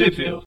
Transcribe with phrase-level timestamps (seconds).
[0.00, 0.42] Possível.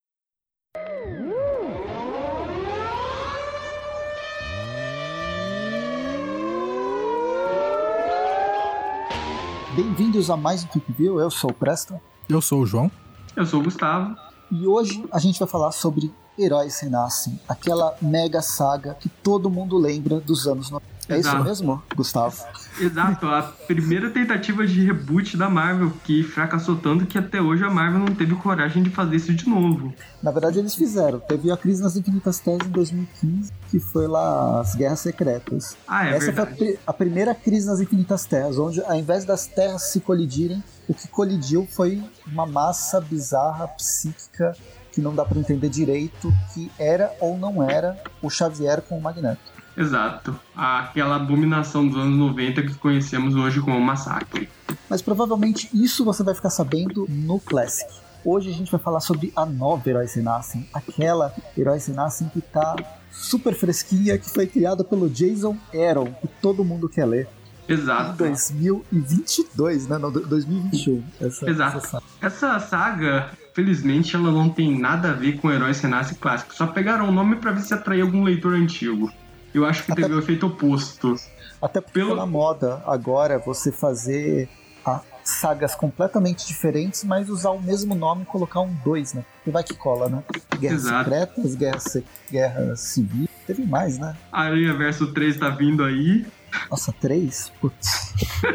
[9.76, 12.02] Bem-vindos a mais um Trip View, eu sou o Preston.
[12.28, 12.90] Eu sou o João.
[13.36, 14.16] Eu sou o Gustavo.
[14.50, 19.78] E hoje a gente vai falar sobre Heróis Renascem, aquela mega saga que todo mundo
[19.78, 20.93] lembra dos anos 90.
[21.10, 21.38] É Exato.
[21.38, 22.44] isso mesmo, Gustavo?
[22.80, 27.70] Exato, a primeira tentativa de reboot da Marvel, que fracassou tanto que até hoje a
[27.70, 29.94] Marvel não teve coragem de fazer isso de novo.
[30.22, 31.20] Na verdade, eles fizeram.
[31.20, 35.78] Teve a Crise nas Infinitas Terras em 2015, que foi lá as Guerras Secretas.
[35.88, 36.58] Ah, é Essa verdade.
[36.58, 40.64] foi a, a primeira crise nas Infinitas Terras, onde ao invés das terras se colidirem,
[40.88, 44.56] o que colidiu foi uma massa bizarra, psíquica,
[44.92, 49.02] que não dá pra entender direito, que era ou não era o Xavier com o
[49.02, 49.53] Magneto.
[49.76, 50.40] Exato.
[50.56, 54.50] Aquela abominação dos anos 90 que conhecemos hoje como Massacre.
[54.90, 57.90] Mas provavelmente isso você vai ficar sabendo no Classic.
[58.26, 62.76] Hoje a gente vai falar sobre a nova Heróis Renascem, aquela Heróis Renascem que tá
[63.12, 67.28] super fresquinha, que foi criada pelo Jason Aaron, que todo mundo quer ler.
[67.68, 68.18] Em Exato.
[68.18, 69.98] 2022, né?
[69.98, 71.04] Não, 2021.
[71.20, 71.78] Essa, Exato.
[71.78, 72.04] essa saga.
[72.22, 76.54] Essa saga, felizmente, ela não tem nada a ver com Heróis Renasce Clássico.
[76.54, 79.12] Só pegaram o nome pra ver se atraía algum leitor antigo.
[79.54, 81.16] Eu acho que Até- teve o efeito oposto.
[81.62, 84.50] Até porque Pelo- na moda agora você fazer
[84.86, 89.24] a- sagas completamente diferentes, mas usar o mesmo nome e colocar um 2, né?
[89.48, 90.24] E vai que cola, né?
[90.60, 91.10] Guerras Exato.
[91.10, 93.30] Secretas, Guerra, Se- Guerra Civil.
[93.48, 94.16] Teve mais, né?
[94.32, 96.26] Aranha Verso 3 tá vindo aí.
[96.70, 97.52] Nossa, três?
[97.62, 98.14] Putz.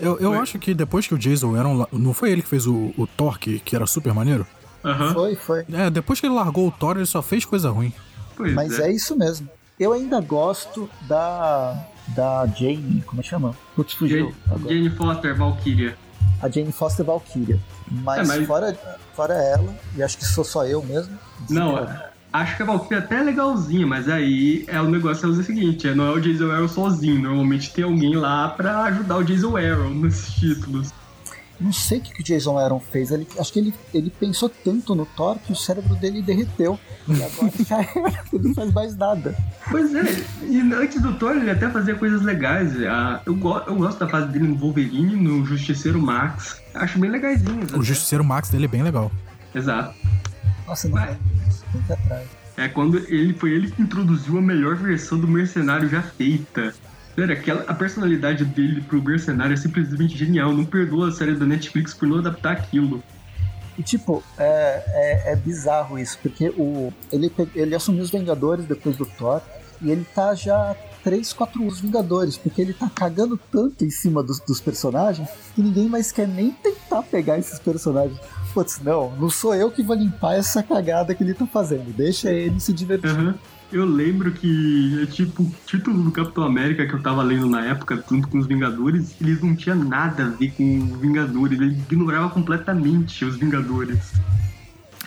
[0.00, 0.38] Eu, eu Foi.
[0.38, 1.76] acho que depois que o Jason Aaron.
[1.78, 4.46] la- Não foi ele que fez o, o Thor, que, que era super maneiro?
[4.84, 5.12] Aham.
[5.14, 5.64] Foi, foi.
[5.72, 7.92] É, depois que ele largou o Thor, ele só fez coisa ruim.
[8.36, 9.48] Pois Mas é isso mesmo.
[9.82, 11.86] Eu ainda gosto da.
[12.14, 13.54] Da Jane, como é que chama?
[13.76, 14.32] Putz, fugiu.
[14.48, 14.68] Jane.
[14.68, 15.96] Jane Foster, Valkyria.
[16.42, 17.58] A Jane Foster Valkyria.
[17.90, 18.78] Mas, É, mas- Fora,
[19.14, 21.16] fora ela, e acho que sou só eu mesmo.
[21.48, 21.86] Não,
[22.32, 25.86] acho que a Valkyria até é legalzinha, mas aí é o negócio é o seguinte,
[25.88, 29.56] é, não é o Jason Aaron sozinho, normalmente tem alguém lá pra ajudar o Jason
[29.56, 30.92] Aaron nesses títulos.
[31.62, 33.10] Não sei o que, que o Jason Aaron fez.
[33.10, 36.78] Ele, acho que ele, ele pensou tanto no Thor que o cérebro dele derreteu.
[37.08, 39.36] E agora já era, ele não faz mais nada.
[39.70, 42.72] Pois é, e antes do Thor ele até fazia coisas legais.
[43.26, 46.60] Eu, go- eu gosto da fase dele no Wolverine, no Justiceiro Max.
[46.74, 47.60] Acho bem legaisinho.
[47.78, 49.10] O Justiceiro Max dele é bem legal.
[49.54, 49.94] Exato.
[50.66, 51.18] Nossa, não ir
[51.92, 52.26] atrás.
[52.56, 56.74] É quando ele foi ele que introduziu a melhor versão do mercenário já feita.
[57.14, 60.52] Sério, aquela, a personalidade dele pro mercenário é simplesmente genial.
[60.52, 63.02] Não perdoa a série da Netflix por não adaptar aquilo.
[63.78, 68.96] E tipo, é, é, é bizarro isso, porque o, ele, ele assumiu os Vingadores depois
[68.96, 69.40] do Thor,
[69.80, 74.22] e ele tá já 3, 4 os Vingadores, porque ele tá cagando tanto em cima
[74.22, 78.18] dos, dos personagens que ninguém mais quer nem tentar pegar esses personagens.
[78.52, 82.30] Putz, não, não sou eu que vou limpar essa cagada que ele tá fazendo, deixa
[82.30, 83.10] ele se divertir.
[83.10, 83.34] Aham.
[83.72, 87.64] Eu lembro que, é tipo, o título do Capitão América que eu tava lendo na
[87.64, 91.58] época, junto com os Vingadores, eles não tinham nada a ver com os Vingadores.
[91.58, 94.12] Ele ignorava completamente os Vingadores.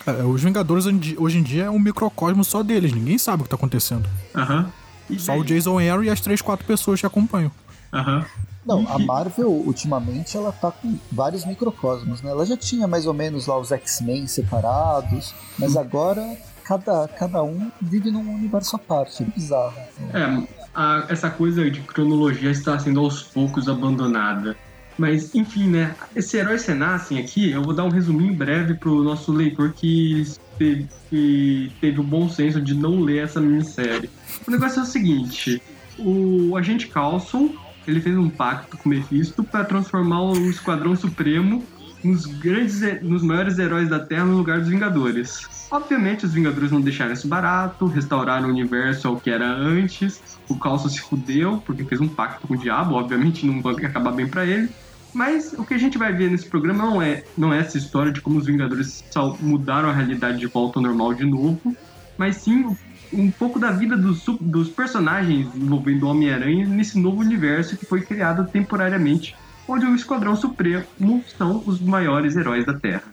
[0.04, 0.84] É, os Vingadores
[1.16, 4.08] hoje em dia- é um microcosmo só deles, ninguém sabe o que tá acontecendo.
[4.34, 4.70] Aham.
[5.08, 7.52] E Só o Jason Aaron e as três, quatro pessoas que acompanham.
[7.92, 8.24] Aham.
[8.66, 12.30] Não, a Marvel, ultimamente, ela tá com vários microcosmos, né?
[12.32, 17.70] Ela já tinha mais ou menos lá os X-Men separados, mas agora cada, cada um
[17.80, 19.24] vive num universo à parte.
[19.24, 19.74] Bizarro.
[20.12, 24.56] É, a- essa coisa de cronologia está sendo aos poucos abandonada.
[24.98, 25.94] Mas, enfim, né?
[26.14, 30.24] Esse Heróis Renascem aqui, eu vou dar um resuminho breve pro nosso leitor que
[30.58, 34.08] teve, teve o bom senso de não ler essa minissérie.
[34.46, 35.60] O negócio é o seguinte:
[35.98, 37.50] o agente Coulson
[37.86, 41.62] ele fez um pacto com o Mephisto para transformar o Esquadrão Supremo
[42.02, 45.46] nos grandes, nos maiores heróis da Terra no lugar dos Vingadores.
[45.70, 50.20] Obviamente, os Vingadores não deixaram isso barato, restauraram o universo ao que era antes.
[50.48, 54.12] O Coulson se fudeu porque fez um pacto com o diabo, obviamente não vai acabar
[54.12, 54.68] bem para ele.
[55.12, 58.12] Mas o que a gente vai ver nesse programa não é, não é essa história
[58.12, 59.02] de como os Vingadores
[59.40, 61.74] mudaram a realidade de volta ao normal de novo,
[62.18, 62.76] mas sim
[63.12, 68.02] um pouco da vida dos, dos personagens envolvendo o Homem-Aranha nesse novo universo que foi
[68.02, 69.34] criado temporariamente,
[69.66, 73.04] onde o Esquadrão Supremo são os maiores heróis da Terra.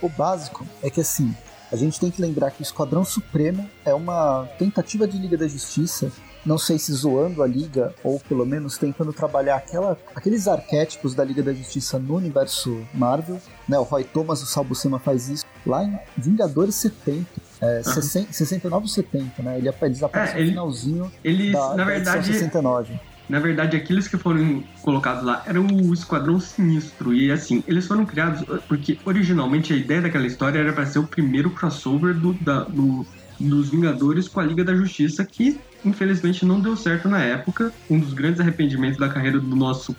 [0.00, 1.34] O básico é que assim,
[1.72, 5.48] a gente tem que lembrar que o Esquadrão Supremo é uma tentativa de Liga da
[5.48, 6.12] Justiça,
[6.44, 11.24] não sei se zoando a Liga, ou pelo menos tentando trabalhar aquela, aqueles arquétipos da
[11.24, 13.40] Liga da Justiça no universo Marvel.
[13.68, 13.78] Né?
[13.78, 17.26] O Roy Thomas, o Sal Buscema faz isso lá em Vingadores 70.
[17.60, 19.56] É, 60 69 ou 70, né?
[19.56, 23.00] Ele, eles aparecem É, ele- no finalzinho Eles, da, na verdade, 69.
[23.28, 27.14] Na verdade, aqueles que foram colocados lá eram o Esquadrão Sinistro.
[27.14, 31.08] E assim, eles foram criados porque originalmente a ideia daquela história era para ser o
[31.08, 33.06] primeiro crossover do, da, do,
[33.40, 37.72] dos Vingadores com a Liga da Justiça, que infelizmente não deu certo na época.
[37.88, 39.96] Um dos grandes arrependimentos da carreira do nosso,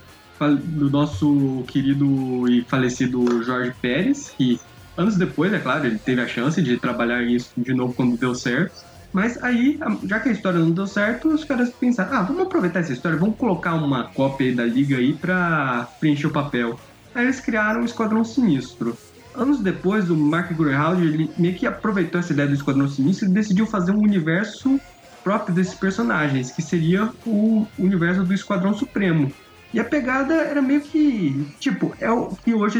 [0.66, 4.58] do nosso querido e falecido Jorge Pérez, que
[4.98, 8.36] anos depois, é claro, ele teve a chance de trabalhar isso de novo quando deu
[8.36, 8.83] certo.
[9.14, 12.80] Mas aí, já que a história não deu certo, os caras pensaram, ah, vamos aproveitar
[12.80, 16.80] essa história, vamos colocar uma cópia da liga aí pra preencher o papel.
[17.14, 18.98] Aí eles criaram o Esquadrão Sinistro.
[19.36, 20.52] Anos depois, o Mark
[21.00, 24.80] ele meio que aproveitou essa ideia do Esquadrão Sinistro e decidiu fazer um universo
[25.24, 29.32] próprio desses personagens, que seria o universo do Esquadrão Supremo.
[29.74, 32.80] E a pegada era meio que, tipo, é o que hoje,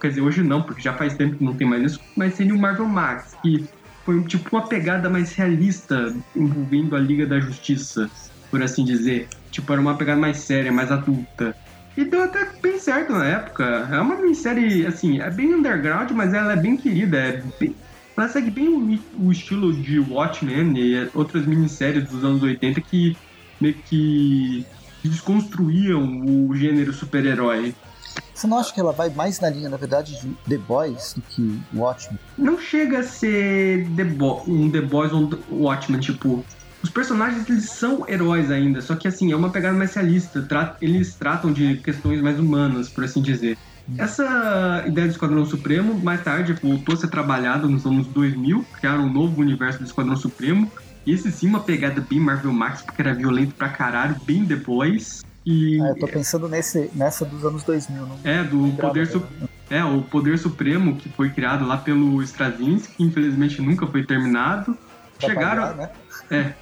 [0.00, 2.54] quer dizer, hoje não, porque já faz tempo que não tem mais isso, mas seria
[2.54, 3.66] o Marvel Max, que
[4.04, 8.10] foi tipo uma pegada mais realista envolvendo a Liga da Justiça,
[8.50, 9.28] por assim dizer.
[9.50, 11.56] Tipo, era uma pegada mais séria, mais adulta.
[11.96, 13.88] E deu até bem certo na época.
[13.90, 17.16] É uma minissérie, assim, é bem underground, mas ela é bem querida.
[17.16, 17.74] É bem...
[18.16, 23.16] Ela segue bem o, o, estilo de Watchmen e outras minisséries dos anos 80 que
[23.60, 24.64] meio que
[25.02, 27.74] desconstruíam o gênero super-herói.
[28.34, 31.22] Você não acha que ela vai mais na linha, na verdade, de The Boys do
[31.22, 32.18] que Watchmen?
[32.36, 36.44] Não chega a ser The Bo um The Boys ou um Watchmen, tipo.
[36.82, 40.42] Os personagens eles são heróis ainda, só que assim, é uma pegada mais realista.
[40.42, 43.56] Tra eles tratam de questões mais humanas, por assim dizer.
[43.98, 49.04] Essa ideia do Esquadrão Supremo, mais tarde, voltou a ser trabalhada nos anos 2000, criaram
[49.04, 50.70] um novo universo do Esquadrão Supremo.
[51.06, 55.22] Esse sim, uma pegada bem Marvel Max, porque era violento pra caralho, bem The Boys.
[55.44, 55.80] E...
[55.80, 58.06] Ah, eu tô pensando nesse, nessa dos anos 2000.
[58.06, 59.22] Não é, do Poder Su...
[59.70, 64.76] É, o Poder Supremo, que foi criado lá pelo Straczynski, que infelizmente nunca foi terminado.
[65.18, 65.62] Pra chegaram...
[65.62, 65.90] Pagar, né?
[66.30, 66.52] É,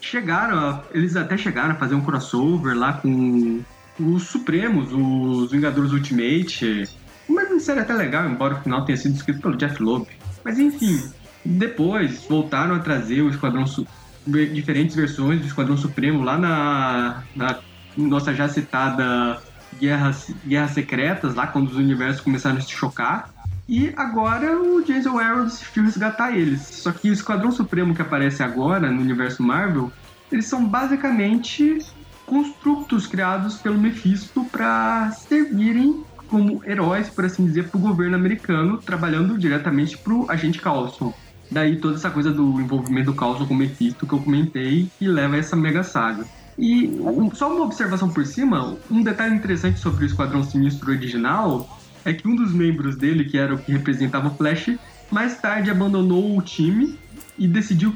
[0.00, 0.82] chegaram, a...
[0.92, 3.62] eles até chegaram a fazer um crossover lá com
[4.00, 6.88] os Supremos, os Vingadores Ultimate.
[7.28, 10.06] Uma série até legal, embora o final tenha sido escrito pelo Jeff Loeb.
[10.44, 11.02] Mas enfim,
[11.44, 13.86] depois voltaram a trazer o Esquadrão Su...
[14.26, 17.58] diferentes versões do Esquadrão Supremo lá na, na
[17.96, 19.40] nossa já citada
[19.78, 23.32] Guerras, Guerras Secretas, lá quando os universos começaram a se chocar.
[23.68, 26.60] E agora o Jason Aaron decidiu resgatar eles.
[26.60, 29.90] Só que o Esquadrão Supremo que aparece agora no universo Marvel,
[30.30, 31.78] eles são basicamente
[32.26, 38.78] construtos criados pelo Mephisto para servirem como heróis, por assim dizer, para o governo americano,
[38.78, 41.12] trabalhando diretamente para o agente Coulson.
[41.50, 45.06] Daí toda essa coisa do envolvimento do Coulson com o Mephisto que eu comentei, que
[45.06, 46.24] leva a essa mega saga.
[46.58, 47.00] E
[47.34, 52.28] só uma observação por cima, um detalhe interessante sobre o Esquadrão Sinistro original é que
[52.28, 54.76] um dos membros dele, que era o que representava o Flash,
[55.10, 56.98] mais tarde abandonou o time
[57.38, 57.94] e decidiu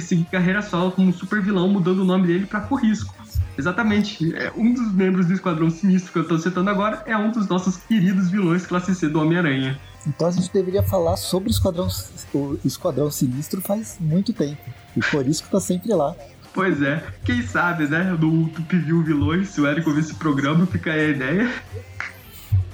[0.00, 3.14] seguir carreira solo como super vilão, mudando o nome dele para Corrisco.
[3.58, 4.34] Exatamente.
[4.36, 7.48] É, um dos membros do Esquadrão Sinistro que eu estou citando agora é um dos
[7.48, 9.78] nossos queridos vilões classe C do Homem-Aranha.
[10.06, 11.88] Então a gente deveria falar sobre o Esquadrão,
[12.32, 14.62] o Esquadrão Sinistro faz muito tempo.
[14.96, 16.14] E por isso que tá sempre lá.
[16.52, 18.16] Pois é, quem sabe, né?
[18.18, 21.52] No Tupivil Vilões, se o Érico ouvir esse programa, fica aí a ideia.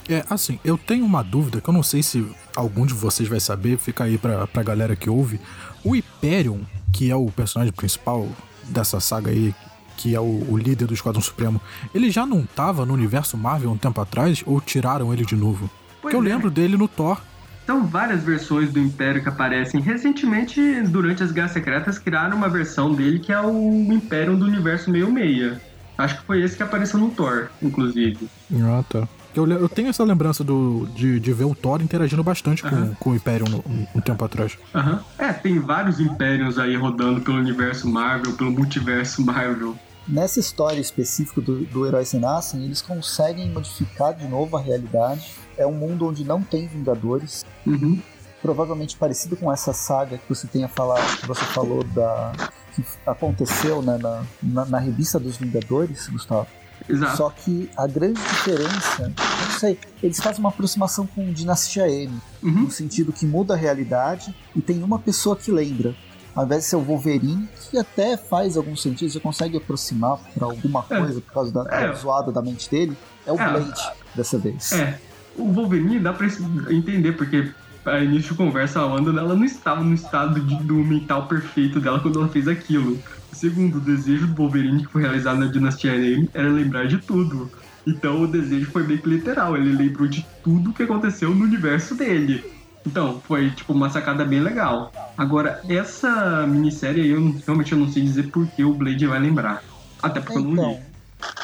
[0.08, 3.40] É, assim, eu tenho uma dúvida que eu não sei se algum de vocês vai
[3.40, 5.40] saber, fica aí pra, pra galera que ouve.
[5.82, 6.60] O Hyperion,
[6.92, 8.28] que é o personagem principal
[8.64, 9.54] dessa saga aí,
[9.96, 11.60] que é o, o líder do Esquadrão Supremo,
[11.94, 15.70] ele já não tava no universo Marvel um tempo atrás ou tiraram ele de novo?
[16.02, 16.34] Pois Porque eu é.
[16.34, 17.20] lembro dele no Thor.
[17.66, 19.80] São várias versões do Império que aparecem.
[19.80, 24.90] Recentemente, durante as Guerras Secretas, criaram uma versão dele que é o Império do Universo
[24.90, 25.60] Meio Meia.
[25.96, 28.28] Acho que foi esse que apareceu no Thor, inclusive.
[28.62, 29.08] Ah, tá.
[29.34, 33.10] Eu, eu tenho essa lembrança do, de, de ver o Thor interagindo bastante com, com
[33.10, 34.56] o Império um, um, tempo atrás.
[34.72, 34.98] Uhum.
[35.18, 39.76] É, tem vários Impérios aí rodando pelo universo Marvel, pelo multiverso Marvel.
[40.06, 45.34] Nessa história específica do, do Herói Sem Nascem, eles conseguem modificar de novo a realidade
[45.56, 47.44] é um mundo onde não tem Vingadores.
[47.66, 48.00] Uhum.
[48.42, 52.32] Provavelmente parecido com essa saga que você tenha falado, que você falou da
[52.74, 56.48] que aconteceu né, na, na, na revista dos Vingadores, Gustavo.
[56.88, 57.16] Exato.
[57.16, 62.50] Só que a grande diferença, não sei, eles fazem uma aproximação com Dinastia M, uhum.
[62.50, 65.94] no sentido que muda a realidade e tem uma pessoa que lembra.
[66.34, 70.46] Ao invés de ser o Wolverine, que até faz algum sentido, você consegue aproximar para
[70.46, 70.98] alguma é.
[70.98, 71.22] coisa é.
[71.22, 71.88] por causa da, é.
[71.88, 73.50] da zoada da mente dele, é o é.
[73.50, 74.72] Blade dessa vez.
[74.72, 74.98] É,
[75.36, 76.26] o Wolverine dá pra
[76.70, 77.52] entender, porque
[77.84, 81.80] a início de conversa, a Wanda ela não estava no estado de, do mental perfeito
[81.80, 82.98] dela quando ela fez aquilo.
[83.32, 87.50] Segundo, o desejo do Wolverine que foi realizado na Dinastia M era lembrar de tudo.
[87.86, 91.94] Então o desejo foi bem que literal, ele lembrou de tudo que aconteceu no universo
[91.94, 92.44] dele.
[92.86, 94.92] Então, foi tipo uma sacada bem legal.
[95.16, 99.62] Agora, essa minissérie eu realmente eu não sei dizer por que o Blade vai lembrar.
[100.02, 100.74] Até porque então, eu não li.
[100.74, 100.94] Então,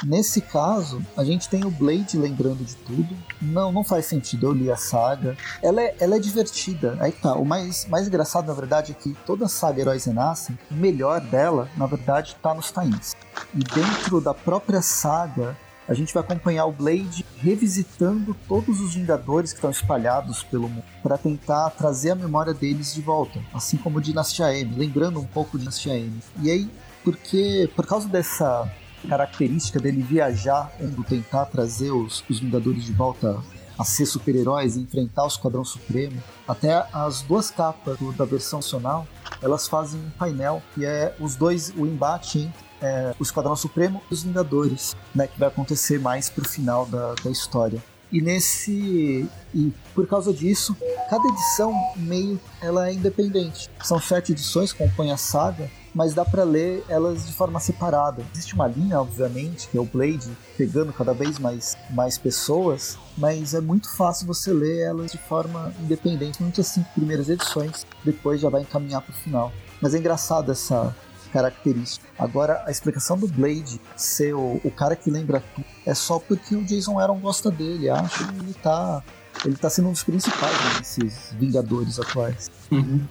[0.02, 3.16] Nesse caso, a gente tem o Blade lembrando de tudo.
[3.40, 5.36] Não, não faz sentido, eu li a saga.
[5.62, 6.96] Ela é, ela é divertida.
[7.00, 10.58] Aí tá, o mais, mais engraçado, na verdade, é que toda a saga Heróis Renascem,
[10.70, 13.14] o melhor dela, na verdade, tá nos tains.
[13.54, 15.56] E dentro da própria saga,
[15.90, 20.84] a gente vai acompanhar o Blade revisitando todos os Vingadores que estão espalhados pelo mundo
[21.02, 25.58] para tentar trazer a memória deles de volta, assim como Dinastia M, lembrando um pouco
[25.58, 26.12] de Dinastia M.
[26.40, 26.70] E aí,
[27.02, 28.70] porque por causa dessa
[29.08, 33.42] característica dele viajar, indo tentar trazer os, os Vingadores de volta
[33.76, 39.08] a ser super-heróis enfrentar o Esquadrão Supremo, até as duas capas da versão nacional,
[39.42, 44.02] elas fazem um painel que é os dois, o embate entre é, o Esquadrão Supremo
[44.10, 47.82] e os Vingadores, né, que vai acontecer mais pro final da, da história.
[48.12, 50.76] E nesse e por causa disso,
[51.08, 53.70] cada edição meio ela é independente.
[53.82, 58.24] São sete edições que compõem a saga, mas dá para ler elas de forma separada.
[58.32, 63.54] Existe uma linha, obviamente, que é o Blade pegando cada vez mais mais pessoas, mas
[63.54, 68.48] é muito fácil você ler elas de forma independente, muitas cinco primeiras edições, depois já
[68.48, 69.52] vai encaminhar para o final.
[69.80, 70.94] Mas é engraçado essa
[71.32, 72.06] característica.
[72.18, 76.54] Agora, a explicação do Blade ser o, o cara que lembra tudo é só porque
[76.54, 77.88] o Jason Aaron gosta dele.
[77.88, 79.02] Acho que ele tá,
[79.44, 82.50] ele tá sendo um dos principais desses Vingadores atuais.
[82.70, 83.06] Uhum.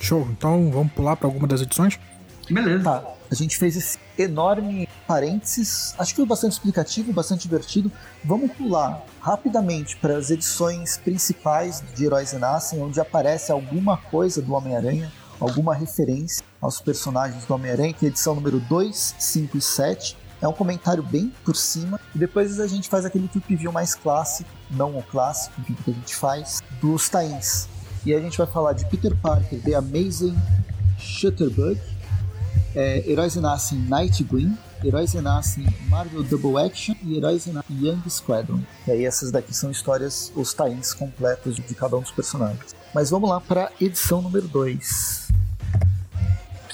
[0.00, 0.28] Show.
[0.30, 1.98] Então vamos pular para alguma das edições?
[2.50, 2.84] Beleza.
[2.84, 3.04] Tá.
[3.30, 5.94] A gente fez esse enorme parênteses.
[5.98, 7.90] Acho que foi bastante explicativo, bastante divertido.
[8.24, 14.52] Vamos pular rapidamente para as edições principais de Heróis Renascem, onde aparece alguma coisa do
[14.52, 15.10] Homem-Aranha
[15.40, 20.16] alguma referência aos personagens do Homem-Aranha, que é edição número 2, 5 e 7.
[20.40, 22.00] É um comentário bem por cima.
[22.14, 25.94] E depois a gente faz aquele trip view mais clássico, não o clássico que a
[25.94, 27.68] gente faz, dos Tains.
[28.04, 30.36] E a gente vai falar de Peter Parker, The Amazing
[30.98, 31.80] Shutterbug,
[32.74, 38.60] é, Heróis Renascem Night Green, Heróis Renascem Marvel Double Action e Heróis Renascem Young Squadron.
[38.86, 42.74] E aí essas daqui são histórias, os tains completos de cada um dos personagens.
[42.94, 45.23] Mas vamos lá para edição número 2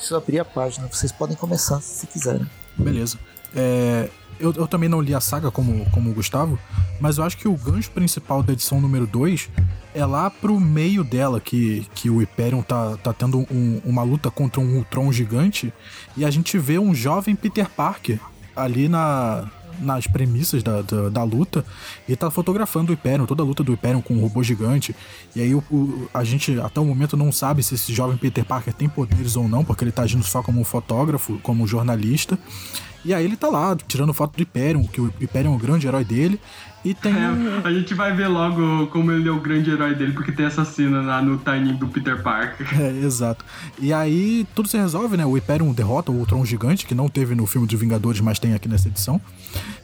[0.00, 0.88] preciso abrir a página.
[0.88, 2.46] Vocês podem começar se quiserem.
[2.76, 3.18] Beleza.
[3.54, 6.58] É, eu, eu, também não li a saga como, como o Gustavo,
[6.98, 9.50] mas eu acho que o gancho principal da edição número 2
[9.94, 14.30] é lá pro meio dela, que, que o Hyperion tá, tá tendo um, uma luta
[14.30, 15.72] contra um Ultron gigante,
[16.16, 18.18] e a gente vê um jovem Peter Parker
[18.56, 19.50] ali na,
[19.80, 21.64] nas premissas da, da, da, luta
[22.08, 24.94] e tá fotografando o Hyperion, toda a luta do Hyperion com o robô gigante.
[25.34, 28.44] E aí o, o, a gente até o momento não sabe se esse jovem Peter
[28.44, 31.66] Parker tem poderes ou não, porque ele tá agindo só como um fotógrafo, como um
[31.66, 32.38] jornalista.
[33.04, 35.86] E aí ele tá lá, tirando foto do Hyperion, que o Hyperion é o grande
[35.86, 36.38] herói dele.
[36.84, 37.12] E tem.
[37.12, 40.46] É, a gente vai ver logo como ele é o grande herói dele, porque tem
[40.46, 42.66] essa cena lá no timing do Peter Parker.
[42.80, 43.44] É, exato.
[43.78, 45.26] E aí tudo se resolve, né?
[45.26, 48.54] O Hyperion derrota o Ultron gigante, que não teve no filme dos Vingadores, mas tem
[48.54, 49.20] aqui nessa edição.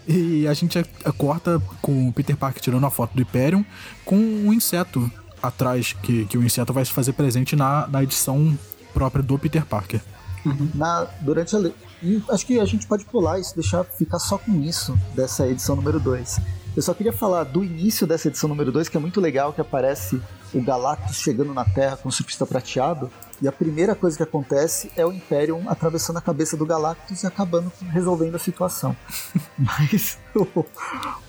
[0.09, 0.83] E a gente
[1.19, 3.63] corta com o Peter Parker tirando a foto do Hyperion
[4.05, 5.11] com um inseto
[5.43, 8.57] atrás, que, que o inseto vai se fazer presente na, na edição
[8.95, 10.01] própria do Peter Parker.
[10.45, 10.71] Uhum.
[10.75, 11.71] Na, durante a.
[12.03, 15.77] E acho que a gente pode pular isso, deixar ficar só com isso dessa edição
[15.77, 16.41] número 2.
[16.77, 19.63] Eu só queria falar do início dessa edição número 2, que é muito legal, que
[19.63, 20.21] aparece
[20.53, 24.91] o Galactus chegando na Terra com o surfista prateado, e a primeira coisa que acontece
[24.95, 28.95] é o Imperium atravessando a cabeça do Galactus e acabando resolvendo a situação.
[29.57, 30.67] Mas o,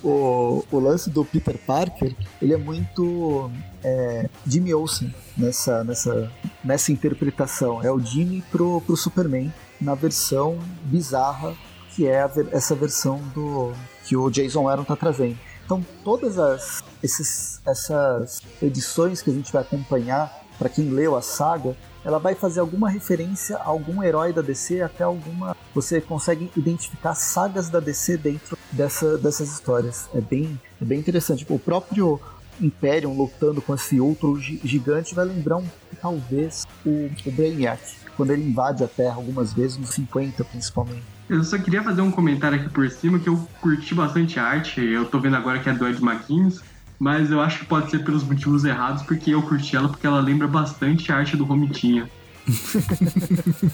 [0.03, 3.49] o, o, lance do Peter Parker, ele é muito
[3.81, 6.29] é, Jimmy Olsen nessa, nessa,
[6.61, 7.81] nessa interpretação.
[7.81, 11.55] É o Jimmy pro, pro Superman na versão bizarra
[11.97, 13.73] que é a, essa versão do
[14.07, 15.37] que o Jason Aaron está trazendo.
[15.65, 21.21] Então, todas as, esses, essas edições que a gente vai acompanhar, para quem leu a
[21.21, 25.57] saga, ela vai fazer alguma referência a algum herói da DC, até alguma.
[25.75, 30.09] Você consegue identificar sagas da DC dentro dessa, dessas histórias.
[30.15, 31.45] É bem, é bem interessante.
[31.49, 32.17] O próprio
[32.61, 35.67] Imperium lutando com esse outro gigante vai lembrar um,
[36.01, 37.81] talvez o, o Brainiac,
[38.15, 41.16] quando ele invade a Terra algumas vezes, nos 50 principalmente.
[41.29, 44.79] Eu só queria fazer um comentário aqui por cima que eu curti bastante a arte.
[44.81, 46.57] Eu tô vendo agora que é do Ed McKinney,
[46.97, 50.21] mas eu acho que pode ser pelos motivos errados, porque eu curti ela porque ela
[50.21, 52.09] lembra bastante a arte do Romitinha.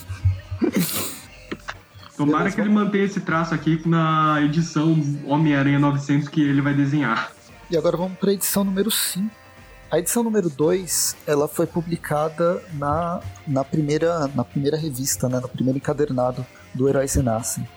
[2.17, 7.31] Tomara que ele mantenha esse traço aqui na edição Homem-Aranha 900 que ele vai desenhar.
[7.69, 9.29] E agora vamos para a edição número 5.
[9.91, 15.47] A edição número 2, ela foi publicada na, na, primeira, na primeira revista, né, no
[15.47, 16.43] primeiro encadernado
[16.73, 17.67] do Heróis Renascem.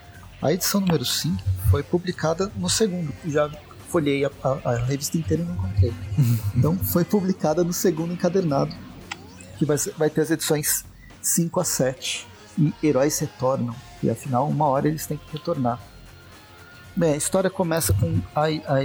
[0.41, 3.12] A edição número 5 foi publicada no segundo.
[3.26, 3.50] Já
[3.88, 5.95] folhei a, a, a revista inteira e não encontrei.
[6.55, 8.75] então foi publicada no segundo encadernado,
[9.59, 10.85] que vai, vai ter as edições
[11.23, 12.26] 5 a 7.
[12.59, 13.75] E Heróis Retornam.
[14.03, 15.79] E afinal, uma hora eles têm que retornar.
[16.95, 18.81] Bem, a história começa com a, a,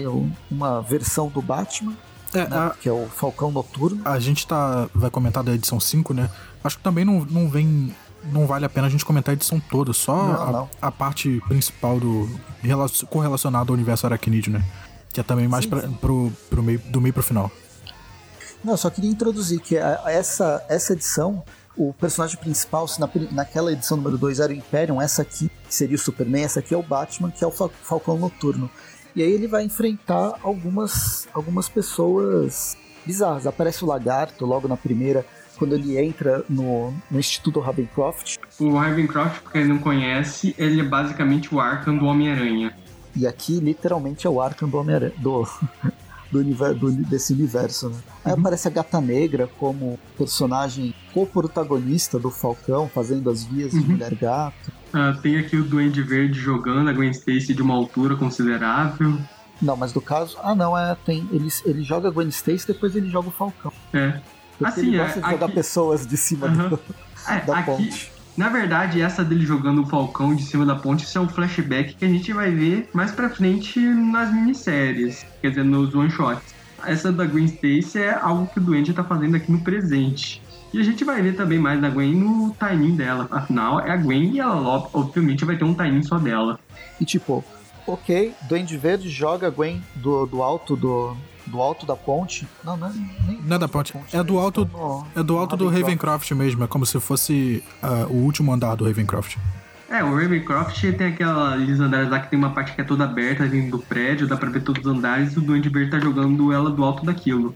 [0.49, 1.95] uma versão do Batman,
[2.33, 4.01] é, né, a, que é o Falcão Noturno.
[4.03, 6.29] A gente tá, vai comentar da edição 5, né?
[6.61, 7.95] Acho que também não, não vem.
[8.25, 10.69] Não vale a pena a gente comentar a edição toda, só não, a, não.
[10.81, 12.29] a, parte principal do
[13.09, 14.63] correlacionada ao universo aracnídeo, né?
[15.11, 17.51] Que é também mais pra, pro, pro meio, do meio pro final.
[18.63, 21.43] Não, só queria introduzir que a, essa, essa edição,
[21.75, 25.95] o personagem principal, se na, naquela edição número 2 era o Imperium, essa aqui seria
[25.95, 28.69] o Superman, essa aqui é o Batman, que é o Falcão Noturno.
[29.15, 33.47] E aí ele vai enfrentar algumas, algumas pessoas bizarras.
[33.47, 35.25] Aparece o Lagarto logo na primeira,
[35.61, 38.37] quando ele entra no, no Instituto Ravencroft.
[38.59, 42.75] O Ravencroft, pra quem não conhece, ele é basicamente o Arkham do Homem-Aranha.
[43.15, 45.13] E aqui, literalmente, é o Arkham do Homem-Aranha.
[45.19, 45.47] Do,
[46.31, 47.97] do, universo, do, desse universo, né?
[48.25, 48.39] Aí uhum.
[48.39, 53.81] aparece a Gata Negra como personagem co-protagonista do Falcão, fazendo as vias uhum.
[53.81, 54.71] de Mulher Gato.
[54.91, 59.15] Ah, tem aqui o Duende Verde jogando a Gwen Stacy de uma altura considerável.
[59.61, 60.39] Não, mas do caso.
[60.41, 60.97] Ah, não, é.
[61.05, 63.71] Tem, ele, ele joga a Gwen Stacy depois ele joga o Falcão.
[63.93, 64.19] É.
[64.65, 65.55] Porque assim, ele gosta é, de jogar aqui...
[65.55, 66.69] pessoas de cima uhum.
[66.69, 66.79] do,
[67.27, 68.11] é, da aqui, ponte.
[68.37, 71.95] Na verdade, essa dele jogando o Falcão de cima da ponte, isso é um flashback
[71.95, 76.55] que a gente vai ver mais pra frente nas minisséries, quer dizer, nos one-shots.
[76.85, 80.41] Essa da Gwen Stacy é algo que o Duende tá fazendo aqui no presente.
[80.73, 83.27] E a gente vai ver também mais da Gwen no timing dela.
[83.29, 86.57] Afinal, é a Gwen e ela, obviamente, vai ter um timing só dela.
[86.99, 87.43] E tipo,
[87.85, 92.47] ok, Duende Verde joga a Gwen do, do alto do, do alto da ponte.
[92.63, 92.91] Não, não é,
[93.27, 93.93] nem não é da ponte.
[93.93, 94.15] ponte.
[94.15, 96.63] É do alto, no, é do alto do Ravencroft mesmo.
[96.63, 99.37] É como se fosse uh, o último andar do Ravencroft.
[99.89, 103.45] É, o Ravencroft tem aqueles andares lá que tem uma parte que é toda aberta
[103.45, 106.53] vindo do prédio, dá pra ver todos os andares e o Duende Verde tá jogando
[106.53, 107.53] ela do alto daquilo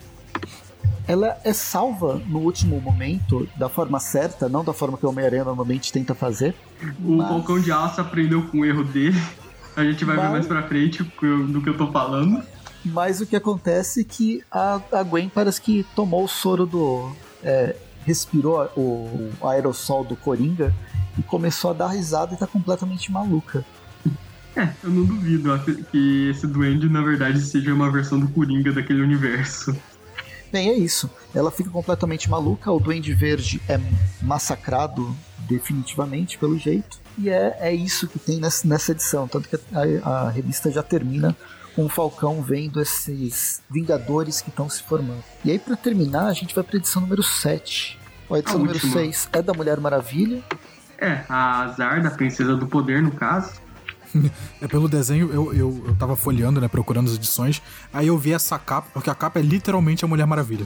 [1.07, 5.43] ela é salva no último momento, da forma certa, não da forma que o Homem-Aranha
[5.43, 6.55] normalmente tenta fazer.
[7.03, 7.29] O mas...
[7.29, 9.19] Falcão de Aço aprendeu com o erro dele.
[9.75, 10.25] A gente vai mas...
[10.25, 12.41] ver mais pra frente do que eu tô falando.
[12.85, 17.11] Mas o que acontece é que a, a Gwen parece que tomou o soro do.
[17.43, 17.75] É,
[18.05, 20.73] respirou o, o aerossol do Coringa
[21.17, 23.65] e começou a dar risada e tá completamente maluca.
[24.55, 25.51] É, eu não duvido
[25.91, 29.75] que esse duende, na verdade, seja uma versão do Coringa daquele universo.
[30.51, 31.09] Bem, é isso.
[31.33, 33.77] Ela fica completamente maluca, o Duende Verde é
[34.21, 36.99] massacrado definitivamente, pelo jeito.
[37.17, 39.27] E é, é isso que tem nessa, nessa edição.
[39.27, 41.35] Tanto que a, a revista já termina
[41.75, 45.23] com o Falcão vendo esses Vingadores que estão se formando.
[45.43, 47.99] E aí, para terminar, a gente vai pra edição número 7.
[48.31, 48.93] A edição a número última.
[48.93, 50.41] 6 é da Mulher Maravilha.
[50.97, 53.65] É, a Azar, da Princesa do Poder, no caso.
[54.61, 57.61] é pelo desenho, eu, eu, eu tava folheando, né, procurando as edições,
[57.91, 60.65] aí eu vi essa capa, porque a capa é literalmente a Mulher Maravilha.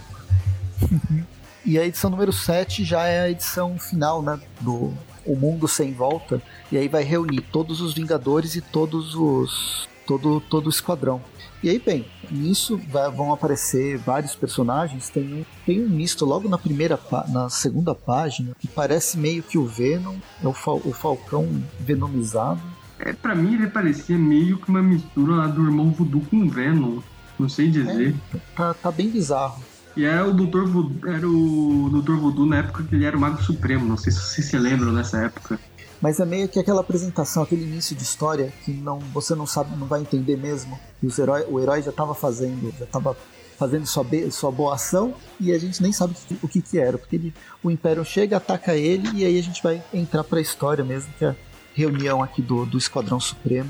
[1.65, 4.93] e a edição número 7 já é a edição final, né, do
[5.25, 6.41] O Mundo Sem Volta,
[6.71, 9.87] e aí vai reunir todos os Vingadores e todos os...
[10.09, 11.21] todo, todo o esquadrão.
[11.61, 15.09] E aí, bem, nisso vai, vão aparecer vários personagens.
[15.09, 19.57] Tem um, tem um misto logo na primeira, na segunda página, que parece meio que
[19.57, 21.47] o Venom, é o, Fal, o Falcão
[21.79, 22.61] venomizado.
[22.97, 26.49] É, pra mim ele parecia meio que uma mistura lá do irmão Voodoo com o
[26.49, 26.99] Venom.
[27.37, 28.15] Não sei dizer.
[28.33, 29.61] É, tá, tá bem bizarro.
[29.95, 30.65] E é o Dr.
[30.65, 32.15] Voodoo, era o Dr.
[32.15, 33.85] Voodoo na época que ele era o Mago Supremo.
[33.85, 35.59] Não sei se vocês se lembram dessa época.
[36.01, 39.75] Mas é meio que aquela apresentação, aquele início de história que não, você não sabe,
[39.75, 40.79] não vai entender mesmo.
[41.03, 43.17] E os herói, o herói já estava fazendo, já estava
[43.57, 46.97] fazendo sua, be, sua boa ação e a gente nem sabe o que, que era,
[46.97, 50.41] porque ele, o Império chega, ataca ele e aí a gente vai entrar para a
[50.41, 51.35] história mesmo, que é
[51.73, 53.69] reunião aqui do, do Esquadrão Supremo,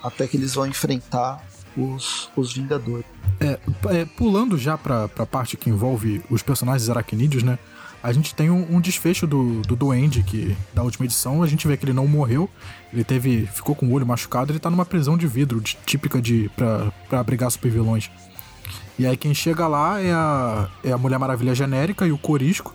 [0.00, 1.44] até que eles vão enfrentar
[1.76, 3.04] os, os Vingadores.
[3.40, 3.58] É,
[3.90, 7.58] é, pulando já pra, pra parte que envolve os personagens aracnídeos, né?
[8.02, 11.68] A gente tem um, um, desfecho do, do Duende, que da última edição a gente
[11.68, 12.50] vê que ele não morreu,
[12.92, 13.46] ele teve.
[13.46, 16.50] ficou com o olho machucado, ele tá numa prisão de vidro, de, típica de.
[16.56, 18.10] Pra, pra abrigar super vilões.
[18.98, 22.74] E aí quem chega lá é a, é a Mulher Maravilha genérica e o Corisco.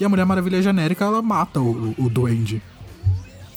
[0.00, 2.62] E a Mulher Maravilha genérica ela mata o, o, o Duende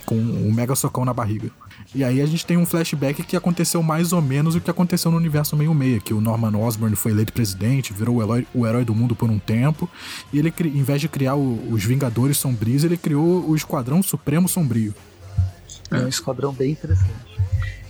[0.05, 1.49] com um mega socão na barriga.
[1.95, 5.09] E aí a gente tem um flashback que aconteceu mais ou menos o que aconteceu
[5.09, 8.83] no universo meio-meia, que o Norman Osborn foi eleito presidente, virou o herói, o herói
[8.83, 9.89] do mundo por um tempo,
[10.33, 14.49] e ele, em vez de criar o, os Vingadores Sombrios, ele criou o Esquadrão Supremo
[14.49, 14.93] Sombrio.
[15.89, 17.39] É um esquadrão bem interessante.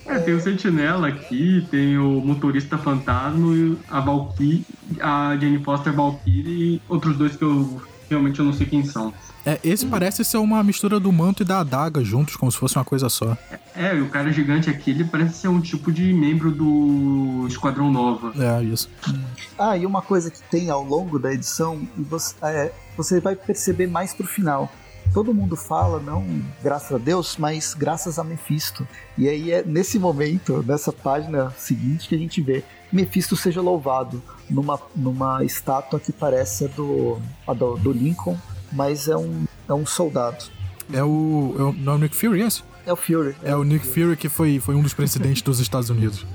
[0.06, 4.63] É, tem o Sentinela aqui, tem o Motorista Fantasma, a Valkyrie,
[5.02, 9.12] a Jane Foster Valkyrie e outros dois que eu realmente eu não sei quem são.
[9.46, 12.76] É, esse parece ser uma mistura do manto e da adaga juntos, como se fosse
[12.76, 13.38] uma coisa só.
[13.76, 17.92] É, e o cara gigante aqui, ele parece ser um tipo de membro do Esquadrão
[17.92, 18.34] Nova.
[18.42, 18.90] É, isso.
[19.58, 23.36] Ah, e uma coisa que tem ao longo da edição, e você, é, você vai
[23.36, 24.72] perceber mais pro final,
[25.14, 26.26] todo mundo fala, não
[26.64, 28.88] graças a Deus, mas graças a Mephisto.
[29.18, 34.22] E aí é nesse momento, nessa página seguinte, que a gente vê Mephisto seja louvado
[34.50, 38.38] numa, numa estátua que parece a do, a do, do Lincoln,
[38.76, 40.44] mas é um, é um soldado.
[40.94, 42.64] É o, é o, não é o Nick Fury, esse?
[42.86, 43.36] É o Fury.
[43.44, 46.26] É, é o Nick Fury que foi, foi um dos presidentes dos Estados Unidos.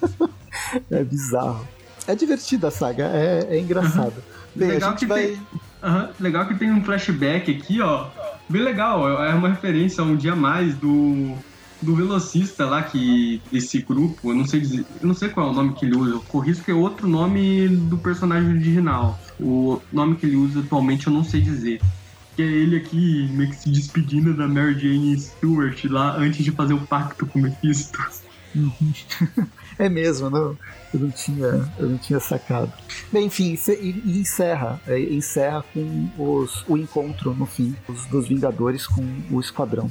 [0.90, 1.66] é bizarro.
[2.06, 4.14] É divertida a saga, é, é engraçado.
[4.16, 4.38] Uhum.
[4.54, 5.26] Bem, legal que vai...
[5.26, 5.40] tem,
[5.82, 8.06] uhum, legal que tem um flashback aqui, ó.
[8.48, 11.36] Bem legal, é uma referência a um dia mais do
[11.80, 15.50] do velocista lá que desse grupo, eu não sei dizer, eu não sei qual é
[15.50, 16.20] o nome que ele usa.
[16.64, 19.18] Que é outro nome do personagem original.
[19.40, 21.80] O nome que ele usa atualmente eu não sei dizer.
[22.34, 26.52] Que é ele aqui meio que se despedindo da Mary Jane Stewart lá antes de
[26.52, 27.98] fazer o pacto com o Mephisto.
[29.78, 30.56] é mesmo, não?
[30.92, 32.72] Eu não tinha, eu não tinha sacado.
[33.12, 38.86] Bem, enfim, e encerra, é, encerra com os, o encontro no fim os, dos Vingadores
[38.86, 39.90] com o Esquadrão.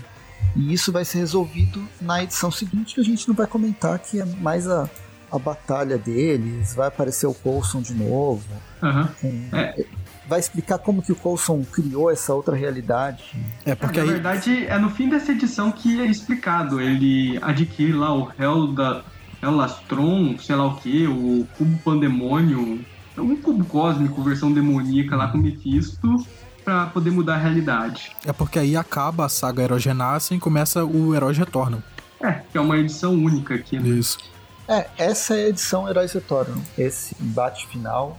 [0.56, 4.20] E isso vai ser resolvido na edição seguinte, que a gente não vai comentar, que
[4.20, 4.90] é mais a,
[5.32, 8.46] a batalha deles, vai aparecer o Coulson de novo.
[8.82, 9.08] Uhum.
[9.22, 9.86] Com, é.
[10.28, 13.36] Vai explicar como que o Coulson criou essa outra realidade.
[13.66, 14.10] É porque Na aí...
[14.10, 16.82] verdade, é no fim dessa edição que é explicado.
[16.82, 19.04] Ele adquire lá o Hell da
[19.42, 22.84] Elastron, sei lá o que, o Cubo Pandemônio,
[23.18, 26.26] um cubo cósmico, versão demoníaca lá com Mephisto
[26.64, 28.12] para poder mudar a realidade.
[28.26, 31.82] É porque aí acaba a saga Heróis Renascem e começa o Heróis Retornam.
[32.20, 33.88] É, que é uma edição única aqui, né?
[33.88, 34.18] Isso.
[34.68, 36.62] É, essa é a edição Heróis Retornam.
[36.78, 38.18] Esse embate final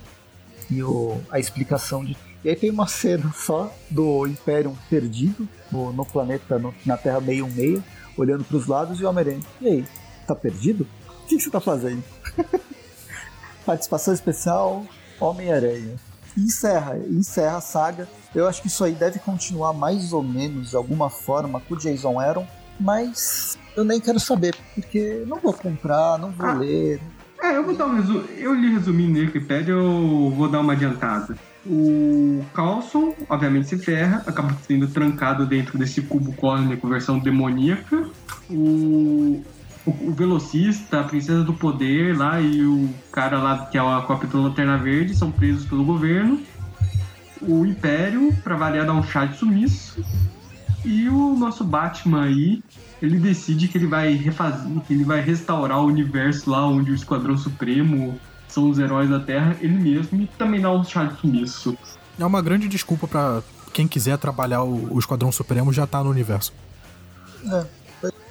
[0.71, 2.17] e o, a explicação de.
[2.43, 7.21] E aí tem uma cena só do Império perdido no, no planeta, no, na Terra
[7.21, 7.83] 616,
[8.17, 9.43] olhando para os lados e o Homem-Aranha.
[9.61, 9.87] E aí,
[10.27, 10.87] tá perdido?
[11.07, 12.03] O que, que você tá fazendo?
[13.67, 14.87] Participação especial
[15.21, 15.97] Homem-Aranha
[16.39, 18.09] encerra, encerra a saga.
[18.35, 21.77] Eu acho que isso aí deve continuar mais ou menos de alguma forma com o
[21.77, 22.47] Jason Aaron,
[22.79, 27.01] mas eu nem quero saber, porque não vou comprar, não vou ah, ler.
[27.41, 28.25] É, eu vou dar um resumo.
[28.37, 31.37] Eu li resumindo no Wikipedia, eu vou dar uma adiantada.
[31.67, 38.09] O Carlson, obviamente, se ferra, acaba sendo trancado dentro desse cubo cósmico versão demoníaca.
[38.51, 39.43] O
[39.89, 44.29] o, velocista, a princesa do poder lá e o cara lá que é a cópia
[44.29, 46.41] do Lanterna Verde são presos pelo governo.
[47.41, 50.05] O Império, pra variar, dá um chá de sumiço.
[50.85, 52.63] E o nosso Batman aí,
[53.03, 56.95] ele decide que ele vai refazer, que ele vai restaurar o universo lá onde o
[56.95, 61.77] Esquadrão Supremo são os heróis da Terra, ele mesmo, e também dá um de sumiço.
[62.19, 66.11] É uma grande desculpa para quem quiser trabalhar o, o Esquadrão Supremo já tá no
[66.11, 66.53] universo.
[67.53, 67.67] É.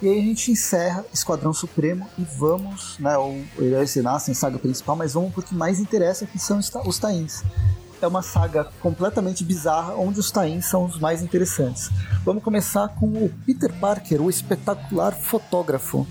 [0.00, 4.96] E aí a gente encerra Esquadrão Supremo e vamos, né, o Heróis Renascem, saga principal,
[4.96, 7.42] mas vamos pro que mais interessa, que são os tains.
[8.00, 11.90] É uma saga completamente bizarra, onde os tains são os mais interessantes.
[12.24, 16.06] Vamos começar com o Peter Parker, o espetacular fotógrafo,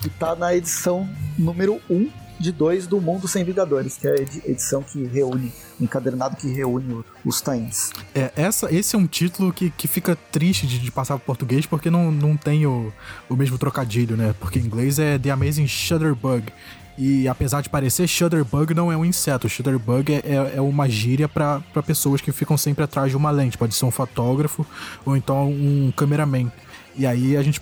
[0.00, 4.50] que está na edição número 1 de 2 do Mundo Sem Vingadores, que é a
[4.50, 7.90] edição que reúne encadernado que reúne os tains.
[8.14, 11.66] É, essa, esse é um título que, que fica triste de, de passar para português
[11.66, 12.92] porque não, não tem o,
[13.28, 14.34] o mesmo trocadilho, né?
[14.40, 16.52] Porque em inglês é The Amazing Shutterbug.
[16.98, 19.48] E apesar de parecer, Shutterbug não é um inseto.
[19.48, 23.56] Shutterbug é, é, é uma gíria para pessoas que ficam sempre atrás de uma lente.
[23.56, 24.66] Pode ser um fotógrafo
[25.06, 26.50] ou então um cameraman.
[26.96, 27.60] E aí a gente,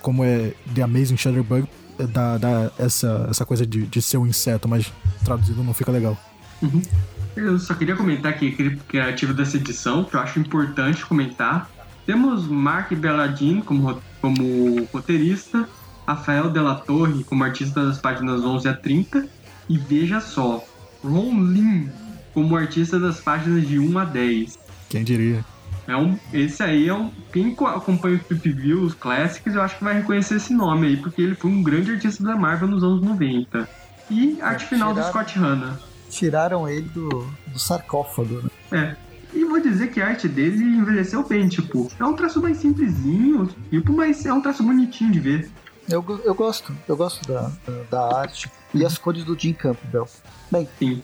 [0.00, 1.66] como é The Amazing Shutterbug,
[2.12, 4.92] dá, dá essa, essa coisa de, de ser um inseto, mas
[5.24, 6.16] traduzido não fica legal.
[6.62, 6.80] Uhum.
[7.34, 8.52] Eu só queria comentar aqui
[8.86, 11.68] criativo dessa edição, que eu acho importante comentar.
[12.06, 15.68] Temos Mark Belladin como, como roteirista,
[16.06, 19.26] Rafael Della Torre como artista das páginas 11 a 30,
[19.68, 20.64] e veja só,
[21.02, 21.90] Ron Lin
[22.32, 24.58] como artista das páginas de 1 a 10.
[24.88, 25.44] Quem diria?
[25.88, 27.10] É um, esse aí é um.
[27.32, 30.96] Quem acompanha o Flip View, os clássicos, eu acho que vai reconhecer esse nome aí,
[30.96, 33.68] porque ele foi um grande artista da Marvel nos anos 90.
[34.10, 35.78] E arte final do Scott Hanna
[36.10, 37.08] tiraram ele do,
[37.46, 38.96] do sarcófago, né?
[39.02, 39.06] É.
[39.36, 43.48] E vou dizer que a arte dele envelheceu bem, tipo, é um traço mais simplesinho,
[43.70, 45.50] tipo, mas é um traço bonitinho de ver.
[45.88, 47.50] Eu, eu gosto, eu gosto da,
[47.90, 50.08] da arte e as cores do Jim Campbell.
[50.50, 51.02] Bem, Sim.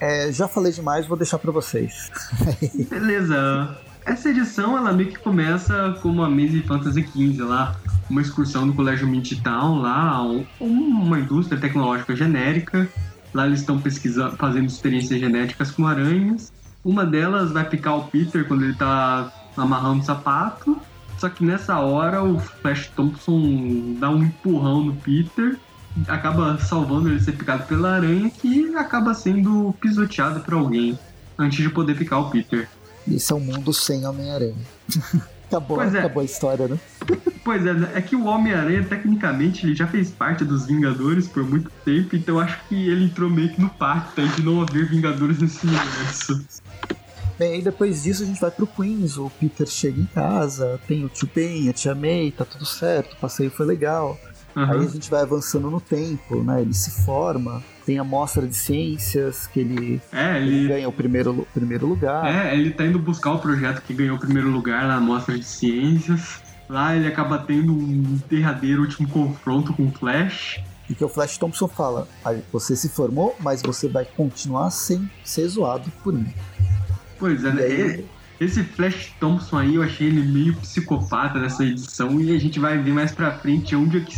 [0.00, 2.10] É, já falei demais, vou deixar para vocês.
[2.88, 3.78] Beleza.
[4.04, 7.76] Essa edição, ela meio que começa como a Maze Fantasy XV lá,
[8.08, 10.22] uma excursão no Colégio Midtown lá,
[10.60, 12.88] uma indústria tecnológica genérica,
[13.36, 16.50] Lá eles estão pesquisando, fazendo experiências genéticas com aranhas.
[16.82, 20.80] Uma delas vai picar o Peter quando ele tá amarrando o sapato.
[21.18, 25.58] Só que nessa hora o Flash Thompson dá um empurrão no Peter,
[26.06, 30.98] acaba salvando ele ser picado pela aranha, que acaba sendo pisoteado por alguém
[31.38, 32.68] antes de poder picar o Peter.
[33.08, 34.56] Esse é um mundo sem Homem-Aranha.
[35.46, 36.00] acabou, Pois é.
[36.00, 36.78] acabou a história, né?
[37.44, 41.70] Pois é, é que o Homem-Aranha, tecnicamente, ele já fez parte dos Vingadores por muito
[41.84, 45.64] tempo, então acho que ele entrou meio que no pacto de não haver Vingadores nesse
[45.64, 46.44] universo.
[47.38, 51.04] Bem, aí depois disso a gente vai pro Queens, o Peter chega em casa, tem
[51.04, 54.18] o tio Ben, a tia May, tá tudo certo, o passeio foi legal.
[54.54, 56.62] Aí a gente vai avançando no tempo, né?
[56.62, 60.92] Ele se forma, tem a mostra de ciências, que ele, É, ele ele, ganha o
[60.92, 62.24] primeiro, primeiro lugar.
[62.26, 65.44] é, ele tá indo buscar o projeto que ganhou o primeiro lugar na Mostra de
[65.44, 66.40] Ciências.
[66.70, 70.58] Lá ele acaba tendo um derradeiro último confronto com o Flash.
[70.88, 75.06] E que o Flash Thompson fala: "Aí, você se formou, mas você vai continuar sem
[75.22, 76.32] ser zoado por mim.
[77.18, 78.04] Pois é, né?
[78.38, 82.76] Esse Flash Thompson aí, eu achei ele meio psicopata nessa edição e a gente vai
[82.78, 84.14] ver mais pra frente onde é que,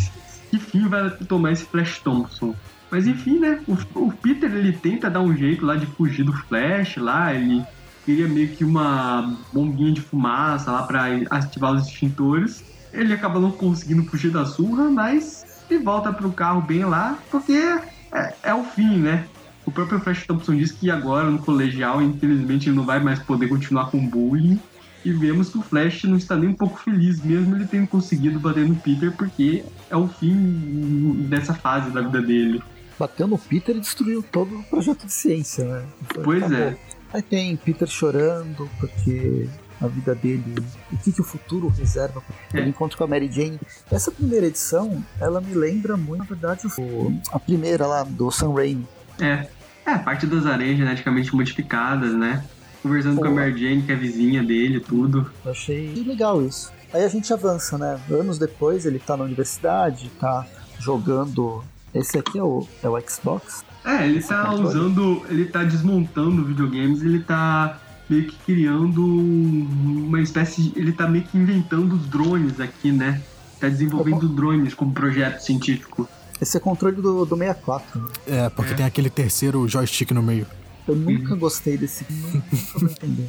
[0.50, 2.54] que fim vai tomar esse Flash Thompson.
[2.90, 3.60] Mas enfim, né?
[3.68, 7.64] O, o Peter ele tenta dar um jeito lá de fugir do Flash lá, ele
[8.04, 12.64] queria meio que uma bombinha de fumaça lá pra ativar os extintores.
[12.92, 17.52] Ele acaba não conseguindo fugir da surra, mas ele volta pro carro bem lá, porque
[17.52, 19.26] é, é o fim, né?
[19.68, 23.48] O próprio Flash Thompson disse que agora no colegial, infelizmente, ele não vai mais poder
[23.48, 24.58] continuar com bullying.
[25.04, 28.40] E vemos que o Flash não está nem um pouco feliz, mesmo ele tendo conseguido
[28.40, 32.62] bater no Peter, porque é o fim dessa fase da vida dele.
[32.98, 35.84] bateu no Peter e destruiu todo o projeto de ciência, né?
[36.14, 36.58] Foi- Pois acabou.
[36.58, 36.76] é.
[37.12, 39.48] Aí tem Peter chorando porque
[39.82, 40.54] a vida dele,
[40.90, 42.22] o que, que o futuro reserva.
[42.52, 42.58] ele.
[42.60, 42.62] É.
[42.62, 43.60] Ele encontra com a Mary Jane.
[43.90, 48.54] Essa primeira edição, ela me lembra muito, na verdade, o- a primeira lá do Sam
[48.54, 48.86] Raimi.
[49.20, 49.46] É.
[49.88, 52.44] É, parte das aranhas geneticamente modificadas, né?
[52.82, 53.30] Conversando com a.
[53.30, 55.30] Mary Jane, que é vizinha dele, tudo.
[55.44, 56.70] Eu achei legal isso.
[56.92, 57.98] Aí a gente avança, né?
[58.10, 60.46] Anos depois ele tá na universidade, tá
[60.78, 61.62] jogando.
[61.94, 63.64] Esse aqui é o, é o Xbox.
[63.84, 64.68] É, ele Esse tá controle.
[64.68, 65.22] usando.
[65.28, 70.78] Ele tá desmontando videogames, ele tá meio que criando um- uma espécie de.
[70.78, 73.20] Ele tá meio que inventando os drones aqui, né?
[73.58, 76.08] Tá desenvolvendo drones como projeto científico.
[76.40, 78.00] Esse é controle do, do 64.
[78.00, 78.08] né?
[78.26, 78.74] É, porque É.
[78.76, 80.46] tem aquele terceiro joystick no meio.
[80.86, 82.04] Eu nunca gostei desse.
[82.10, 83.28] Nunca vou entender.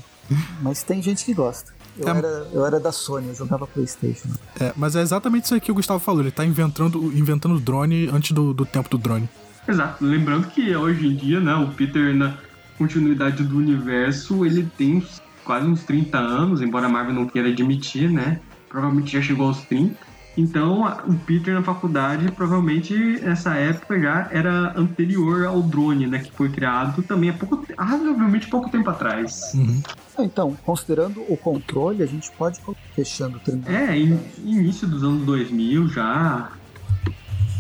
[0.62, 1.74] Mas tem gente que gosta.
[1.98, 2.18] Eu, É.
[2.18, 4.30] era, eu era da Sony, eu jogava Playstation.
[4.60, 6.22] É, mas é exatamente isso aí que o Gustavo falou.
[6.22, 9.28] Ele tá inventando, inventando drone antes do, do tempo do drone.
[9.68, 10.04] Exato.
[10.06, 12.38] Lembrando que hoje em dia, né, o Peter, na
[12.78, 15.06] continuidade do universo, ele tem
[15.44, 18.40] quase uns 30 anos, embora a Marvel não queira admitir, né?
[18.70, 19.96] Provavelmente já chegou aos 30.
[20.40, 26.20] Então, o Peter na faculdade, provavelmente essa época já era anterior ao drone, né?
[26.20, 29.52] Que foi criado também há pouco, te- razoavelmente pouco tempo atrás.
[29.54, 29.82] Uhum.
[30.18, 32.60] Ah, Então, considerando o controle, a gente pode
[32.96, 33.70] fechando, terminando.
[33.76, 36.52] É, in- início dos anos 2000 já.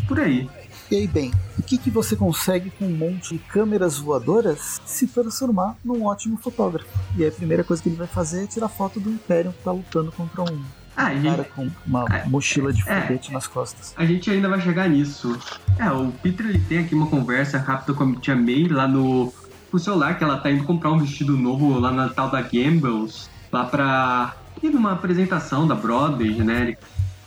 [0.08, 0.50] Por aí.
[0.90, 5.06] E aí, bem, o que, que você consegue com um monte de câmeras voadoras se
[5.06, 6.88] transformar num ótimo fotógrafo?
[7.18, 9.64] E aí a primeira coisa que ele vai fazer é tirar foto do Império que
[9.64, 10.60] tá lutando contra um
[10.96, 13.02] Ah, e cara com uma É, mochila de é.
[13.02, 13.94] foguete nas costas.
[13.98, 15.38] A gente ainda vai chegar nisso.
[15.78, 19.34] É, o Peter ele tem aqui uma conversa rápida com a tia May lá no,
[19.72, 23.30] no celular, que ela tá indo comprar um vestido novo lá na tal da Gambles,
[23.52, 26.82] lá pra ir numa apresentação da Broadway genérica.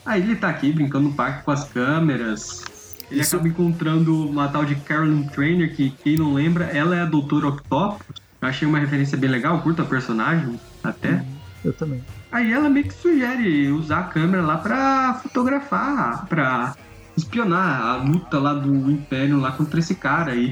[0.05, 2.63] Aí ele tá aqui brincando no parque com as câmeras.
[3.09, 7.01] Ele Isso- acaba encontrando uma tal de Carolyn Trainer, que quem não lembra, ela é
[7.01, 8.21] a Doutora Octopus.
[8.41, 11.23] Eu achei uma referência bem legal, curto a personagem até.
[11.63, 12.03] Eu também.
[12.33, 16.75] Aí ela meio que sugere usar a câmera lá pra fotografar, pra
[17.15, 20.51] espionar a luta lá do Império lá contra esse cara aí.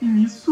[0.00, 0.50] E nisso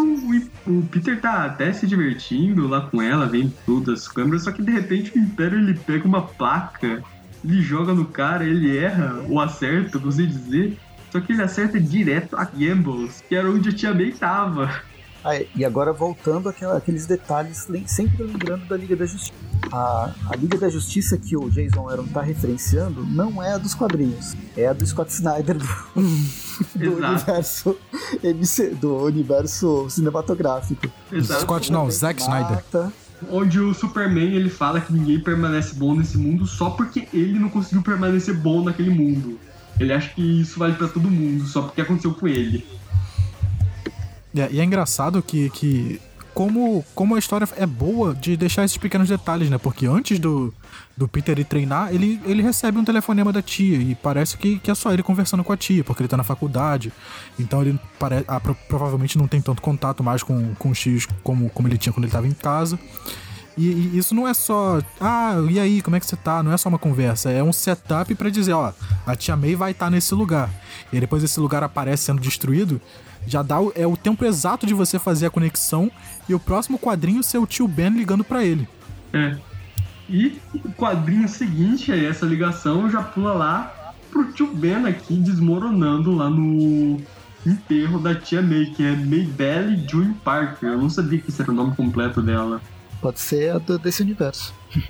[0.66, 4.62] o, Peter tá até se divertindo lá com ela, vendo tudo as câmeras, só que
[4.62, 7.02] de repente o Império ele pega uma placa,
[7.42, 10.76] ele joga no cara, ele erra ou acerta, não sei dizer.
[11.10, 14.82] Só que ele acerta direto a Gambles, que era onde a Tia May tava.
[15.28, 19.32] Ah, e agora voltando àquela, aqueles detalhes, lem- sempre lembrando da Liga da Justiça.
[19.72, 23.74] A, a Liga da Justiça que o Jason Aaron tá referenciando não é a dos
[23.74, 25.64] quadrinhos, é a do Scott Snyder do,
[26.76, 27.76] do universo
[28.22, 30.86] MC, do universo cinematográfico.
[31.10, 31.40] Exato.
[31.42, 32.50] Scott não, Zack Snyder.
[32.52, 32.92] Mata,
[33.30, 37.48] onde o Superman ele fala que ninguém permanece bom nesse mundo só porque ele não
[37.48, 39.38] conseguiu permanecer bom naquele mundo.
[39.80, 42.64] Ele acha que isso vale pra todo mundo, só porque aconteceu com ele.
[44.36, 46.00] É, e é engraçado que, que
[46.34, 49.56] como, como a história é boa de deixar esses pequenos detalhes, né?
[49.56, 50.52] Porque antes do,
[50.94, 54.70] do Peter ir treinar, ele, ele recebe um telefonema da tia e parece que, que
[54.70, 56.92] é só ele conversando com a tia, porque ele tá na faculdade.
[57.38, 61.06] Então ele pare, ah, pro- provavelmente não tem tanto contato mais com, com o X
[61.22, 62.78] como, como ele tinha quando ele tava em casa.
[63.56, 66.42] E, e, isso não é só, ah, e aí, como é que você tá?
[66.42, 68.72] Não é só uma conversa, é um setup para dizer, ó,
[69.06, 70.50] a tia May vai estar tá nesse lugar.
[70.92, 72.80] E depois esse lugar aparece sendo destruído,
[73.26, 75.90] já dá o, é o tempo exato de você fazer a conexão
[76.28, 78.68] e o próximo quadrinho ser o tio Ben ligando para ele.
[79.12, 79.36] É.
[80.08, 86.30] E o quadrinho seguinte, essa ligação já pula lá pro tio Ben aqui desmoronando lá
[86.30, 87.00] no
[87.44, 90.70] enterro da tia May, que é Maybelle June Parker.
[90.70, 92.60] Eu não sabia que esse era o nome completo dela.
[93.00, 94.54] Pode ser a do, desse universo.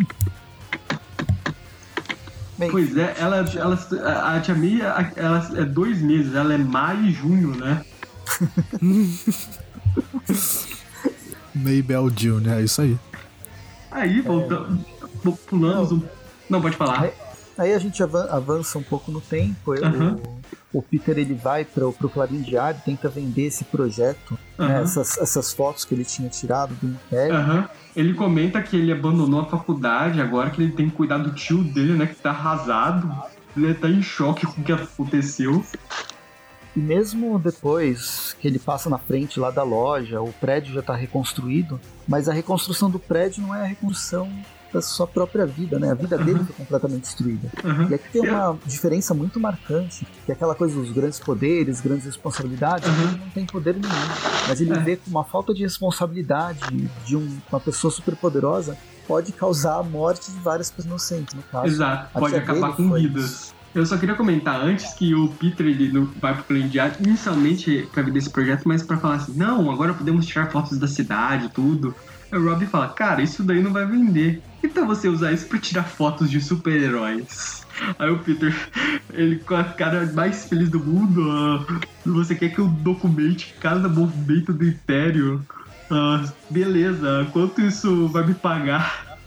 [2.59, 3.75] Bem, pois é, ela, ela,
[4.35, 7.85] a tia May ela é dois meses, ela é maio e junho, né?
[11.55, 12.99] Maybell June, é isso aí.
[13.91, 15.31] Aí, voltamos, é...
[15.47, 16.03] pulamos um...
[16.49, 17.03] Não, pode falar.
[17.03, 17.13] Aí,
[17.59, 19.73] aí, a gente avança um pouco no tempo.
[19.73, 20.37] Uhum
[20.77, 24.69] o Peter ele vai para o Clarim Diário, tenta vender esse projeto, uhum.
[24.69, 27.35] né, essas, essas fotos que ele tinha tirado do Império.
[27.35, 27.65] Uhum.
[27.97, 31.65] Ele comenta que ele abandonou a faculdade agora que ele tem que cuidar do tio
[31.65, 33.11] dele, né, que tá arrasado.
[33.57, 35.65] Ele tá em choque com o que aconteceu.
[36.77, 40.95] E mesmo depois que ele passa na frente lá da loja, o prédio já está
[40.95, 44.31] reconstruído, mas a reconstrução do prédio não é a reconstrução
[44.77, 45.91] da sua própria vida, né?
[45.91, 47.51] A vida dele foi completamente destruída.
[47.65, 47.89] Uhum.
[47.89, 52.05] E aqui tem uma diferença muito marcante, que é aquela coisa dos grandes poderes, grandes
[52.05, 53.09] responsabilidades, uhum.
[53.09, 53.95] ele não tem poder nenhum.
[54.47, 54.79] Mas ele é.
[54.79, 56.61] vê que uma falta de responsabilidade
[57.05, 58.77] de um, uma pessoa super poderosa
[59.09, 61.67] pode causar a morte de várias pessoas inocentes, no caso.
[61.67, 63.55] Exato, pode acabar com vidas.
[63.75, 68.03] Eu só queria comentar antes que o Peter ele não vai pro Plane inicialmente para
[68.03, 71.95] ver esse projeto, mas para falar assim, não, agora podemos tirar fotos da cidade, tudo.
[72.33, 74.43] O Rob fala, cara, isso daí não vai vender.
[74.69, 77.67] Tal você usar isso pra tirar fotos de super-heróis?
[77.99, 78.55] Aí o Peter,
[79.13, 83.89] ele com a cara mais feliz do mundo, uh, você quer que eu documente cada
[83.89, 85.45] movimento do Império?
[85.91, 89.19] Uh, beleza, quanto isso vai me pagar?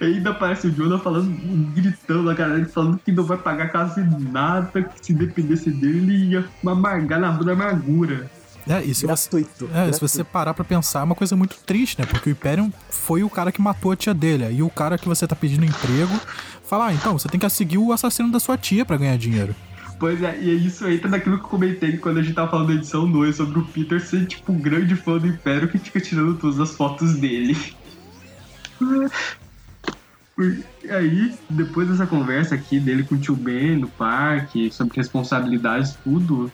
[0.00, 1.30] E ainda aparece o Jonah falando,
[1.72, 6.30] gritando na cara dele, falando que não vai pagar quase nada, que se dependesse dele
[6.30, 8.30] ia amargar na rua da amargura.
[8.68, 9.50] É, e se gratuito.
[9.58, 9.94] Você, é, gratuito.
[9.94, 12.06] se você parar pra pensar, é uma coisa muito triste, né?
[12.06, 14.46] Porque o Hyperion foi o cara que matou a tia dele.
[14.52, 16.20] E o cara que você tá pedindo emprego
[16.64, 19.54] fala, ah, então, você tem que seguir o assassino da sua tia para ganhar dinheiro.
[19.98, 22.74] Pois é, e isso entra naquilo que eu comentei quando a gente tava falando da
[22.74, 26.38] edição 2 sobre o Peter ser, tipo, um grande fã do Império que fica tirando
[26.38, 27.56] todas as fotos dele.
[30.84, 35.96] E aí, depois dessa conversa aqui dele com o tio Ben no parque, sobre responsabilidades,
[36.04, 36.50] tudo,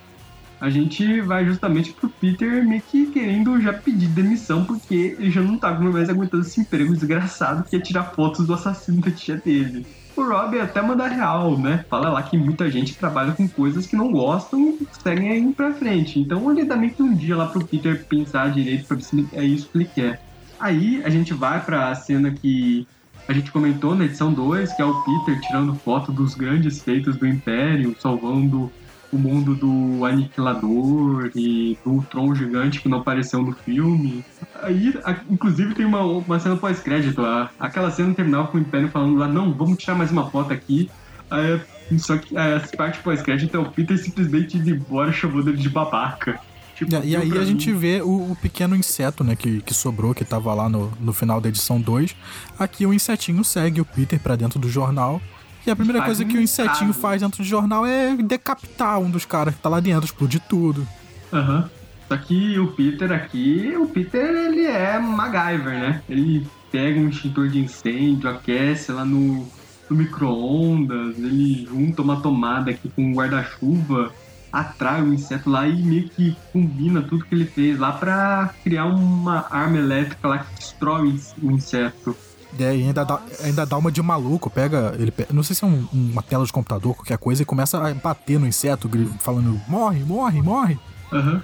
[0.64, 5.42] a gente vai justamente pro Peter meio que querendo já pedir demissão, porque ele já
[5.42, 9.37] não tá mais aguentando esse emprego desgraçado que é tirar fotos do assassino da tia
[9.37, 9.87] dele.
[10.16, 11.85] O Rob até manda real, né?
[11.90, 15.74] Fala lá que muita gente trabalha com coisas que não gostam e seguem aí pra
[15.74, 16.18] frente.
[16.18, 19.29] Então ele dá meio que um dia lá pro Peter pensar direito pra ver se
[19.35, 20.22] é isso que ele quer.
[20.59, 22.88] Aí a gente vai pra cena que
[23.29, 27.18] a gente comentou na edição 2, que é o Peter tirando foto dos grandes feitos
[27.18, 28.72] do Império, salvando
[29.14, 34.24] o mundo do Aniquilador e do Tron Gigante que não apareceu no filme.
[34.62, 37.22] Aí, a, inclusive, tem uma, uma cena pós-crédito.
[37.59, 40.90] Aquela cena terminal com o Império falando lá, não, vamos tirar mais uma foto aqui.
[41.31, 41.61] Aí,
[41.98, 46.40] só que a parte pós-crédito é o Peter simplesmente indo embora chamando ele de babaca.
[46.74, 50.24] Tipo, e aí a gente vê o, o, pequeno inseto, né, que, que sobrou, que
[50.24, 52.16] tava lá no, no final da edição 2.
[52.59, 55.22] Aqui o insetinho segue o Peter para dentro do jornal
[55.66, 59.24] e a primeira coisa que o insetinho faz dentro do jornal é decapitar um dos
[59.24, 60.87] caras que tá lá dentro, explodir tudo.
[61.33, 61.62] Aham.
[61.62, 61.85] Uhum.
[62.07, 66.03] Só que o Peter aqui, o Peter ele é MacGyver, né?
[66.09, 69.48] Ele pega um extintor de incêndio, aquece lá no,
[69.88, 74.12] no micro-ondas, ele junta uma tomada aqui com um guarda-chuva,
[74.53, 78.85] atrai o inseto lá e meio que combina tudo que ele fez lá para criar
[78.85, 82.14] uma arma elétrica lá que destrói o inseto.
[82.59, 84.95] E ainda dá, ainda dá uma de maluco, pega.
[84.99, 87.95] ele Não sei se é um, uma tela de computador, qualquer coisa, e começa a
[87.95, 88.88] bater no inseto,
[89.21, 90.79] falando: morre, morre, morre.
[91.12, 91.40] Uhum.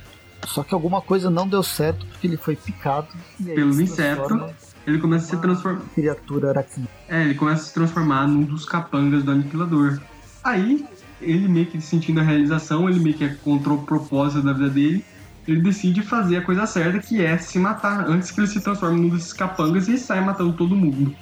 [0.46, 3.08] Só que alguma coisa não deu certo porque ele foi picado.
[3.42, 4.50] Pelo inseto.
[4.86, 5.82] Ele começa a se transformar.
[5.94, 6.88] Criatura aracnida.
[7.08, 10.00] É, ele começa a se transformar num dos capangas do aniquilador.
[10.42, 10.86] Aí,
[11.20, 15.04] ele meio que sentindo a realização, ele meio que encontrou o propósito da vida dele
[15.46, 19.00] ele decide fazer a coisa certa, que é se matar antes que ele se transforme
[19.00, 21.14] num desses capangas e saia matando todo mundo.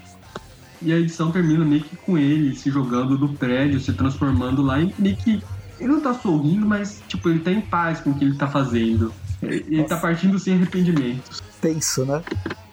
[0.80, 4.80] E a edição termina meio que com ele se jogando do prédio, se transformando lá
[4.80, 5.42] e meio que.
[5.80, 8.48] Ele não tá sorrindo, mas tipo, ele tá em paz com o que ele tá
[8.48, 9.12] fazendo.
[9.40, 11.40] Ele tá partindo sem arrependimentos.
[11.60, 12.22] Tenso, né?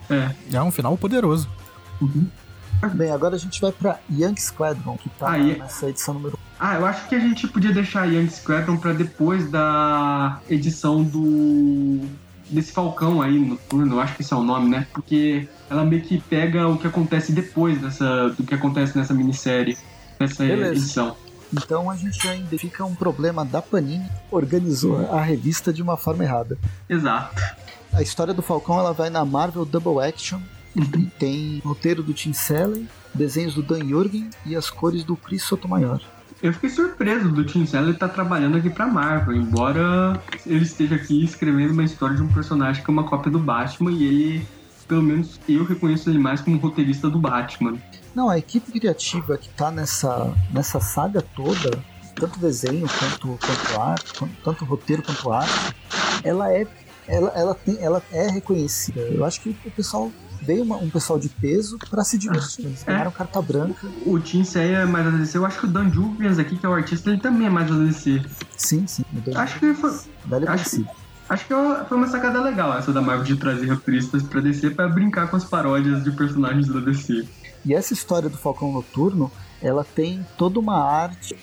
[0.10, 0.32] É.
[0.54, 1.48] É um final poderoso.
[2.02, 2.28] Uhum.
[2.94, 6.76] Bem, agora a gente vai pra Young Squadron, que tá ah, nessa edição número ah,
[6.76, 12.00] eu acho que a gente podia deixar Young Squadron para depois da edição do
[12.50, 14.88] desse Falcão aí noturno, acho que esse é o nome, né?
[14.94, 19.78] Porque ela meio que pega o que acontece depois dessa, do que acontece nessa minissérie,
[20.20, 20.74] nessa Beleza.
[20.74, 21.18] edição.
[21.52, 26.24] Então a gente já identifica um problema da Panini, organizou a revista de uma forma
[26.24, 26.58] errada.
[26.88, 27.42] Exato.
[27.92, 30.40] A história do Falcão ela vai na Marvel Double Action.
[31.20, 36.02] Tem roteiro do Tim Sellen, desenhos do Dan Jurgen e as cores do Chris Sotomayor.
[36.44, 41.24] Eu fiquei surpreso do Tim Seller estar trabalhando aqui pra Marvel, embora ele esteja aqui
[41.24, 44.48] escrevendo uma história de um personagem que é uma cópia do Batman e ele,
[44.88, 47.78] pelo menos eu reconheço ele mais como roteirista do Batman.
[48.14, 51.72] Não, a equipe criativa que tá nessa, nessa saga toda,
[52.16, 55.74] tanto desenho quanto, quanto arte, quanto- tanto roteiro quanto arte,
[56.24, 56.68] ela é,
[57.08, 59.00] ela, ela tem, ela é reconhecida.
[59.02, 60.12] Eu acho que o pessoal
[60.46, 62.66] veio uma- um pessoal de peso pra se divertir.
[62.66, 63.88] Eles ganharam carta branca.
[64.06, 66.66] O Tim Seller é mais da DC, eu acho que o Dan Jurgens aqui, que
[66.66, 68.22] é o artista, ele também é mais da DC.
[68.58, 69.04] Sim, sim.
[69.36, 69.92] Acho que foi,
[70.26, 70.90] Velho acho conhecido.
[71.30, 71.54] acho que
[71.88, 75.36] foi uma sacada legal essa da Marvel de trazer roteiristas pra DC pra brincar com
[75.38, 77.26] as paródias de personagens da DC.
[77.66, 79.32] E essa história do Falcão Noturno,
[79.62, 81.36] ela tem toda uma arte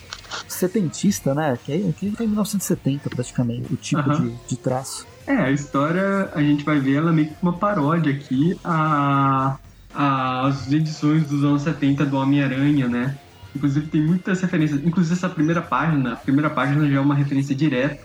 [0.49, 1.59] setentista, né?
[1.65, 5.07] Que é, que é em 1970 praticamente, o tipo de, de traço.
[5.27, 9.57] É, a história a gente vai ver ela meio que uma paródia aqui a,
[9.95, 13.17] a- as edições dos anos 70 do Homem-Aranha, né?
[13.55, 14.81] Inclusive tem muitas referências.
[14.85, 17.99] Inclusive essa primeira página, a primeira página já é uma referência direta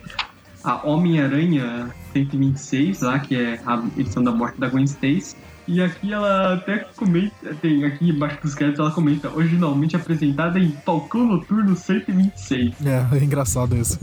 [0.63, 5.35] a Homem-Aranha 126, lá, que é a edição da morte da Gwen Stacy.
[5.65, 10.71] E aqui ela até comenta, tem aqui embaixo dos créditos ela comenta, originalmente apresentada em
[10.85, 12.75] Falcão Noturno 126.
[12.85, 13.99] É, é engraçado isso.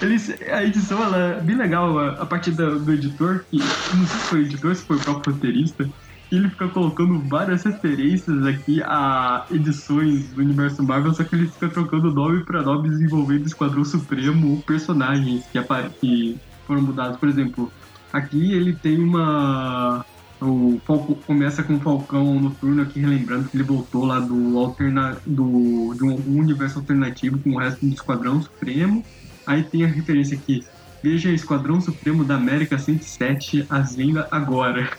[0.00, 4.06] Eles, a edição ela é bem legal a, a partir da- do editor, que não
[4.06, 5.88] sei se foi o editor, se foi o próprio roteirista,
[6.32, 11.68] ele fica colocando várias referências aqui a edições do universo Marvel, só que ele fica
[11.68, 15.58] trocando nome pra nome desenvolvendo o Esquadrão Supremo personagens que,
[16.00, 17.18] que foram mudados.
[17.18, 17.72] Por exemplo,
[18.12, 20.04] aqui ele tem uma.
[20.40, 25.16] O Falco, começa com o Falcão Noturno aqui, relembrando que ele voltou lá do, alterna,
[25.24, 29.04] do de um universo alternativo com o resto do Esquadrão Supremo.
[29.46, 30.64] Aí tem a referência aqui.
[31.02, 34.90] Veja Esquadrão Supremo da América 107, as venda agora.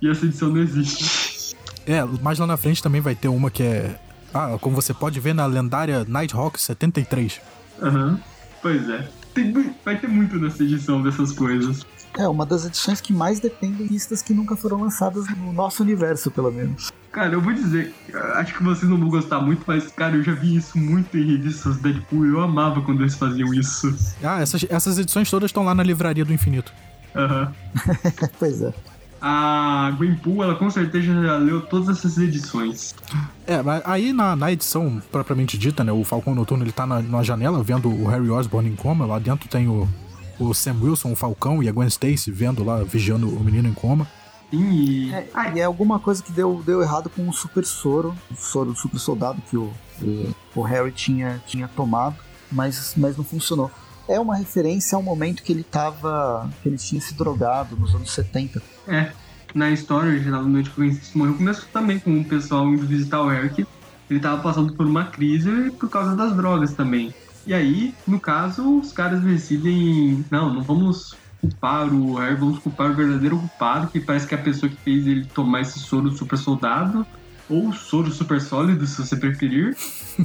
[0.00, 1.56] E essa edição não existe.
[1.86, 3.98] É, mais lá na frente também vai ter uma que é.
[4.32, 7.40] Ah, como você pode ver na lendária Nighthawk 73.
[7.80, 8.20] Aham.
[8.60, 9.08] Pois é.
[9.32, 9.52] Tem
[9.84, 11.86] vai ter muito nessa edição dessas coisas.
[12.16, 15.82] É uma das edições que mais dependem de listas que nunca foram lançadas no nosso
[15.82, 16.92] universo, pelo menos.
[17.10, 17.94] Cara, eu vou dizer,
[18.34, 21.24] acho que vocês não vão gostar muito, mas, cara, eu já vi isso muito em
[21.24, 22.26] revistas Deadpool.
[22.26, 23.94] Eu amava quando eles faziam isso.
[24.22, 26.72] Ah, essas, essas edições todas estão lá na Livraria do Infinito.
[27.14, 27.52] Aham.
[28.38, 28.74] pois é.
[29.20, 32.94] A Gwenpool, ela com certeza já leu todas essas edições.
[33.46, 35.90] É, mas aí na, na edição propriamente dita, né?
[35.92, 39.06] O Falcão Noturno ele tá na, na janela vendo o Harry Osborn em coma.
[39.06, 39.88] Lá dentro tem o,
[40.38, 43.74] o Sam Wilson, o Falcão, e a Gwen Stacy vendo lá, vigiando o menino em
[43.74, 44.06] coma.
[44.50, 45.12] Sim, e.
[45.12, 48.34] É, Ah, e é alguma coisa que deu, deu errado com o super soro, o
[48.36, 49.72] soro do super soldado que o,
[50.02, 52.16] o, o Harry tinha, tinha tomado,
[52.50, 53.70] mas, mas não funcionou.
[54.06, 56.50] É uma referência ao momento que ele tava.
[56.62, 58.62] que ele tinha se drogado nos anos 70.
[58.86, 59.10] É,
[59.54, 63.22] na história original do Noite que se morreu começou também com o pessoal indo visitar
[63.22, 63.66] o Eric.
[64.10, 67.14] Ele tava passando por uma crise por causa das drogas também.
[67.46, 70.24] E aí, no caso, os caras decidem.
[70.30, 74.38] Não, não vamos culpar o Harry, vamos culpar o verdadeiro culpado, que parece que é
[74.38, 77.06] a pessoa que fez ele tomar esse soro super soldado,
[77.50, 79.76] ou soro super sólido, se você preferir.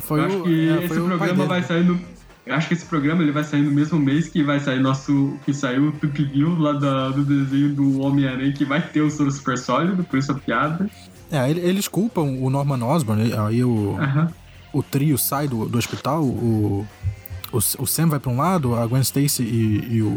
[0.00, 2.00] Foi eu acho o- que é, esse programa vai sair no.
[2.46, 5.38] Eu acho que esse programa ele vai sair no mesmo mês que vai sair nosso.
[5.44, 9.10] que saiu o Tup View lá da- do desenho do Homem-Aranha, que vai ter o
[9.10, 10.88] soro super sólido, por isso a piada.
[11.30, 14.30] É, ele- eles culpam o Norman Osborn, aí o, Aham.
[14.72, 16.86] O trio sai do, do hospital, o,
[17.52, 20.08] o, o Sam vai pra um lado, a Gwen Stacy e, e o,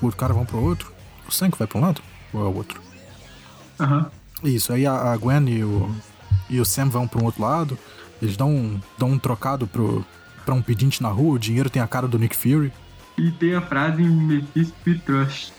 [0.00, 0.92] o outro cara vão pro outro.
[1.28, 2.00] O Sam que vai pra um lado?
[2.32, 2.80] Ou é o outro?
[3.78, 4.10] Aham.
[4.42, 5.90] Isso, aí a, a Gwen e o,
[6.48, 7.78] e o Sam vão pra um outro lado,
[8.22, 10.04] eles dão um, dão um trocado pro,
[10.44, 12.72] pra um pedinte na rua, o dinheiro tem a cara do Nick Fury.
[13.16, 15.52] E tem a frase em Mephisto Trust.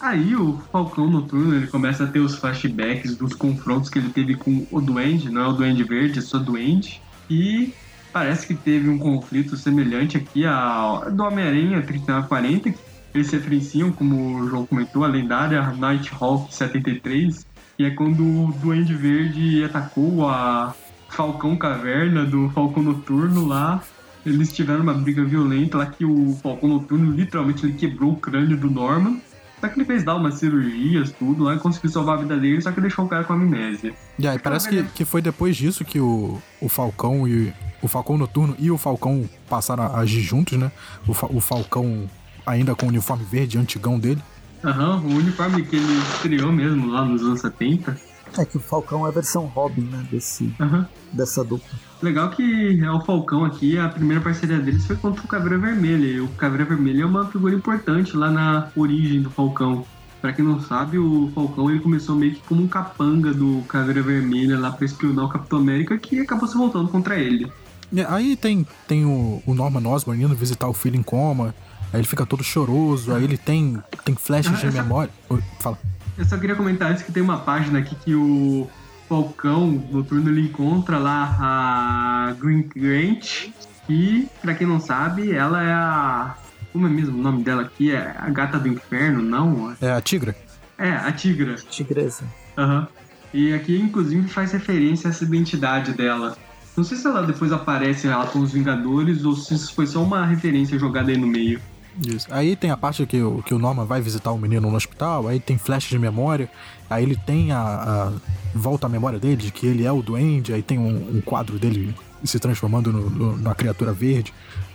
[0.00, 4.36] Aí o Falcão Noturno ele começa a ter os flashbacks dos confrontos que ele teve
[4.36, 7.02] com o Duende, não é o Duende Verde, é só Duende.
[7.30, 7.72] E
[8.12, 12.78] parece que teve um conflito semelhante aqui ao do Homem-Aranha 3940, que
[13.14, 18.52] eles se referenciam, como o João comentou, a lendária Nighthawk 73, que é quando o
[18.60, 20.74] Duende Verde atacou a
[21.08, 23.82] Falcão Caverna do Falcão Noturno lá.
[24.26, 28.56] Eles tiveram uma briga violenta lá que o Falcão Noturno literalmente ele quebrou o crânio
[28.56, 29.20] do Norman.
[29.60, 32.60] Só que ele fez dar umas cirurgias, tudo lá, e conseguiu salvar a vida dele,
[32.62, 33.92] só que deixou o cara com amnésia.
[34.18, 37.52] E aí parece que, que foi depois disso que o, o Falcão e
[37.82, 40.70] o Falcão Noturno e o Falcão passaram a agir juntos, né?
[41.06, 42.08] O, Fa- o Falcão
[42.46, 44.22] ainda com o uniforme verde antigão dele.
[44.64, 47.96] Aham, o uniforme que ele estreou mesmo lá nos anos 70.
[48.36, 50.04] É que o Falcão é a versão Robin, né?
[50.10, 50.86] Desse, Aham.
[51.12, 51.68] dessa dupla.
[52.00, 56.06] Legal que é o Falcão aqui, a primeira parceria deles foi contra o Caveira Vermelha.
[56.06, 59.84] E o Caveira Vermelha é uma figura importante lá na origem do Falcão.
[60.20, 64.02] Pra quem não sabe, o Falcão ele começou meio que como um capanga do Caveira
[64.02, 67.50] Vermelha lá pra espionar o Capitão América, que acabou se voltando contra ele.
[67.94, 71.54] É, Aí tem, tem o, o Norman Osborn indo visitar o filho em coma.
[71.92, 73.12] Aí ele fica todo choroso.
[73.12, 75.10] Aí ele tem, tem flashes de memória.
[75.28, 75.78] Oi, fala.
[76.16, 78.68] Eu só queria comentar antes que tem uma página aqui que o
[79.08, 83.48] Falcão Noturno ele encontra lá a Green Grant.
[83.88, 86.36] E, pra quem não sabe, ela é a.
[86.72, 87.90] Como é mesmo o nome dela aqui?
[87.90, 89.74] É a Gata do Inferno, não?
[89.80, 90.36] É a Tigra?
[90.76, 91.54] É, a Tigra.
[91.54, 92.24] Tigresa.
[92.56, 92.86] Aham.
[93.32, 96.36] E aqui, inclusive, faz referência a essa identidade dela.
[96.76, 100.02] Não sei se ela depois aparece lá com os Vingadores ou se isso foi só
[100.02, 101.60] uma referência jogada aí no meio.
[102.06, 102.26] Isso.
[102.30, 105.26] Aí tem a parte que o, que o Norman vai visitar o menino no hospital,
[105.26, 106.48] aí tem flashes de memória,
[106.88, 108.12] aí ele tem a, a-
[108.54, 111.58] volta à memória dele de que ele é o duende, aí tem um, um quadro
[111.58, 111.94] dele
[112.24, 114.32] se transformando no, no- na criatura verde.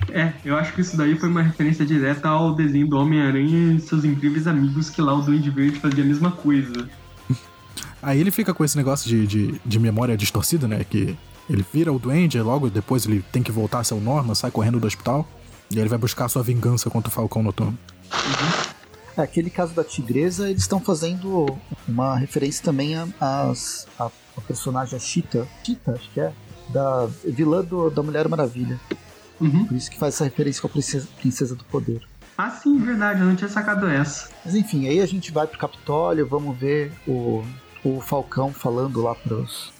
[0.09, 3.80] É, eu acho que isso daí foi uma referência direta ao desenho do Homem-Aranha e
[3.80, 6.89] seus incríveis amigos, que lá o Duende Verde fazia a mesma coisa.
[8.01, 10.84] Aí ele fica com esse negócio de, de, de memória distorcida, né?
[10.84, 11.17] Que
[11.49, 14.51] ele vira o duende, logo depois ele tem que voltar a ser o Norman, sai
[14.51, 15.28] correndo do hospital,
[15.72, 17.78] e aí ele vai buscar a sua vingança contra o Falcão Noturno.
[19.18, 21.57] É, aquele caso da Tigresa, eles estão fazendo
[21.88, 24.05] uma referência também a, às- a,
[24.38, 26.34] a personagem a Cheetah, Cheetah, acho que é,
[26.70, 28.80] da vilã do- da Mulher Maravilha.
[29.39, 29.66] Uhum.
[29.66, 32.01] Por isso que faz essa referência com a princesa, princesa do Poder.
[32.38, 34.30] Ah, sim, verdade, eu não tinha sacado essa.
[34.43, 37.43] Mas enfim, aí a gente vai pro Capitólio, vamos ver o,
[37.84, 39.72] o Falcão falando lá pros.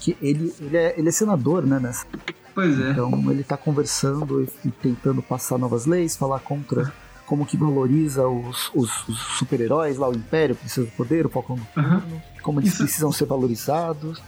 [0.00, 1.78] Que ele, ele, é, ele é senador, né?
[1.80, 2.06] Nessa.
[2.54, 2.90] Pois é.
[2.90, 6.92] Então ele tá conversando e, e tentando passar novas leis, falar contra
[7.26, 11.28] como que valoriza os, os- os super-heróis lá, o Império, o Princesa do Poder, o
[11.28, 11.66] Falcão do.
[11.74, 12.02] Turno,
[12.40, 14.22] como eles Isso- precisam ser valorizados.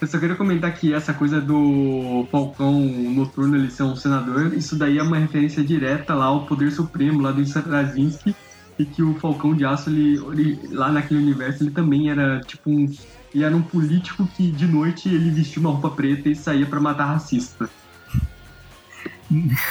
[0.00, 4.76] Eu só queria comentar que essa coisa do Falcão Noturno ele ser um senador, isso
[4.76, 8.34] daí é uma referência direta lá ao Poder Supremo, lá do Straczynski,
[8.78, 12.70] e que o Falcão de Aço, ele, ele- lá naquele universo, ele também era tipo
[12.70, 12.88] um.
[13.34, 16.80] Ele era um político que de noite ele vestia uma roupa preta e saía pra
[16.80, 17.68] matar racista.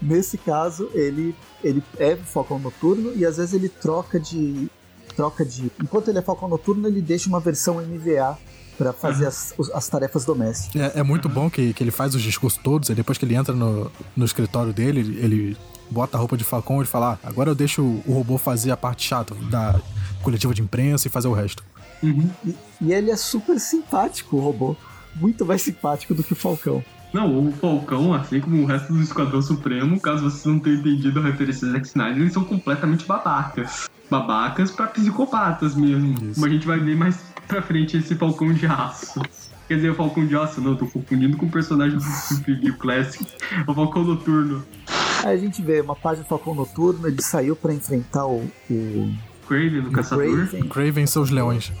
[0.00, 1.34] Nesse caso, ele,
[1.64, 4.68] ele é Falcão Noturno e às vezes ele troca de.
[5.16, 5.70] troca de.
[5.82, 8.38] Enquanto ele é Falcão Noturno, ele deixa uma versão MVA
[8.76, 10.80] pra fazer as, as tarefas domésticas.
[10.94, 13.34] É, é muito bom que, que ele faz os discursos todos, aí depois que ele
[13.34, 15.56] entra no, no escritório dele, ele,
[15.90, 18.38] bota a roupa de Falcão e ele fala: ah, agora eu deixo o, o robô
[18.38, 19.80] fazer a parte chata da
[20.22, 21.64] coletiva de imprensa e fazer o resto.
[22.02, 22.30] Uhum.
[22.44, 24.76] E, e ele é super simpático, o robô.
[25.14, 26.84] Muito mais simpático do que o Falcão.
[27.12, 31.18] Não, o Falcão, assim como o resto do Esquadrão Supremo, caso vocês não tenham entendido
[31.18, 33.88] a referência do Zack Snyder, eles são completamente babacas.
[34.10, 36.12] Babacas pra psicopatas mesmo.
[36.22, 36.34] Isso.
[36.34, 37.18] Como a gente vai ver mais
[37.48, 39.22] pra frente esse Falcão de Aço.
[39.66, 43.26] Quer dizer, o Falcão de Aço, não, tô confundindo com o personagem do Preview Classic.
[43.66, 44.64] O Falcão Noturno.
[45.24, 49.12] Aí a gente vê uma página do Falcão Noturno, ele saiu pra enfrentar o, o,
[49.46, 50.48] Craven, no o Caçador.
[50.48, 50.68] Craven.
[50.68, 51.72] Craven e seus leões.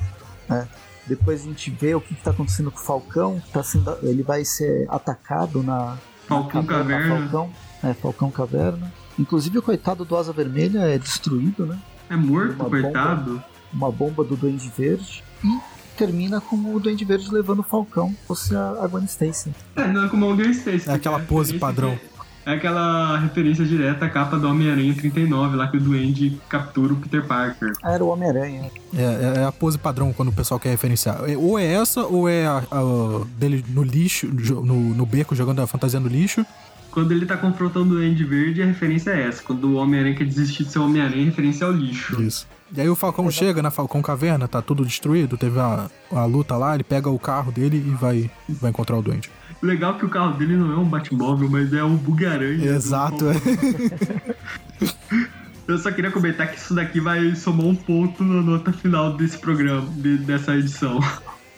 [1.06, 3.40] Depois a gente vê o que, que tá acontecendo com o Falcão.
[3.52, 5.96] Tá sendo, ele vai ser atacado na,
[6.26, 7.20] Falcão na Caverna.
[7.20, 7.50] Falcão,
[7.82, 8.92] é, Falcão Caverna.
[9.18, 11.78] Inclusive o coitado do Asa Vermelha é destruído, né?
[12.10, 13.42] É morto, Uma coitado.
[13.72, 15.22] Uma bomba do Duende Verde.
[15.44, 15.58] E
[15.96, 19.54] termina com o Duende Verde levando o Falcão, fosse a, a Gwen Stacy.
[19.76, 20.90] É, não é como o Gwen Stacy.
[20.90, 21.98] É aquela pose padrão.
[22.46, 26.96] É aquela referência direta à capa do Homem-Aranha 39, lá que o Duende captura o
[26.96, 27.72] Peter Parker.
[27.82, 28.70] Ah, era o Homem-Aranha.
[28.96, 31.28] É, é- é a pose padrão quando o pessoal quer referenciar.
[31.28, 35.60] É- Ou é essa, ou é a, a dele no lixo, no, no beco, jogando
[35.60, 36.46] a fantasia no lixo.
[36.92, 39.42] Quando ele tá confrontando o Duende Verde, a referência é essa.
[39.42, 42.22] Quando o Homem-Aranha quer desistir de ser Homem-Aranha, a referência é ao lixo.
[42.22, 42.46] Isso.
[42.74, 46.56] E aí o Falcão chega na Falcão Caverna, tá tudo destruído, teve a, a luta
[46.56, 49.30] lá, ele pega o carro dele e vai, vai encontrar o Duende.
[49.66, 52.64] Legal que o carro dele não é um Batmóvel, mas é um Bug-Aranha.
[52.70, 53.34] Exato, é.
[55.66, 59.36] Eu só queria comentar que isso daqui vai somar um ponto na nota final desse
[59.38, 61.00] programa, de- dessa edição.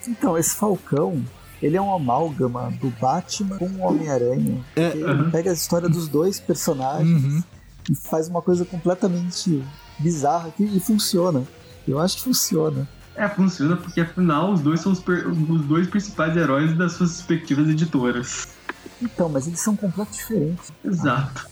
[0.07, 1.23] Então, esse Falcão,
[1.63, 4.65] ele é um amálgama do Batman com o Homem-Aranha.
[4.75, 5.31] É, Ele aham.
[5.31, 7.43] pega a história dos dois personagens Uhum.
[7.91, 9.63] e faz uma coisa completamente
[9.99, 11.43] bizarra que, e funciona.
[11.87, 12.89] Eu acho que funciona.
[13.19, 17.69] É, funciona porque afinal os dois são os, os dois principais heróis das suas respectivas
[17.69, 18.47] editoras.
[19.03, 20.73] Então, mas eles são completamente diferentes.
[20.85, 21.49] Exato.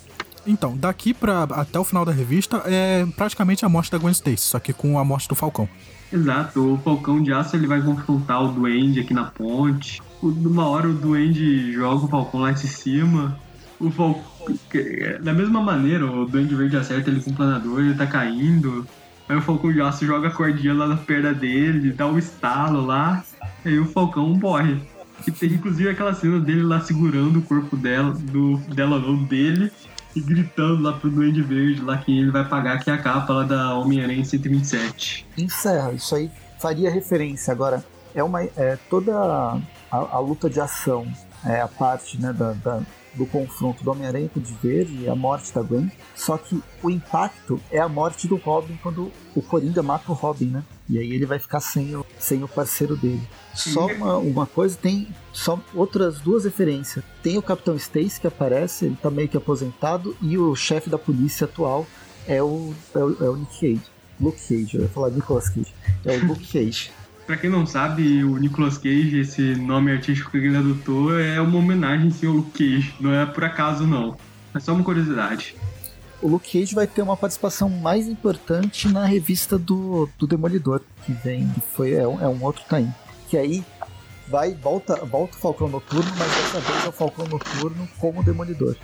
[0.47, 4.45] Então, daqui pra, até o final da revista é praticamente a morte da Gwen Stacy,
[4.45, 5.69] só que com a morte do Falcão.
[6.13, 10.01] Exato, o Falcão de Aço ele vai confrontar o Duende aqui na ponte.
[10.23, 13.37] Numa hora o Duende joga o Falcão lá de cima.
[13.81, 14.25] O Falcão.
[15.21, 18.87] Da mesma maneira, o Duende Verde acerta ele com o planador, ele tá caindo.
[19.29, 22.85] Aí o Falcão de Aço joga a cordinha lá na perna dele, dá um estalo
[22.85, 23.25] lá,
[23.65, 24.81] aí o Falcão morre.
[25.27, 29.73] E tem inclusive aquela cena dele lá segurando o corpo dela, do, dela não, dele,
[30.15, 33.33] e gritando lá pro Duende Verde lá que ele vai pagar que é a capa
[33.33, 35.27] lá da Homem-Aranha 127.
[35.37, 37.53] Encerra, isso aí faria referência.
[37.53, 38.43] Agora, é uma.
[38.43, 39.61] É, toda a,
[39.91, 41.07] a luta de ação,
[41.45, 42.81] é a parte né, da, da
[43.17, 45.91] do confronto do Homem-Aranha com o de Verde e a morte da Gwen.
[46.15, 50.47] Só que o impacto é a morte do Robin quando o Coringa mata o Robin,
[50.47, 50.65] né?
[50.89, 53.23] E aí ele vai ficar sem o, sem o parceiro dele.
[53.55, 57.05] Só uma, uma coisa, tem só outras duas referências.
[57.23, 60.99] Tem o Capitão Stacy que aparece, ele tá meio que aposentado, e o chefe da
[60.99, 61.87] polícia atual
[62.27, 63.97] é o, é o, é o Nick Cage.
[64.21, 65.75] Luke Cage, eu ia falar Nicolas Cage.
[66.05, 66.91] É o Luke Cage.
[67.27, 71.59] Pra quem não sabe, o Nicolas Cage, esse nome artístico que ele adotou, é uma
[71.59, 72.95] homenagem ao Luke Cage.
[73.01, 74.17] Não é por acaso, não.
[74.55, 75.57] É só uma curiosidade.
[76.23, 81.13] O Luke Cage vai ter uma participação mais importante na revista do, do Demolidor, que
[81.13, 82.93] vem, que foi, é, um, é um outro time.
[83.29, 83.65] Que aí
[84.29, 88.77] vai, volta, volta o Falcão Noturno, mas dessa vez é o Falcão Noturno como Demolidor.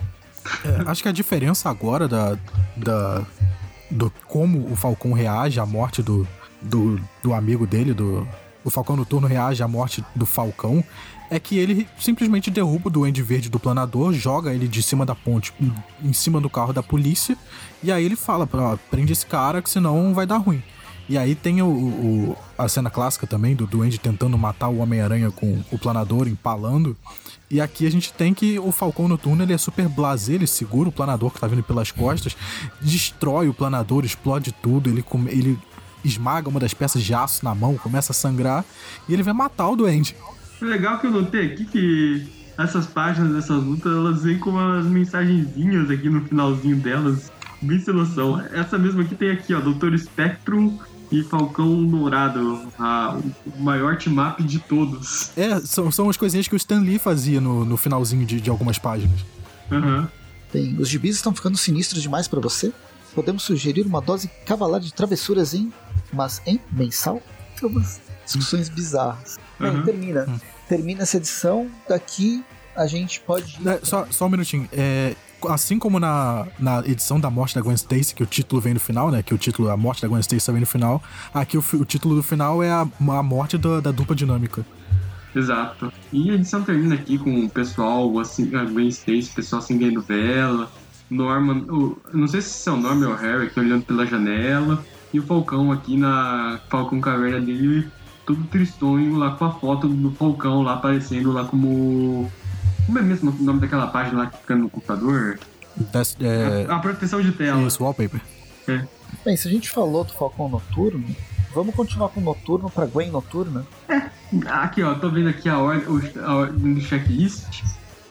[0.65, 2.37] É, acho que a diferença agora da,
[2.75, 3.25] da,
[3.89, 6.27] do como o Falcão reage à morte do,
[6.63, 8.27] do, do amigo dele, do.
[8.63, 10.83] O Falcão Noturno reage à morte do Falcão.
[11.29, 15.15] É que ele simplesmente derruba o Duende Verde do planador, joga ele de cima da
[15.15, 15.51] ponte
[16.01, 17.35] em cima do carro da polícia.
[17.81, 20.61] E aí ele fala: pra, prende esse cara que senão vai dar ruim.
[21.09, 25.31] E aí tem o, o, a cena clássica também do Duende tentando matar o Homem-Aranha
[25.31, 26.95] com o planador empalando.
[27.51, 30.89] E aqui a gente tem que o Falcão Noturno ele é super blasé, ele segura
[30.89, 32.35] o planador que tá vindo pelas costas,
[32.81, 35.59] destrói o planador, explode tudo, ele, ele
[36.03, 38.65] esmaga uma das peças de aço na mão, começa a sangrar
[39.07, 40.15] e ele vai matar o doente.
[40.61, 44.85] É legal que eu notei aqui que essas páginas dessas lutas elas vêm com umas
[44.85, 47.31] mensagenzinhas aqui no finalzinho delas,
[47.61, 48.39] bem sem noção.
[48.51, 50.77] Essa mesma aqui tem aqui, ó, Doutor Spectrum
[51.11, 55.31] e Falcão Dourado, a, o maior team-up de todos.
[55.37, 58.49] É, são, são as coisinhas que o Stan Lee fazia no, no finalzinho de, de
[58.49, 59.19] algumas páginas.
[59.71, 60.07] Uhum.
[60.51, 62.71] Bem, os gibis estão ficando sinistros demais para você?
[63.13, 65.71] Podemos sugerir uma dose cavalar de travessuras em
[66.13, 67.21] mas em mensal,
[67.59, 69.37] tem umas discussões bizarras.
[69.59, 69.83] Uhum.
[69.83, 70.25] termina.
[70.27, 70.39] Hum.
[70.67, 71.69] Termina essa edição.
[71.87, 72.43] Daqui
[72.75, 73.57] a gente pode.
[73.61, 74.67] ir- É, só, só um minutinho.
[74.71, 75.15] É,
[75.49, 78.79] assim como na, na edição da morte da Gwen Stacy, que o título vem no
[78.79, 79.21] final, né?
[79.21, 81.01] Que o título, a morte da Gwen Stacy vem no final.
[81.33, 84.65] Aqui o, o título do final é a, a morte da, da dupla dinâmica.
[85.35, 85.91] Exato.
[86.11, 90.01] E a edição termina aqui com o pessoal, assim, a Gwen Stacy, o pessoal acendendo
[90.01, 90.71] vela,
[91.09, 94.83] Norman, o, não sei se é o Norman ou o Harry, que olhando pela janela,
[95.13, 97.87] e o Falcão aqui na Falcão Caverna dele,
[98.25, 102.31] todo tristonho lá com a foto do Falcão lá aparecendo lá como.
[102.85, 105.39] Como é mesmo o nome daquela página lá que fica no computador?
[106.19, 107.61] É, A proteção de tela.
[107.61, 108.21] isso, wallpaper.
[109.25, 111.05] Bem, se a gente falou do Falcão Noturno,
[111.53, 113.65] vamos continuar com o Noturno pra Gwen Noturna.
[114.47, 117.63] Aqui, ó, tô vendo aqui a ordem, a ordem do checklist.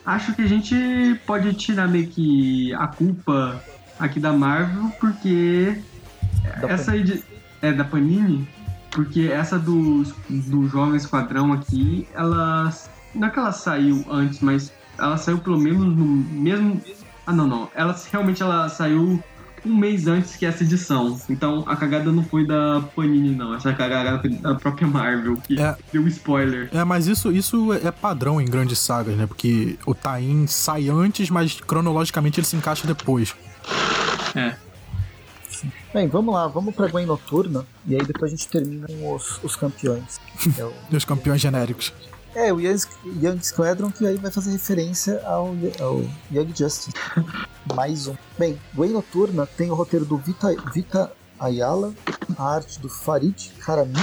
[0.05, 0.75] Acho que a gente
[1.25, 3.61] pode tirar meio que a culpa
[3.99, 5.77] aqui da Marvel, porque
[6.61, 7.23] Da essa edi-
[7.61, 8.47] é da Panini,
[8.91, 12.71] porque essa do, do Jovem Esquadrão aqui, ela
[13.15, 16.81] não é que ela saiu antes, mas ela saiu pelo menos no mesmo
[17.25, 17.69] Ah, não, não.
[17.73, 19.23] Ela realmente ela saiu
[19.65, 21.17] um mês antes que essa edição.
[21.29, 23.53] Então a cagada não foi da Panini, não.
[23.55, 25.73] Essa cagada foi da própria Marvel, que É.
[25.93, 26.67] deu spoiler.
[26.73, 29.25] É, mas isso, isso é padrão em grandes sagas, né?
[29.25, 33.33] Porque o Tain sai antes, mas cronologicamente ele se encaixa depois.
[34.35, 34.55] É.
[35.93, 37.65] Bem, vamos lá, vamos pra Gwen Noturna.
[37.85, 40.19] E aí depois a gente termina com os, os campeões.
[40.57, 41.93] É o, os campeões genéricos.
[42.35, 42.79] é, o Young,
[43.21, 46.91] Young Squadron, que aí vai fazer referência ao, ao Young Justice.
[47.75, 48.15] Mais um.
[48.37, 51.11] Bem, Gwen Noturna tem o roteiro do Vita, Vita
[51.45, 51.93] Ayala,
[52.37, 53.93] a arte do Farid Karami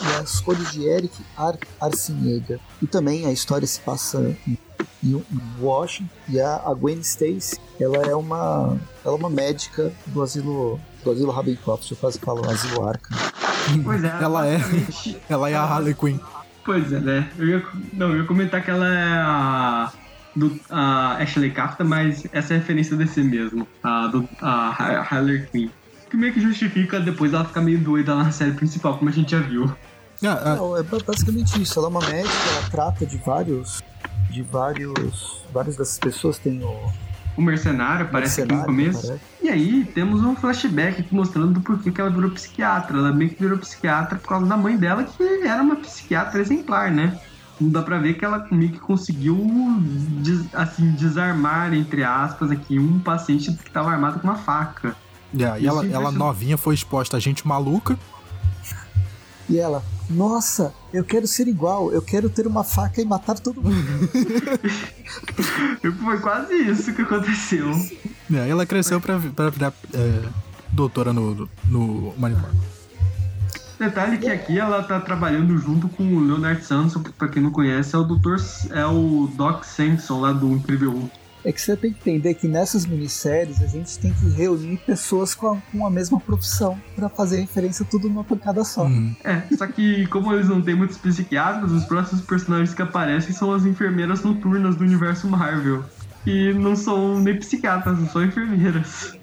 [0.00, 2.60] e as cores de Eric Ar Arciniega.
[2.82, 4.58] E também a história se passa em,
[5.02, 5.24] em,
[5.60, 10.80] Washington e a, a Gwen Stacy, ela é uma ela é uma médica do asilo
[11.02, 13.16] do asilo Ravencroft, eu quase falo asilo Arkham.
[13.82, 14.08] Pois é.
[14.22, 14.60] Ela é.
[15.28, 16.18] Ela é a Harley Quinn.
[16.64, 17.30] Pois é, né?
[17.38, 19.92] Eu ia, não, eu ia comentar que ela é a.
[20.36, 23.68] Do, a Ashley Kafta, mas essa é a referência desse mesmo.
[23.82, 25.68] A, do, a Ha- Harley Quinn.
[26.14, 29.12] Que meio que justifica depois ela ficar meio doida lá na série principal, como a
[29.12, 29.64] gente já viu.
[30.24, 31.76] Ah, ah, Não, é ba- basicamente isso.
[31.76, 33.82] Ela é uma médica, ela trata de vários.
[34.30, 35.42] De vários.
[35.52, 36.92] Várias dessas pessoas tem o.
[37.36, 39.02] O mercenário aparece aqui no começo.
[39.08, 39.20] parece.
[39.42, 42.96] E aí temos um flashback aqui mostrando do porquê que ela virou psiquiatra.
[42.96, 46.92] Ela meio que virou psiquiatra por causa da mãe dela, que era uma psiquiatra exemplar,
[46.92, 47.18] né?
[47.60, 49.36] Não dá pra ver que ela meio que conseguiu
[50.52, 54.94] assim, desarmar, entre aspas, aqui, um paciente que estava armado com uma faca.
[55.34, 57.98] Yeah, e ela, ela novinha foi exposta a gente maluca.
[59.48, 63.60] E ela, nossa, eu quero ser igual, eu quero ter uma faca e matar todo
[63.60, 63.74] mundo.
[66.02, 67.70] Foi quase isso que aconteceu.
[68.32, 70.22] É, ela cresceu pra, pra virar é,
[70.72, 72.58] doutora no, no manicômio.
[73.78, 77.50] Detalhe que aqui ela tá trabalhando junto com o Leonard Sanson, que pra quem não
[77.50, 78.36] conhece, é o Dr.
[78.70, 81.23] é o Doc Samson lá do Incrível Hulk.
[81.44, 85.34] É que você tem que entender que nessas minisséries a gente tem que reunir pessoas
[85.34, 88.86] com a, com a mesma profissão para fazer referência tudo numa pancada só.
[88.86, 89.14] Hum.
[89.22, 93.52] É, só que como eles não têm muitos psiquiatras, os próximos personagens que aparecem são
[93.52, 95.84] as enfermeiras noturnas do universo Marvel.
[96.26, 99.14] E não são nem psiquiatras, não são enfermeiras.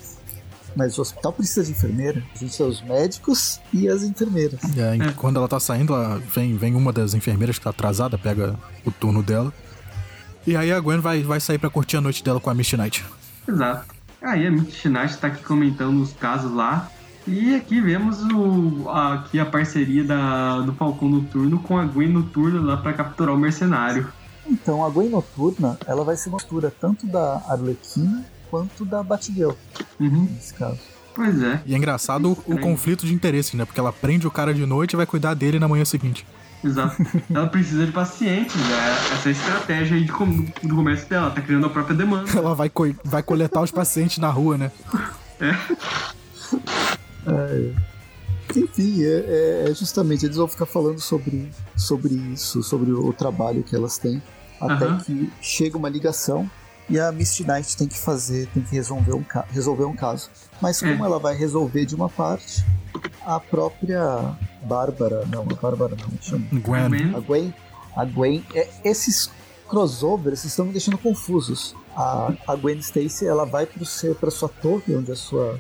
[0.76, 2.24] Mas o hospital precisa de enfermeira.
[2.34, 4.60] A gente tem os médicos e as enfermeiras.
[4.78, 8.58] É, Quando ela tá saindo, ela vem, vem uma das enfermeiras que tá atrasada, pega
[8.86, 9.54] o turno dela.
[10.46, 12.76] E aí a Gwen vai, vai sair pra curtir a noite dela com a Misty
[12.78, 13.06] Knight.
[13.48, 13.86] Exato.
[14.22, 16.90] Aí a Misty Knight tá aqui comentando os casos lá.
[17.28, 22.10] E aqui vemos o, a- aqui a parceria da, do Falcão Noturno com a Gwen
[22.10, 24.08] Noturna lá pra capturar o mercenário.
[24.50, 29.52] Então a Gwen Noturna, ela vai ser mistura tanto da Arlequina quanto da Batgirl,
[30.00, 30.28] Uhum.
[30.34, 30.80] nesse caso.
[31.14, 33.66] Pois é, E é engraçado o, o conflito de interesse, né?
[33.66, 36.26] Porque ela prende o cara de noite e vai cuidar dele na manhã seguinte.
[36.64, 36.96] Exato.
[37.34, 38.98] Ela precisa de pacientes, né?
[39.14, 41.96] Essa é a estratégia aí de com- do comércio dela, ela tá criando a própria
[41.96, 42.30] demanda.
[42.36, 44.72] Ela vai, co- vai coletar os pacientes na rua, né?
[48.56, 53.64] Enfim, é, é- é justamente, eles vão ficar falando sobre, sobre isso, sobre o trabalho
[53.64, 54.22] que elas têm,
[54.60, 54.98] até Aham.
[55.00, 56.50] que chega uma ligação
[56.92, 60.30] e a Misty Knight tem que fazer, tem que resolver um, ca- resolver um caso.
[60.62, 61.08] Mas como É.
[61.08, 62.64] ela vai resolver de uma parte,
[63.26, 66.46] a própria Bárbara, não, a Bárbara não, chama.
[66.52, 66.90] Gwen.
[66.90, 67.16] Gwen.
[67.16, 67.54] A Gwen,
[67.96, 69.30] a Gwen, é, esses
[69.68, 71.76] crossovers estão me deixando confusos.
[71.96, 75.60] A, a Gwen Stacy, ela vai para sua torre, onde é a sua,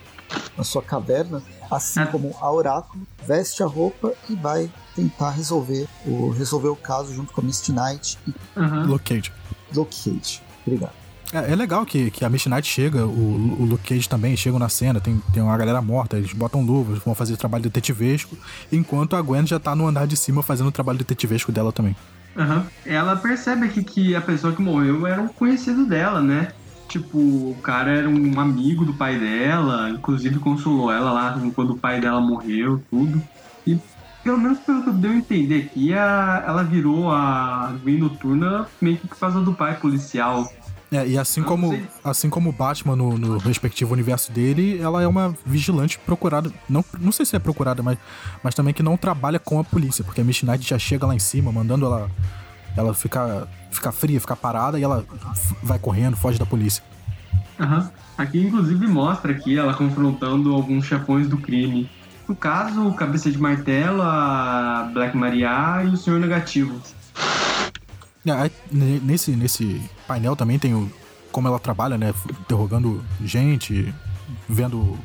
[0.57, 2.07] a sua caverna, assim Ah.
[2.07, 7.33] como a Oráculo, veste a roupa e vai tentar resolver o, resolver o caso junto
[7.33, 8.83] com a Misty Knight e Aham.
[8.85, 9.31] Luke Cage.
[9.73, 10.41] Luke Cage.
[10.65, 10.93] Obrigado.
[11.33, 14.69] É, é legal que, que a Knight chega, o, o Luke Cage também chegam na
[14.69, 18.37] cena, tem, tem uma galera morta, eles botam luvas, vão fazer trabalho detetivesco,
[18.71, 21.95] enquanto a Gwen já tá no andar de cima fazendo o trabalho detetivesco dela também.
[22.37, 22.65] Aham.
[22.85, 26.53] Ela percebe aqui que a pessoa que morreu era um conhecido dela, né?
[26.87, 31.77] Tipo, o cara era um amigo do pai dela, inclusive consolou ela lá quando o
[31.77, 33.21] pai dela morreu, tudo.
[33.65, 33.79] E
[34.23, 38.67] pelo menos pelo que eu deu a entender aqui, a, ela virou a Gwen Noturna
[38.81, 40.51] meio que por causa do pai policial.
[40.91, 45.01] É, e assim Eu como, assim como o Batman no, no respectivo universo dele, ela
[45.01, 46.51] é uma vigilante procurada.
[46.69, 47.97] Não, não sei se é procurada, mas,
[48.43, 51.15] mas também que não trabalha com a polícia, porque a Misty Knight já chega lá
[51.15, 52.11] em cima, mandando ela,
[52.75, 55.05] ela ficar, ficar fria, ficar parada, e ela
[55.63, 56.83] vai correndo, foge da polícia.
[57.57, 57.89] Aham.
[58.17, 61.89] Aqui, inclusive, mostra aqui ela confrontando alguns chefões do crime.
[62.27, 66.81] No caso, o Cabeça de Martelo, a Black Maria e o Senhor Negativo.
[68.25, 70.91] É, nesse, nesse painel também tem o,
[71.31, 72.13] como ela trabalha, né?
[72.41, 73.93] Interrogando gente,
[74.47, 74.97] vendo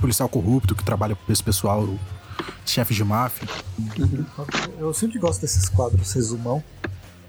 [0.00, 1.88] policial corrupto que trabalha com esse pessoal,
[2.66, 3.48] chefes de máfia.
[4.78, 6.62] Eu sempre gosto desses quadros resumão,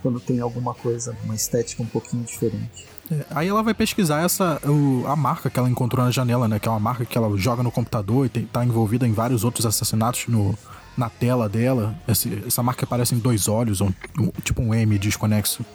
[0.01, 2.85] quando tem alguma coisa, uma estética um pouquinho diferente.
[3.11, 6.57] É, aí ela vai pesquisar essa o- a marca que ela encontrou na janela, né?
[6.57, 9.43] Que é uma marca que ela joga no computador e tem, tá envolvida em vários
[9.43, 10.57] outros assassinatos no,
[10.97, 11.95] na tela dela.
[12.07, 15.65] Esse- essa marca aparece em dois olhos, um- um- tipo um M desconexo.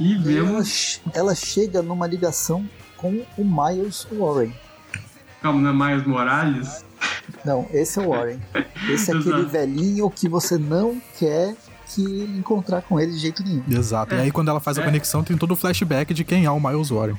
[0.00, 0.68] E E ela, vemos.
[0.68, 4.52] che- ela chega numa ligação com o Miles Warren.
[5.42, 6.84] Calma, não é Miles Morales?
[7.44, 8.38] Não, esse é o Warren.
[8.90, 11.54] Esse é aquele velhinho que você não quer
[11.94, 12.02] que
[12.36, 13.62] encontrar com ele de jeito nenhum.
[13.68, 14.14] Exato.
[14.14, 14.20] E É.
[14.22, 14.84] aí quando ela faz a É.
[14.84, 17.16] conexão, tem todo o flashback de quem é o Miles Warren.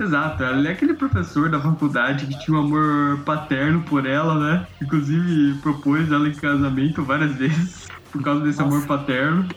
[0.00, 4.66] Exato, ele é aquele professor da faculdade que tinha um amor paterno por ela, né?
[4.80, 8.74] Inclusive propôs ela em casamento várias vezes por causa desse Nossa.
[8.76, 9.48] amor paterno.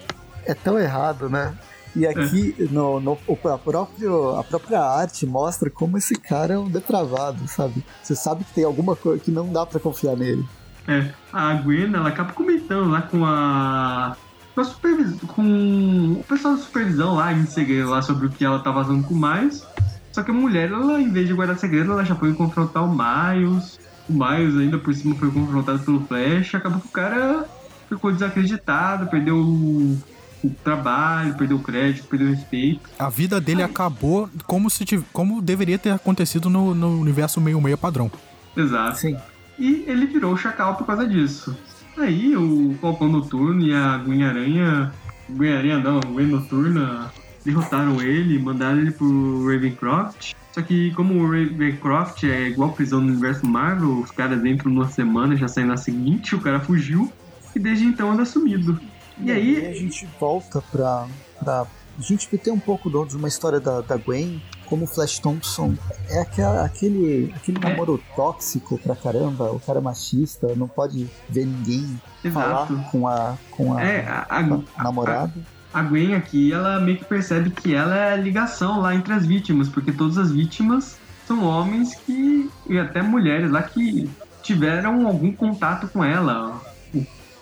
[0.46, 1.54] É tão errado, né?
[1.96, 6.58] E aqui, no, no- o- a, próprio, a própria arte mostra como esse cara é
[6.58, 7.84] um depravado, sabe?
[8.02, 10.46] Você sabe que tem alguma coisa que não dá pra confiar nele.
[10.88, 14.16] É, a Gwen, ela acaba comentando lá com a.
[14.56, 15.20] Com, a supervis...
[15.28, 19.04] com o pessoal da supervisão lá em segredo lá sobre o que ela tá vazando
[19.08, 19.66] com Miles.
[20.12, 22.90] Só que a mulher, ela, em vez de guardar segredo, ela já foi confrontar o
[22.92, 23.80] Miles.
[24.10, 26.56] O Miles ainda por cima foi confrontado pelo Flash.
[26.56, 27.46] Acabou que o cara
[27.88, 29.98] ficou desacreditado, perdeu o,
[30.44, 32.90] o trabalho, perdeu o crédito, perdeu o respeito.
[33.00, 37.78] A vida dele acabou como se tiv- como deveria ter acontecido no, no universo meio-meio
[37.78, 38.12] padrão.
[38.56, 38.98] Exato.
[38.98, 39.18] Sim.
[39.58, 41.56] E ele virou o Chacal por causa disso.
[41.98, 44.92] Aí o Falcão Noturno e a Gwen Aranha.
[45.30, 47.12] Gwen Aranha não, a Gwen Noturna
[47.44, 50.34] derrotaram ele, mandaram ele pro Ravencroft.
[50.52, 54.90] Só que como o Ravencroft é igual prisão no universo Marvel, os caras entram numa
[54.90, 57.12] semana, já saem na seguinte, o cara fugiu
[57.56, 58.80] e desde então anda sumido.
[59.18, 59.66] E, e aí...
[59.66, 61.08] a gente volta pra,
[61.40, 61.66] pra
[61.98, 65.20] a gente vai ter um pouco de uma história da, da Gwen, como o Flash
[65.20, 65.76] Thompson
[66.10, 67.70] é aquela, aquele, aquele é.
[67.70, 72.68] namoro tóxico pra caramba, o cara é machista, não pode ver ninguém Exato.
[72.68, 75.34] falar com a, com a, é, a, a, com a namorada.
[75.74, 79.26] A, Gwen aqui, ela meio que percebe que ela é a ligação lá entre as
[79.26, 84.10] vítimas, porque todas as vítimas são homens que, e até mulheres lá que
[84.44, 86.60] tiveram algum contato com ela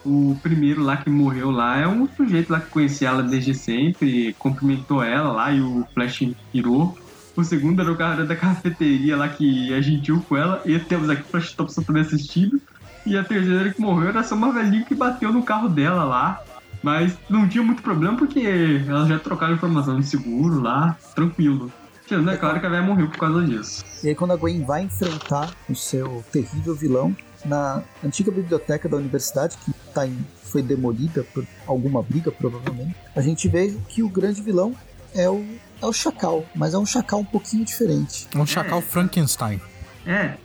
[0.06, 4.34] o primeiro lá que morreu lá é um sujeito lá que conhecia ela desde sempre,
[4.40, 6.98] cumprimentou ela lá e o Flash pirou.
[7.36, 10.62] O segundo era o cara da cafeteria lá que é gentil com ela.
[10.66, 12.62] E temos aqui o Flash Thompson também assistindo.
[13.06, 16.42] E a terceira que morreu era só uma velhinha que bateu no carro dela lá.
[16.82, 21.72] Mas não tinha muito problema porque elas já trocaram informação de seguro lá, tranquilo.
[22.08, 23.86] Tirando, é claro que a velha morreu por causa disso.
[24.04, 27.16] E aí quando a Gwen vai enfrentar o seu terrível vilão,
[27.46, 33.22] na antiga biblioteca da universidade, que tá em, foi demolida por alguma briga, provavelmente, a
[33.22, 34.76] gente vê que o grande vilão
[35.14, 35.46] é o,
[35.82, 38.28] é o Chacal, mas é um Chacal um pouquinho diferente.
[38.34, 38.82] É um Chacal é.
[38.82, 39.62] Frankenstein.
[40.06, 40.36] É,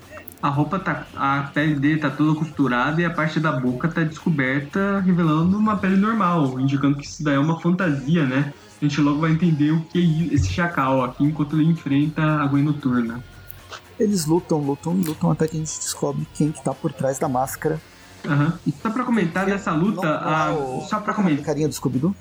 [0.44, 1.06] a roupa tá.
[1.16, 5.74] A pele dele tá toda costurada e a parte da boca tá descoberta, revelando uma
[5.74, 8.52] pele normal, indicando que isso daí é uma fantasia, né?
[8.78, 12.46] A gente logo vai entender o que é esse chacal aqui enquanto ele enfrenta a
[12.46, 13.24] Gwen Noturna.
[13.98, 17.26] Eles lutam, lutam, lutam até que a gente descobre quem que tá por trás da
[17.26, 17.80] máscara.
[18.26, 18.58] Aham.
[18.66, 18.72] Uhum.
[18.82, 20.52] Só pra comentar dessa luta, não, não a...
[20.52, 20.80] o...
[20.82, 21.46] só pra comentar.
[21.46, 22.14] Carinha do Scooby-Doo?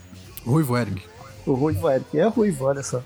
[0.45, 1.03] Ruivo Eric.
[1.45, 2.17] O Ruivo Eric.
[2.17, 3.03] É Ruivo, olha só.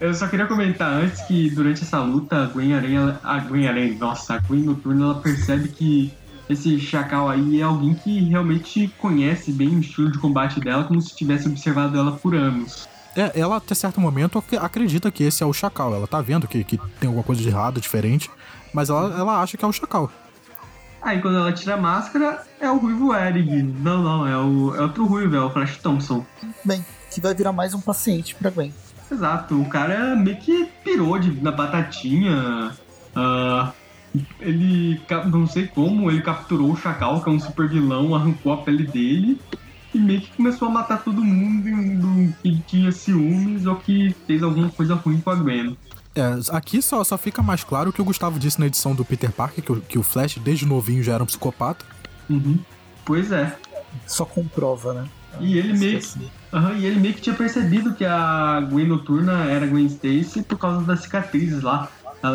[0.00, 3.96] Eu só queria comentar antes que durante essa luta, a Gwen Aranha, a Gwen Aranha,
[3.98, 6.12] nossa, a Gwen Noturna, ela percebe que
[6.48, 11.00] esse Chacal aí é alguém que realmente conhece bem o estilo de combate dela, como
[11.00, 12.88] se tivesse observado ela por anos.
[13.16, 15.94] É, ela até certo momento acredita que esse é o Chacal.
[15.94, 18.30] Ela tá vendo que, que tem alguma coisa de errado, diferente,
[18.72, 20.10] mas ela, ela acha que é o Chacal.
[21.02, 23.62] Aí quando ela tira a máscara, é o Ruivo Erig.
[23.62, 26.24] Não, não, é, o, é outro Ruivo, é o Flash Thompson.
[26.64, 28.72] Bem, que vai virar mais um paciente pra Gwen.
[29.10, 32.72] Exato, o cara meio que pirou de, na batatinha.
[33.16, 33.72] Uh,
[34.40, 38.58] ele, não sei como, ele capturou o Chacal, que é um super vilão, arrancou a
[38.58, 39.40] pele dele
[39.92, 44.70] e meio que começou a matar todo mundo que tinha ciúmes ou que fez alguma
[44.70, 45.76] coisa ruim com a Gwen.
[46.14, 49.04] É, aqui só, só fica mais claro o que o Gustavo disse na edição do
[49.04, 51.84] Peter Parker, que, o, que o Flash, desde novinho, já era um psicopata.
[52.28, 52.58] Uhum.
[53.04, 53.56] Pois é.
[54.06, 55.08] Só comprova, né?
[55.38, 56.18] E ele, meio que,
[56.52, 60.58] uhum, e ele meio que tinha percebido que a Gwen Noturna era Gwen Stacy por
[60.58, 61.88] causa das cicatrizes lá.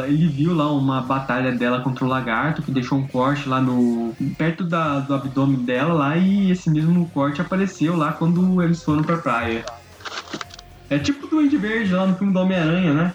[0.07, 4.15] Ele viu lá uma batalha dela contra o lagarto, que deixou um corte lá no.
[4.35, 9.03] perto da, do abdômen dela lá, e esse mesmo corte apareceu lá quando eles foram
[9.03, 9.63] pra praia.
[10.89, 13.13] É tipo do Duende Verde lá no filme do Homem-Aranha, né?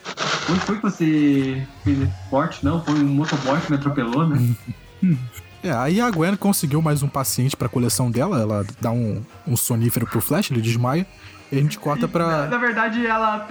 [0.49, 2.64] Onde foi que você fez esse corte?
[2.64, 4.55] Não, foi um motoboy que me atropelou, né?
[5.63, 9.57] É, aí a Gwen conseguiu mais um paciente pra coleção dela, ela dá um, um
[9.57, 11.07] sonífero pro Flash, ele desmaia.
[11.53, 12.43] E a gente corta pra.
[12.43, 13.47] Na, na verdade, ela,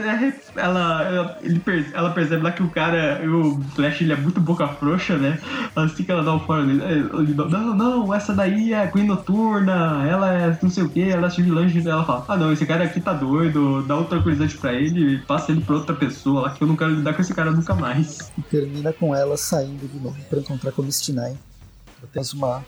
[0.55, 1.62] ela, ela, ele,
[1.93, 5.38] ela percebe lá que o cara, o Flash, ele é muito boca frouxa, né?
[5.76, 6.82] Assim que ela dá o fora dele.
[7.36, 11.28] Não, não, essa daí é a Queen Noturna, ela é não sei o que, ela
[11.28, 11.86] é vigilante.
[11.86, 15.51] Ela fala: Ah, não, esse cara aqui tá doido, dá outra tranquilizante pra ele, passa
[15.51, 18.32] ele pra outra pessoa lá, que eu não quero lidar com esse cara nunca mais.
[18.38, 21.38] E termina com ela saindo de novo pra encontrar com o Misty Nine.
[22.16, 22.66] Mais uma,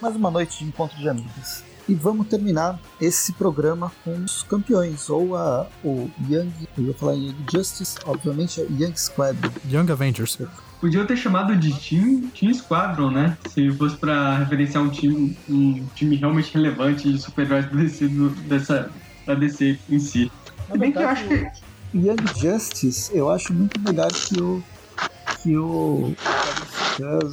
[0.00, 1.62] mais uma noite de encontro de amigos.
[1.88, 7.14] E vamos terminar esse programa com os campeões, ou a, o Young, eu ia falar
[7.14, 9.50] Young Justice, obviamente é Young Squadron.
[9.70, 10.38] Young Avengers.
[10.80, 13.38] Podia ter chamado de Team, team Squadron, né?
[13.48, 18.90] Se fosse para referenciar um time, um time realmente relevante de super-heróis do dessa,
[19.26, 20.30] da DC em si.
[20.68, 21.68] Na Se bem verdade, que eu acho que.
[21.94, 24.62] Young Justice eu acho muito melhor que o.
[25.48, 26.14] que o.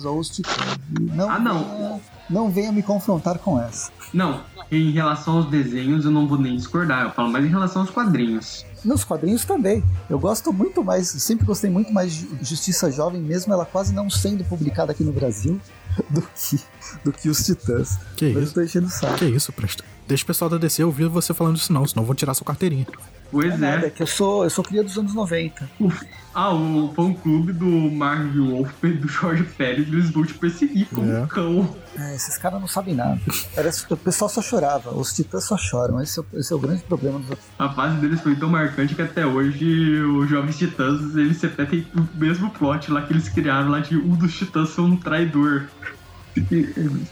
[0.06, 0.80] ou os Titãs.
[1.14, 2.02] Não, ah, não.
[2.30, 3.92] Não venha me confrontar com essa.
[4.14, 4.42] Não,
[4.72, 7.92] em relação aos desenhos eu não vou nem discordar, eu falo mais em relação aos
[7.92, 8.66] quadrinhos.
[8.84, 9.84] Nos quadrinhos também.
[10.10, 14.10] Eu gosto muito mais, sempre gostei muito mais de Justiça Jovem, mesmo ela quase não
[14.10, 15.60] sendo publicada aqui no Brasil,
[16.10, 16.60] do que,
[17.04, 18.00] do que os Titãs.
[18.16, 18.52] Que Mas isso?
[18.52, 19.18] Eu tô enchendo o saco.
[19.18, 19.84] Que isso, Presta.
[20.08, 22.86] Deixa o pessoal da DC ouvir você falando isso não, senão vou tirar sua carteirinha.
[23.32, 23.58] Pois é.
[23.58, 25.68] Nada, é que eu sou, eu sou cria dos anos 90.
[26.38, 31.10] Ah, o fã clube do Marvel Wolf do Jorge Pérez, eles vão te perseguir como
[31.10, 31.22] é.
[31.22, 31.76] um cão.
[31.98, 33.18] É, esses caras não sabem nada.
[33.56, 36.02] Parece que o pessoal só chorava, os titãs só choram.
[36.02, 39.02] Esse é, esse é o grande problema dos A fase deles foi tão marcante que
[39.02, 43.80] até hoje os jovens titãs eles repetem o mesmo plot lá que eles criaram lá
[43.80, 45.68] de um dos titãs ser um traidor.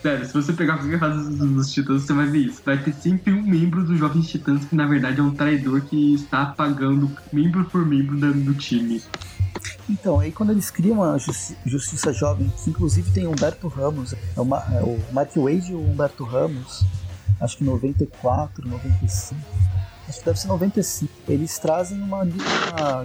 [0.01, 2.61] Sério, se você pegar qualquer fase dos Titãs, você vai ver isso.
[2.65, 6.15] Vai ter sempre um membro dos Jovens Titãs que, na verdade, é um traidor que
[6.15, 9.01] está pagando membro por membro do time.
[9.89, 14.39] Então, aí quando eles criam a Justi Justiça Jovem, que inclusive tem Humberto Ramos, é,
[14.39, 16.85] uma, é o Mark Wade e o Humberto Ramos,
[17.39, 19.41] acho que 94, 95,
[20.07, 21.11] acho que deve ser 95.
[21.27, 23.03] Eles trazem uma, uma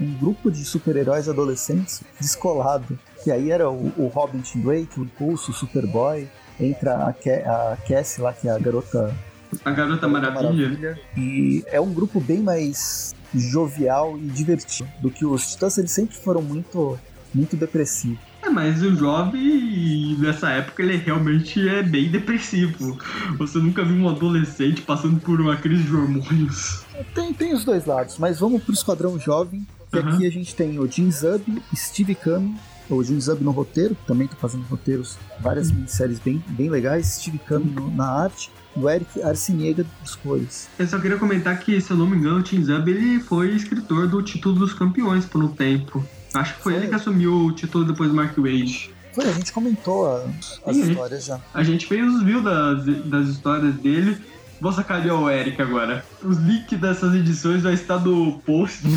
[0.00, 2.98] um grupo de super-heróis adolescentes descolado.
[3.26, 6.28] Que aí era o, o Robin Tim Drake, o Impulso, o Superboy,
[6.60, 9.12] entra a, Ke a Cassie lá, que é a garota.
[9.64, 10.68] A Garota Maravilha.
[10.68, 11.00] Maravilha.
[11.16, 16.14] E é um grupo bem mais jovial e divertido do que os Titãs, eles sempre
[16.14, 16.96] foram muito,
[17.34, 18.20] muito depressivos.
[18.44, 22.96] É, mas o jovem, nessa época, ele realmente é bem depressivo.
[23.38, 26.84] Você nunca viu um adolescente passando por uma crise de hormônios.
[27.12, 30.78] Tem, tem os dois lados, mas vamos pro Esquadrão Jovem, que aqui a gente tem
[30.78, 31.42] o Jim Zub,
[31.74, 32.54] Steve Cami,
[32.94, 37.06] o Jim Zub no roteiro, que também tá fazendo roteiros, várias minisséries bem, bem legais,
[37.06, 40.68] Steve Cami na arte, o Eric Arciniega dos cores.
[40.78, 43.54] Eu só queria comentar que, se eu não me engano, o Tim Zub ele foi
[43.54, 46.04] escritor do título dos campeões por um tempo.
[46.34, 46.82] Acho que foi, foi.
[46.82, 48.90] ele que assumiu o título depois do Mark Wade.
[49.14, 50.24] Foi, a gente comentou a,
[50.66, 51.40] as Sim, histórias já.
[51.54, 54.18] A gente fez os views das, das histórias dele.
[54.60, 56.04] Vou sacanear o Eric agora.
[56.22, 58.82] Os links dessas edições vai estar no post.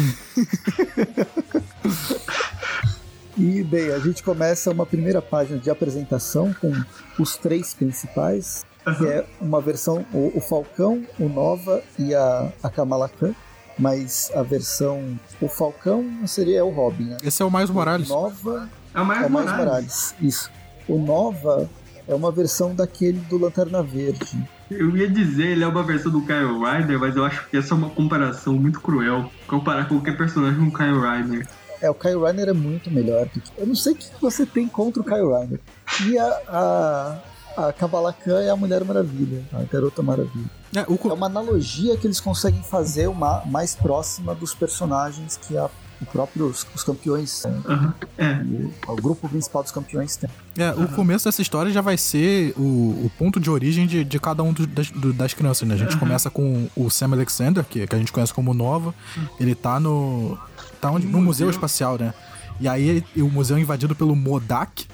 [3.39, 6.73] e bem, a gente começa uma primeira página de apresentação com
[7.17, 8.95] os três principais, uhum.
[8.95, 13.33] que é uma versão, o, o, Falcão, o Nova e a, a Kamala Khan.
[13.77, 15.17] Mas a versão.
[15.39, 17.17] O Falcão seria o Robin, né?
[17.23, 18.09] Esse é o Mais Morales.
[18.09, 18.69] O Nova.
[18.93, 19.57] É o Mais, é o mais Morales.
[19.57, 20.15] Morales.
[20.19, 20.51] Isso.
[20.85, 21.69] O Nova
[22.05, 24.37] é uma versão daquele do Lanterna Verde.
[24.69, 27.73] Eu ia dizer, ele é uma versão do Kyle Ryder, mas eu acho que essa
[27.73, 29.31] é uma comparação muito cruel.
[29.47, 31.47] Comparar qualquer personagem com o Kyle Ryder.
[31.81, 33.51] É, o Kyle Ryder é muito melhor do que.
[33.57, 35.59] Eu não sei o que você tem contra o Kyle Ryder.
[36.05, 40.49] E a, a, a Kabbalah Khan é a Mulher Maravilha, a Garota Maravilha.
[40.75, 40.99] É, o...
[41.09, 45.69] é uma analogia que eles conseguem fazer uma mais próxima dos personagens que a
[46.01, 47.91] o próprio os, os campeões uhum.
[48.17, 48.41] é.
[48.87, 50.29] o, o, grupo principal dos campeões tem.
[50.57, 50.85] É, uhum.
[50.85, 54.41] o começo dessa história já vai ser o, o ponto de origem de, de cada
[54.43, 55.75] um do, das, do, das crianças, né?
[55.75, 55.99] A gente uhum.
[55.99, 58.93] começa com o Sam Alexander, que, que a gente conhece como Nova.
[59.39, 60.37] Ele tá no.
[60.79, 61.05] tá onde?
[61.05, 62.13] No Museu Espacial, né?
[62.59, 64.85] E aí o museu é invadido pelo Modak,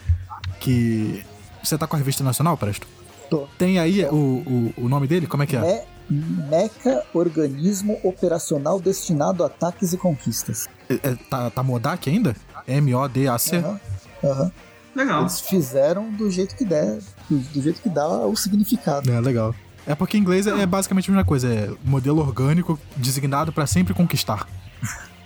[0.60, 1.24] que.
[1.64, 2.88] Você tá com a revista nacional, Presto?
[3.30, 3.48] Tô.
[3.58, 5.26] Tem aí o, o, o nome dele?
[5.26, 5.60] Como é que é?
[5.60, 10.68] É Meca Organismo Operacional Destinado a Ataques e Conquistas.
[10.90, 12.36] É, é, tá, tá Modak ainda?
[12.68, 13.58] M-O-D-A-C?
[13.58, 13.80] Aham.
[14.24, 14.52] Uhum, uhum.
[14.96, 15.22] Legal.
[15.22, 17.00] Eles fizeram do jeito que der,
[17.30, 19.12] do jeito que dá o significado.
[19.12, 19.54] É, legal.
[19.86, 23.94] É porque em inglês é basicamente a mesma coisa, é modelo orgânico designado para sempre
[23.94, 24.48] conquistar.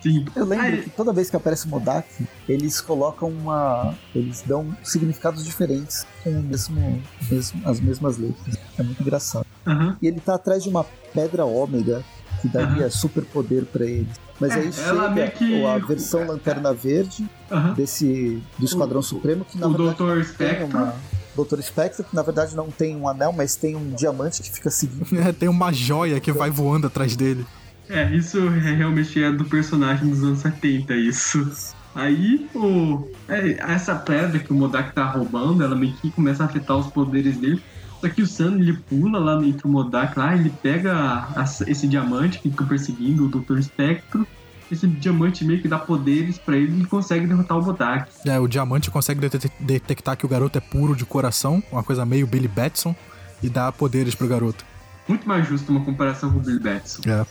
[0.02, 0.26] Sim.
[0.36, 2.08] Eu lembro que toda vez que aparece Modak,
[2.48, 3.96] eles colocam uma.
[4.16, 8.58] Eles dão significados diferentes com o mesmo, mesmo as mesmas letras.
[8.78, 9.46] É muito engraçado.
[9.66, 9.96] Uhum.
[10.02, 12.04] E ele tá atrás de uma pedra ômega
[12.42, 12.92] que daria uhum.
[12.92, 14.20] super poder para eles.
[14.40, 15.66] Mas é, aí chega que...
[15.66, 17.74] a versão Lanterna Verde uhum.
[17.74, 20.24] desse do Esquadrão o, Supremo, que na o verdade Dr.
[20.24, 20.66] Spectro.
[20.68, 20.96] Uma...
[21.36, 21.62] Dr.
[21.62, 25.08] Spectre, que na verdade não tem um anel, mas tem um diamante que fica seguindo.
[25.20, 27.46] É, tem uma joia que vai voando atrás dele.
[27.90, 31.74] É, isso é, realmente é do personagem dos anos 70, isso.
[31.96, 36.46] Aí, o, é, essa pedra que o Modak tá roubando, ela meio que começa a
[36.46, 37.62] afetar os poderes dele.
[38.00, 40.94] Só que o Sam, ele pula lá entre o Modak lá, ele pega
[41.36, 43.62] a, esse diamante que fica perseguindo o Dr.
[43.62, 44.26] Spectro.
[44.72, 48.10] Esse diamante meio que dá poderes para ele e consegue derrotar o Modak.
[48.26, 49.20] É, o diamante consegue
[49.60, 52.96] detectar que o garoto é puro de coração, uma coisa meio Billy Batson,
[53.42, 54.64] e dá poderes pro garoto.
[55.08, 57.02] Muito mais justo uma comparação com o Billy Batson.
[57.10, 57.26] É.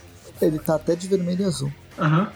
[0.45, 1.73] Ele tá até de vermelho e azul.
[1.99, 2.23] Aham.
[2.23, 2.27] Uhum.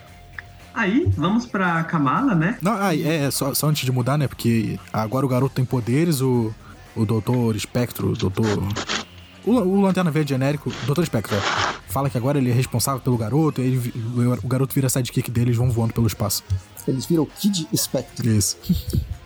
[0.74, 2.56] Aí, vamos pra Kamala, né?
[2.62, 4.26] Não, aí, é, só, só antes de mudar, né?
[4.26, 6.54] Porque agora o garoto tem poderes, o,
[6.96, 8.62] o Doutor Espectro, o Doutor.
[9.44, 11.36] O, o Lanterna Verde genérico, o Doutor Espectro,
[11.88, 13.92] fala que agora ele é responsável pelo garoto, e ele,
[14.42, 16.44] o, garoto vira sidekick dele eles vão voando pelo espaço.
[16.86, 18.28] Eles viram Kid Spectro.
[18.28, 18.58] Isso.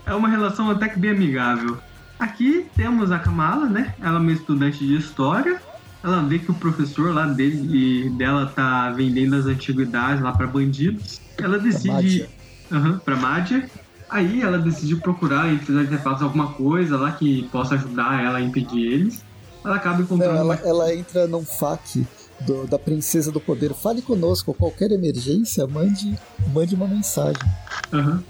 [0.05, 1.79] É uma relação até que bem amigável.
[2.19, 3.95] Aqui temos a Kamala, né?
[4.01, 5.61] Ela é uma estudante de história
[6.07, 10.47] ela vê que o professor lá dele e dela tá vendendo as antiguidades lá para
[10.47, 11.21] bandidos.
[11.37, 12.29] Ela decide.
[12.71, 13.69] Uhum, pra Mádia.
[14.09, 18.41] Aí ela decide procurar entre os artefatos alguma coisa lá que possa ajudar ela a
[18.41, 19.25] impedir eles.
[19.65, 20.33] Ela acaba encontrando.
[20.33, 20.69] Não, ela, uma...
[20.69, 22.07] ela entra num FAQ
[22.41, 23.75] do, da Princesa do Poder.
[23.75, 26.17] Fale conosco, qualquer emergência, mande,
[26.53, 27.43] mande uma mensagem.
[27.93, 28.21] Uhum.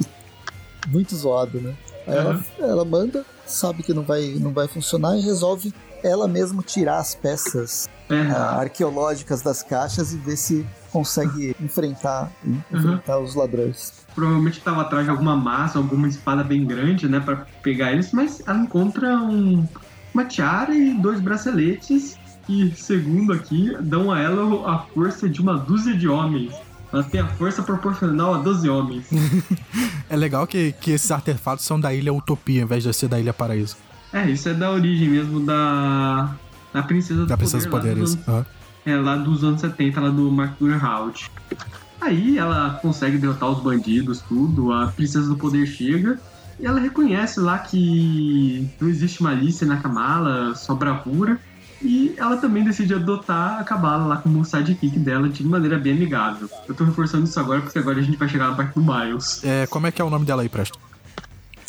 [0.88, 1.74] Muito zoado, né?
[2.06, 2.20] Aí uhum.
[2.20, 5.74] ela, ela manda, sabe que não vai, não vai funcionar e resolve
[6.06, 12.30] ela mesmo tirar as peças É, ah, arqueológicas das caixas e ver se consegue enfrentar,
[12.72, 13.92] enfrentar os ladrões.
[14.14, 18.40] provavelmente estava atrás de alguma massa, alguma espada bem grande, né, Pra pegar eles, mas
[18.46, 19.66] ela encontra um,
[20.14, 25.58] uma tiara e dois braceletes que, segundo aqui, dão a ela a força de uma
[25.58, 26.54] dúzia de homens.
[26.92, 29.06] Ela tem a força proporcional a 12 homens.
[30.08, 33.18] É legal que, que esses artefatos são da ilha Utopia, ao invés de ser da
[33.18, 33.76] ilha Paraíso.
[34.18, 36.34] É, isso é da origem mesmo da,
[36.72, 38.46] da Princesa do Da Princesa Poder, Poder, lá dos anos- Aham.
[38.86, 41.12] É, lá dos anos 70, lá do Mark Gyllenhaal.
[42.00, 46.18] Aí ela consegue derrotar os bandidos, tudo, a Princesa do Poder chega
[46.60, 51.38] e ela reconhece lá que não existe malícia na Kamala, só bravura.
[51.82, 56.48] E ela também decide adotar a Kamala lá como sidekick dela de maneira bem amigável.
[56.66, 59.42] Eu tô reforçando isso agora porque agora a gente vai chegar na parte do Miles.
[59.44, 60.78] É, como é que é o nome dela aí, Presto?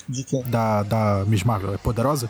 [0.07, 0.41] De quem?
[0.43, 1.73] Da, da Miss Marvel?
[1.73, 2.29] É poderosa?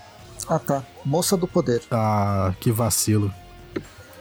[0.49, 1.81] Ah tá, Moça do Poder.
[1.91, 3.31] Ah, que vacilo.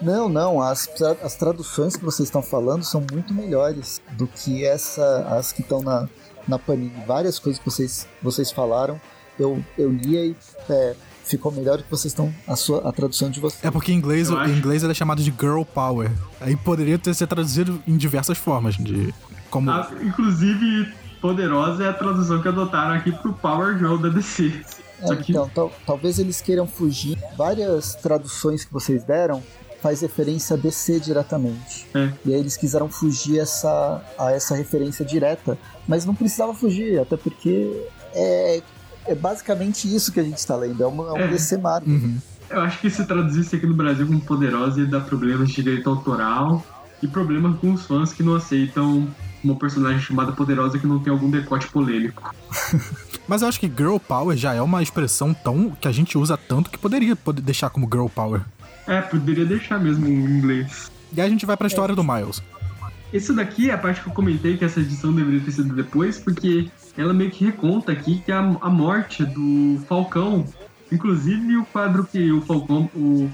[0.02, 0.88] Não, não, as,
[1.22, 5.80] as traduções que vocês estão falando são muito melhores do que essa, as que estão
[5.82, 6.06] na,
[6.46, 6.92] na Panini.
[7.06, 9.00] Várias coisas que vocês, vocês falaram,
[9.38, 10.36] eu, eu lia e
[10.68, 10.94] é,
[11.24, 13.64] ficou melhor do que vocês estão, a, sua, a tradução de vocês.
[13.64, 14.52] É porque em inglês, Eu acho.
[14.52, 16.10] em inglês ele é chamado de Girl Power.
[16.42, 19.14] Aí poderia ter sido traduzido em diversas formas, de
[19.48, 24.52] como Ah, inclusive, Poderosa é a tradução que adotaram aqui pro Power Girl da DC.
[25.02, 27.18] É, que então, tal- talvez eles queiram fugir.
[27.36, 29.42] Várias traduções que vocês deram
[29.82, 31.86] faz referência a DC diretamente.
[31.94, 32.10] É.
[32.24, 37.16] E aí eles quiseram fugir essa, a essa referência direta, mas não precisava fugir, até
[37.16, 38.62] porque é,
[39.06, 41.28] é basicamente isso que a gente está lendo, é uma, é uma É.
[41.28, 41.92] DC Marvel.
[41.94, 42.18] Uhum.
[42.48, 45.90] Eu acho que se traduzisse aqui no Brasil como Poderosa ia dar problemas de direito
[45.90, 46.64] autoral
[47.02, 49.06] e problemas com os fãs que não aceitam
[49.46, 52.34] uma personagem chamada Poderosa que não tem algum decote polêmico.
[53.26, 56.36] Mas eu acho que Girl Power já é uma expressão tão que a gente usa
[56.36, 58.42] tanto que poderia poder deixar como Girl Power.
[58.86, 60.90] É, poderia deixar mesmo em inglês.
[61.12, 62.42] E aí a gente vai pra história do Miles.
[63.12, 66.18] Isso daqui é a parte que eu comentei que essa edição deveria ter sido depois,
[66.18, 70.44] porque ela meio que reconta aqui que a, a morte do Falcão,
[70.90, 73.30] inclusive o quadro que o Falcão, o,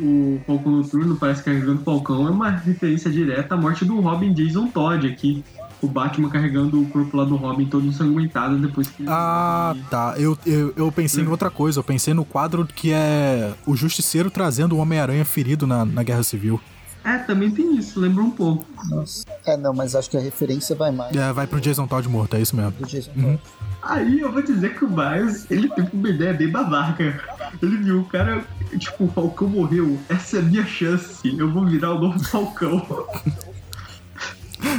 [0.00, 4.32] o Falcão Noturno parece carregando o Falcão, é uma referência direta à morte do Robin
[4.32, 5.44] Jason Todd aqui.
[5.80, 10.14] O Batman carregando o corpo lá do Robin todo ensanguentado depois que ele Ah, tá.
[10.16, 11.78] Eu, eu, eu pensei em outra coisa.
[11.78, 16.24] Eu pensei no quadro que é o Justiceiro trazendo o Homem-Aranha ferido na, na Guerra
[16.24, 16.60] Civil.
[17.04, 18.66] É, também tem isso, lembra um pouco.
[18.90, 19.24] Nossa.
[19.46, 21.16] É, não, mas acho que a referência vai mais.
[21.16, 22.72] É, vai pro Jason Todd morto, é isso mesmo.
[22.72, 23.22] do Jason Uhum.
[23.36, 23.40] Todd.
[23.80, 27.22] Aí eu vou dizer que o Miles, ele teve uma ideia bem babaca.
[27.62, 28.44] Ele viu o cara,
[28.78, 32.84] tipo, o Falcão morreu, essa é a minha chance, eu vou virar o novo Falcão.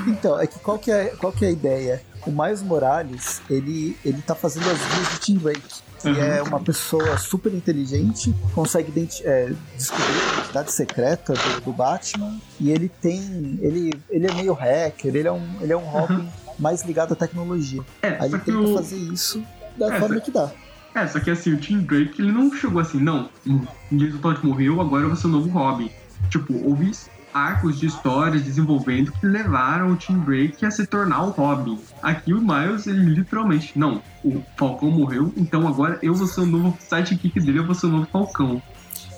[0.07, 2.01] Então, é que qual que é, qual que é a ideia?
[2.27, 5.61] O Miles Morales, ele, ele tá fazendo as vias de Tim Drake,
[6.01, 6.15] que Uhum.
[6.15, 12.71] é uma pessoa super inteligente, consegue é, descobrir a identidade secreta do, do Batman, e
[12.71, 13.57] ele tem.
[13.61, 16.27] Ele, ele é meio hacker, ele é um, ele é um Robin
[16.57, 17.81] mais ligado à tecnologia.
[18.01, 18.73] É, Aí ele que tenta o.
[18.75, 19.41] fazer isso
[19.77, 20.51] da É, forma que dá.
[20.95, 23.61] É, só que assim, o Tim Drake, ele não chegou assim, não, o
[23.97, 25.89] Jason Todd morreu, agora vou ser o novo Robin.
[26.29, 26.91] Tipo, houve
[27.33, 31.79] arcos de histórias desenvolvendo que levaram o Tim Drake a se tornar o Robin.
[32.01, 36.45] Aqui o Miles, ele literalmente, não, o Falcão morreu, então agora eu vou ser o
[36.45, 38.61] novo sidekick dele, eu vou ser o novo Falcão.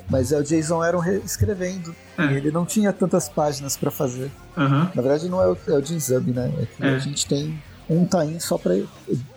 [0.10, 1.96] Mas é o Jason Aaron re- escrevendo.
[2.18, 2.26] É.
[2.26, 4.30] E ele não tinha tantas páginas pra fazer.
[4.58, 4.92] Aham.
[4.94, 6.52] Na verdade, não é o, é o Jim Zub, né?
[6.60, 6.96] É que É.
[6.96, 7.58] a gente tem
[7.90, 8.74] um tain só pra.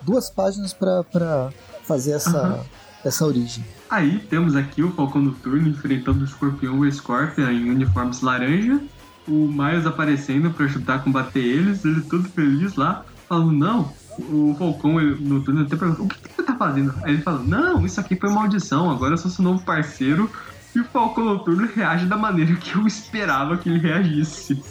[0.01, 1.49] duas páginas pra
[1.87, 2.59] fazer essa, Aham.
[3.03, 3.63] essa origem.
[3.89, 8.79] Aí temos aqui o Falcão Noturno enfrentando o Escorpião e o Scorpion em uniformes laranja.
[9.27, 14.55] O Miles aparecendo pra ajudar a combater eles, ele todo feliz lá, falando, não, o
[14.57, 16.93] Falcão Noturno até pergunta, o que, que você tá fazendo?
[17.03, 20.29] Aí ele fala, não, isso aqui foi maldição, agora eu sou seu novo parceiro.
[20.75, 24.61] E o Falcão Noturno reage da maneira que eu esperava que ele reagisse.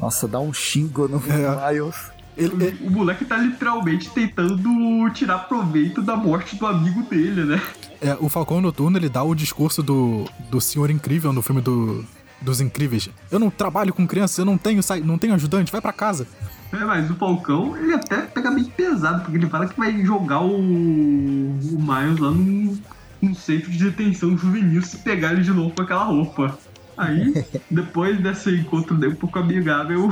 [0.00, 1.72] Nossa, dá um xingo no É.
[1.72, 1.96] Miles.
[2.36, 7.60] Ele- ele- O moleque tá literalmente tentando tirar proveito da morte do amigo dele, né?
[8.00, 12.04] é, o Falcão Noturno ele dá o discurso do, do Senhor Incrível no filme do,
[12.42, 13.08] dos Incríveis.
[13.30, 16.26] Eu não trabalho com crianças, eu não tenho, não tenho ajudante, vai pra casa.
[16.72, 20.40] É, mas o Falcão, ele até pega bem pesado, porque ele fala que vai jogar
[20.40, 22.76] o, o Miles lá num,
[23.22, 26.58] num centro de detenção juvenil se pegar ele de novo com aquela roupa.
[26.96, 30.08] Aí, depois desse encontro dele um pouco amigável,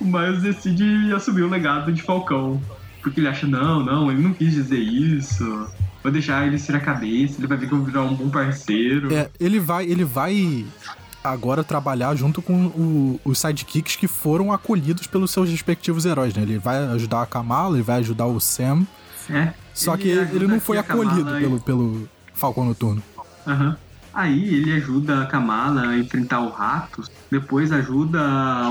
[0.00, 2.60] o Miles decide assumir o legado de Falcão.
[3.02, 5.44] Porque ele acha, não, não, ele não quis dizer isso.
[6.02, 8.28] Vou deixar ele tirar a cabeça, ele vai ver que eu vou virar um bom
[8.30, 9.12] parceiro.
[9.12, 10.64] É, ele vai, ele vai
[11.22, 16.42] agora trabalhar junto com o- os sidekicks que foram acolhidos pelos seus respectivos heróis, né?
[16.42, 18.84] Ele vai ajudar a Kamala, ele vai ajudar o Sam,
[19.30, 23.02] É, só ele que ele, não foi acolhido Kamala pelo, pelo Falcão Noturno.
[23.46, 23.76] Aham.
[24.14, 28.20] Aí ele ajuda a Kamala a enfrentar o Ratos, depois ajuda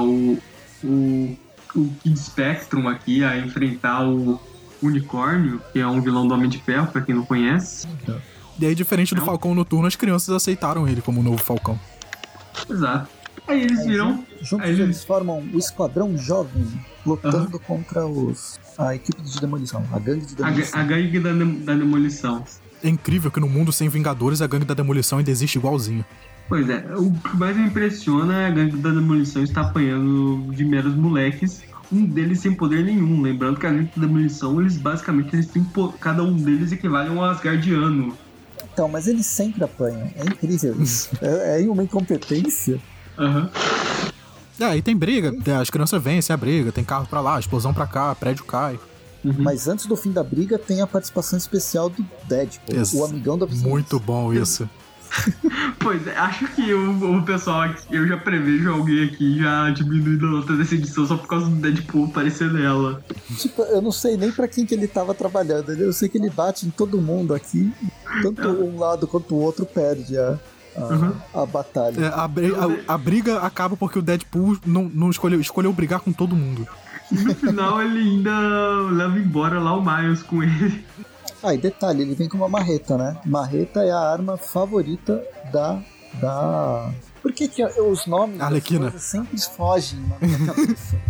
[0.01, 0.37] o,
[0.83, 1.37] o,
[1.75, 4.39] o Kid Spectrum aqui a enfrentar o
[4.83, 7.87] Unicórnio, que é um vilão do Homem de Ferro, pra quem não conhece.
[8.59, 9.21] E aí, diferente do.
[9.21, 11.79] Falcão Noturno, as crianças aceitaram ele como o novo Falcão.
[12.69, 13.09] Exato.
[13.47, 14.23] Aí eles viram.
[14.41, 16.65] Juntos Aí ele- eles formam o Esquadrão Jovem,
[17.05, 20.79] lutando contra os a equipe de demolição, a gangue de A, demolição.
[20.79, 22.43] a gangue da, da demolição.
[22.83, 26.03] É incrível que no mundo sem Vingadores a gangue da demolição ainda existe igualzinho.
[26.47, 30.65] Pois é, o que mais me impressiona é a gangue da demolição está apanhando de
[30.65, 33.21] meros moleques, um deles sem poder nenhum.
[33.21, 35.65] Lembrando que a gangue da demolição, eles basicamente eles têm
[35.99, 38.17] cada um deles equivale a um Asgardiano.
[38.73, 40.11] Então, mas eles sempre apanham.
[40.15, 41.09] É incrível isso.
[41.21, 42.79] é, é uma incompetência.
[43.17, 43.49] Aham.
[44.59, 47.87] É, aí tem briga, as crianças vencem a briga, tem carro pra lá, explosão pra
[47.87, 48.79] cá, prédio cai.
[49.23, 49.33] Uhum.
[49.37, 53.37] Mas antes do fim da briga tem a participação especial do Deadpool, Ex- o amigão
[53.37, 53.69] da vizinhança.
[53.69, 54.67] Muito bom isso.
[55.79, 60.29] Pois é, acho que o, o pessoal eu já prevejo alguém aqui já diminuindo a
[60.29, 63.03] nota dessa edição só por causa do Deadpool aparecer nela.
[63.37, 65.71] Tipo, eu não sei nem pra quem que ele tava trabalhando.
[65.71, 67.73] Eu sei que ele bate em todo mundo aqui.
[68.21, 70.39] Tanto um lado quanto o outro perde a,
[70.77, 71.13] a, Uhum.
[71.33, 71.99] a batalha.
[71.99, 76.13] É, a, a- a briga acaba porque o Deadpool não, não escolheu, escolheu brigar com
[76.13, 76.65] todo mundo.
[77.11, 78.31] E no final ele ainda
[78.91, 80.85] leva embora lá o Miles com ele.
[81.43, 83.17] Ah, e detalhe, ele vem com uma marreta, né?
[83.25, 85.81] Marreta é a arma favorita da.
[86.19, 86.91] da...
[87.21, 88.91] Por que, que os nomes das Arlequina.
[88.91, 91.01] coisas sempre fogem na minha cabeça?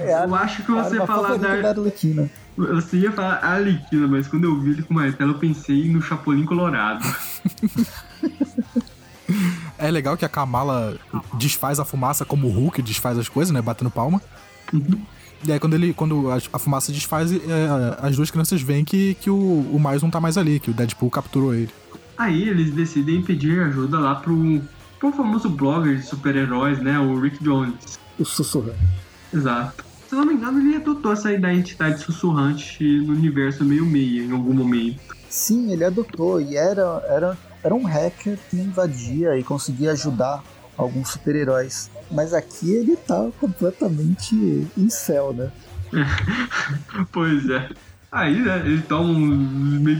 [0.00, 2.30] É a Eu acho que você falar da, da Arlequina.
[2.56, 6.44] Você ia falar Arlequina, mas quando eu vi ele com martelo, eu pensei no Chapolin
[6.44, 7.04] Colorado.
[9.78, 10.96] É legal que a Kamala
[11.34, 13.60] desfaz a fumaça como o Hulk desfaz as coisas, né?
[13.60, 14.22] Batendo palma.
[15.46, 17.38] E aí quando, ele, quando a, a fumaça desfaz, é,
[18.00, 20.74] as duas crianças veem que, que o, o Miles não tá mais ali, que o
[20.74, 21.70] Deadpool capturou ele.
[22.16, 24.62] Aí eles decidem pedir ajuda lá pro,
[24.98, 26.98] pro famoso blogger de super-heróis, né?
[26.98, 27.98] O Rick Jones.
[28.18, 28.78] O sussurrante.
[29.32, 29.84] Exato.
[30.08, 34.52] Se eu não me engano, ele adotou essa identidade sussurrante no universo meio-meia em algum
[34.52, 35.00] momento.
[35.28, 40.44] Sim, ele adotou e era, era, era um hacker que invadia e conseguia ajudar
[40.76, 41.90] alguns super-heróis.
[42.10, 45.50] Mas aqui ele tá completamente em céu, né?
[47.12, 47.68] Pois é.
[48.10, 49.26] Aí, né, ele toma um.
[49.80, 49.98] meio-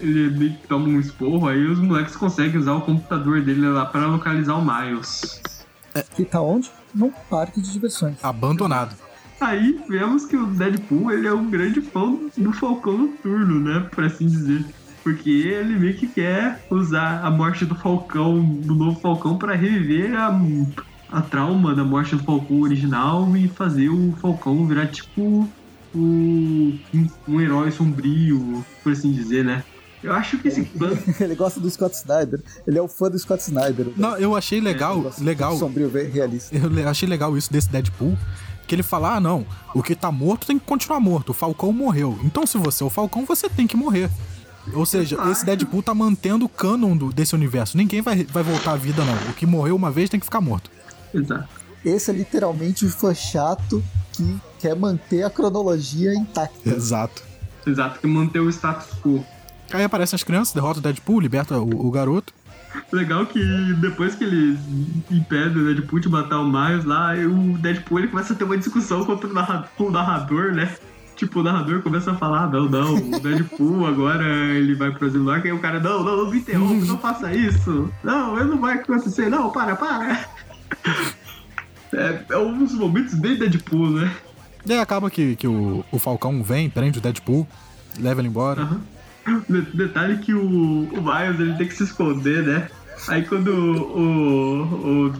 [0.00, 3.86] Ele meio que toma um esporro, aí os moleques conseguem usar o computador dele lá
[3.86, 5.40] pra localizar o Miles.
[6.16, 6.70] Que tá onde?
[6.94, 8.16] Num parque de diversões.
[8.22, 8.96] Abandonado.
[9.40, 13.88] Aí vemos que o Deadpool ele é um grande fã do Falcão Noturno, né?
[13.92, 14.64] Por assim dizer.
[15.04, 20.14] Porque ele meio que quer usar a morte do Falcão, do novo Falcão, pra reviver
[20.16, 20.30] a,
[21.12, 25.48] a trauma da morte do Falcão original e fazer o Falcão virar tipo
[25.94, 26.78] o, um,
[27.28, 29.62] um herói sombrio, por assim dizer, né?
[30.02, 30.98] Eu acho que esse plano.
[31.20, 32.42] ele gosta do Scott Snyder.
[32.66, 33.88] Ele é o fã do Scott Snyder.
[33.96, 35.56] Não, eu achei legal, Ele gosta do legal.
[35.58, 36.56] Sombrio realista.
[36.56, 38.16] Eu achei legal isso desse Deadpool.
[38.66, 41.30] Que ele fala: ah, não, o que tá morto tem que continuar morto.
[41.30, 42.18] O Falcão morreu.
[42.24, 44.10] Então, se você é o Falcão, você tem que morrer.
[44.74, 45.30] Ou seja, Exato.
[45.30, 47.76] esse Deadpool tá mantendo o canon do- desse universo.
[47.76, 49.14] Ninguém vai, vai voltar à vida, não.
[49.30, 50.70] O que morreu uma vez tem que ficar morto.
[51.14, 51.48] Exato.
[51.84, 53.82] Esse é literalmente o fã chato
[54.12, 56.70] que quer manter a cronologia intacta.
[56.70, 57.22] Exato.
[57.66, 59.24] Exato, que manter o status quo.
[59.72, 62.32] Aí aparecem as crianças, derrota o Deadpool, liberta o, o garoto.
[62.90, 63.40] Legal que
[63.80, 64.58] depois que eles
[65.10, 68.56] impedem o Deadpool de matar o Miles lá, o Deadpool ele começa a ter uma
[68.56, 70.74] discussão contra o narra- com o narrador, né?
[71.16, 74.24] Tipo, o narrador começa a falar, não, não, o Deadpool agora
[74.54, 77.32] ele vai pro asilo que aí o cara, não, não, não me interrompa, não faça
[77.32, 77.90] isso.
[78.02, 80.24] Não, eu não vai acontecer, não, para, para.
[81.92, 84.14] É, é um dos momentos bem Deadpool, né?
[84.64, 87.46] E aí acaba que, que o, o Falcão vem, prende o Deadpool,
[87.98, 88.80] leva ele embora.
[89.48, 92.68] De- Detalhe que o, o Miles ele tem que se esconder, né?
[93.08, 95.12] Aí quando o.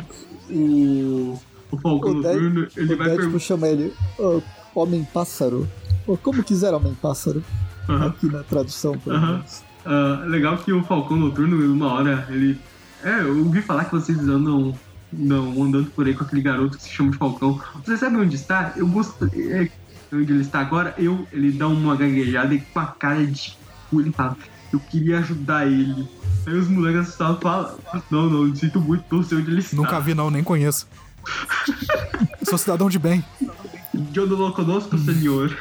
[0.50, 0.54] o.
[0.54, 1.40] o,
[1.72, 3.38] o Falcão O, Dead- Noturno ele o vai Deadpool perguntar.
[3.40, 4.40] chama ele "Ô,
[4.74, 5.68] Homem-Pássaro.
[6.06, 7.44] Ou como quiser Homem-Pássaro.
[7.88, 9.62] Aqui na tradução, pelo menos.
[9.84, 12.58] Ah, legal que o Falcão Noturno, uma hora, ele.
[13.04, 14.72] É, eu ouvi falar que vocês andam,
[15.14, 17.60] andam andando por aí com aquele garoto que se chama Falcão.
[17.84, 18.72] Você sabe onde está?
[18.76, 19.24] Eu gosto.
[19.34, 19.68] É,
[20.12, 21.26] onde ele está agora, eu.
[21.32, 23.56] Ele dá uma gaguejada e com a cara de.
[23.90, 24.36] cu, Ele fala,
[24.72, 26.08] eu queria ajudar ele.
[26.46, 27.78] Aí os moleques assustados falam,
[28.10, 29.76] não, não, sinto muito, não sei onde ele está.
[29.76, 30.88] Nunca vi, não, nem conheço.
[32.42, 33.24] Sou cidadão de bem.
[34.14, 35.56] Eu não conosco, senhor.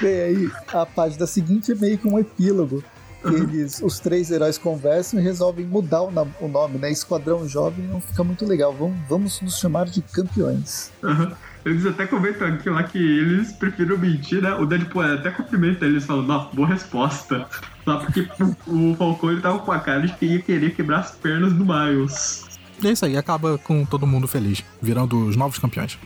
[0.00, 2.82] Bem, aí a página seguinte é meio que um epílogo.
[3.24, 6.90] Eles, os três heróis conversam e resolvem mudar o, o nome, né?
[6.90, 8.72] Esquadrão Jovem não fica muito legal.
[8.72, 10.90] Vamos, vamos nos chamar de campeões.
[11.02, 11.32] Aham.
[11.64, 14.52] Eles até comentam aqui lá que eles preferiram mentir, né?
[14.54, 17.46] O Deadpool até cumprimenta eles falando, ó, boa resposta.
[17.84, 18.28] Só porque
[18.66, 21.64] o Falcão ele tava com a cara de que ia querer quebrar as pernas do
[21.64, 22.48] Miles.
[22.82, 25.96] E é isso aí, acaba com todo mundo feliz, virando os novos campeões.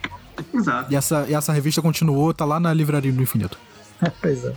[0.52, 0.92] Exato.
[0.92, 3.58] E essa, e essa revista continuou, tá lá na Livraria do Infinito.
[4.20, 4.52] pois é.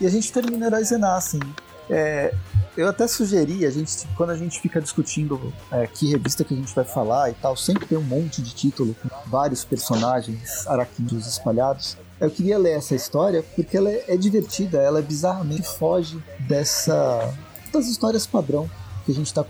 [0.00, 1.40] E a gente termina Heróis Renascem.
[1.88, 2.34] É,
[2.76, 6.56] eu até sugeri, a gente, quando a gente fica discutindo é, que revista que a
[6.56, 11.26] gente vai falar e tal, sempre tem um monte de título com vários personagens araquídeos
[11.26, 11.96] espalhados.
[12.20, 17.32] Eu queria ler essa história porque ela é, divertida, ela bizarramente foge dessa
[17.72, 18.70] das histórias padrão
[19.04, 19.44] que a gente está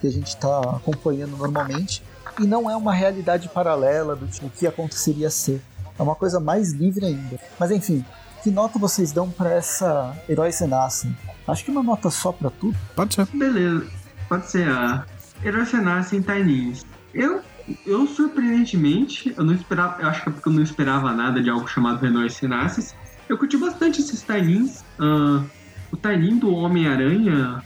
[0.00, 2.02] que a gente tá acompanhando normalmente
[2.40, 5.62] e não é uma realidade paralela do tipo que aconteceria ser.
[5.98, 7.38] É uma coisa mais livre ainda.
[7.58, 8.04] Mas enfim,
[8.42, 11.16] que nota vocês dão para essa Heróis Renascem?
[11.46, 12.76] Acho que uma nota só para tudo.
[12.94, 13.26] Pode ser.
[13.32, 13.86] Beleza,
[14.28, 15.04] pode ser a
[15.44, 16.84] Heróis Renascem Taininhos.
[17.14, 17.40] Eu,
[17.86, 21.48] eu surpreendentemente, eu não esperava, eu acho que é porque eu não esperava nada de
[21.48, 22.84] algo chamado Heróis Renascem.
[23.28, 24.84] Eu curti bastante esses Tainins.
[24.98, 25.44] Uh,
[25.90, 27.62] o Tainin do Homem-Aranha,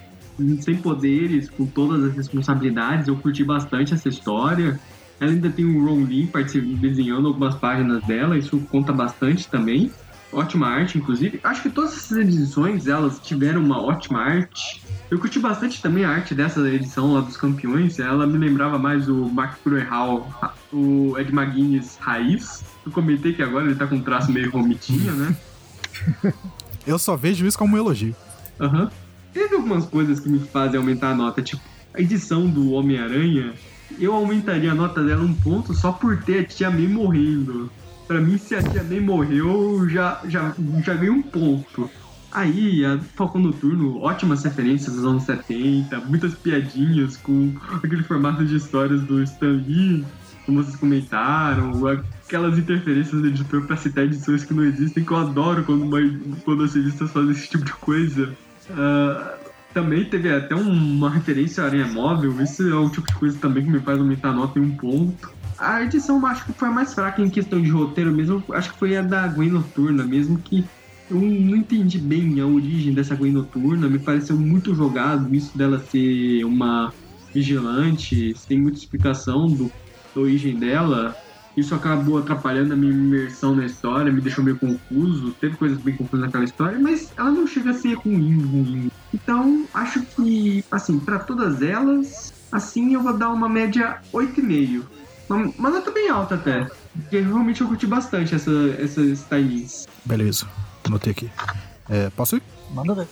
[0.61, 4.81] sem poderes, com todas as responsabilidades, eu curti bastante essa história.
[5.19, 6.31] Ela ainda tem o Ron Lee
[6.81, 9.91] desenhando algumas páginas dela, isso conta bastante também.
[10.33, 11.41] Ótima arte, inclusive.
[11.43, 14.83] Acho que todas essas edições, elas tiveram uma ótima arte.
[15.11, 17.99] Eu curti bastante também a arte dessa edição lá dos campeões.
[17.99, 20.27] Ela me lembrava mais o Mark Cruel,
[20.73, 22.63] o Ed McGuinness raiz.
[22.87, 25.37] Eu comentei que agora ele tá com um traço meio vomitinho, né?
[26.87, 28.15] Eu só vejo isso como um elogio.
[28.59, 28.85] Aham.
[28.85, 28.91] Uhum.
[29.33, 31.63] Teve algumas coisas que me fazem aumentar a nota, tipo,
[31.95, 33.55] a edição do Homem-Aranha,
[33.99, 37.71] eu aumentaria a nota dela um ponto só por ter a Tia May morrendo.
[38.11, 40.53] Pra mim, se a Tia May morreu, já, já,
[40.85, 41.89] já ganhei um ponto.
[42.33, 48.57] Aí, a Falcão Noturno, ótimas referências dos anos 70, muitas piadinhas com aquele formato de
[48.57, 50.05] histórias do Stan Lee,
[50.45, 55.17] como vocês comentaram, aquelas interferências do editor pra citar edições que não existem, que eu
[55.17, 55.99] adoro quando, uma,
[56.45, 58.35] quando as revistas fazem esse tipo de coisa.
[58.71, 59.39] Uh,
[59.73, 63.65] também teve até uma referência à Aranha Móvel, isso é o tipo de coisa também
[63.65, 65.39] que me faz aumentar a nota em um ponto.
[65.61, 68.79] A edição acho que foi a mais fraca em questão de roteiro mesmo, acho que
[68.79, 70.65] foi a da Gwen Noturna mesmo, que
[71.11, 75.79] eu não entendi bem a origem dessa Gwen Noturna, me pareceu muito jogado isso dela
[75.79, 76.91] ser uma
[77.35, 79.71] vigilante, sem muita explicação do,
[80.15, 81.15] da origem dela.
[81.57, 85.35] Isso acabou atrapalhando a minha imersão na história, me deixou meio confuso.
[85.41, 88.89] Teve coisas bem confusas naquela história, mas ela não chega a ser ruim, ruim.
[89.13, 95.00] Então, acho que, assim, para todas elas, assim eu vou dar uma média 8,5.
[95.31, 96.69] Uma, uma nota bem alta até.
[96.93, 99.87] Porque realmente eu curti bastante essa, essas timings.
[100.05, 100.47] Beleza,
[100.85, 101.31] anotei aqui.
[101.89, 102.43] É, posso ir?
[102.73, 103.07] Manda ver.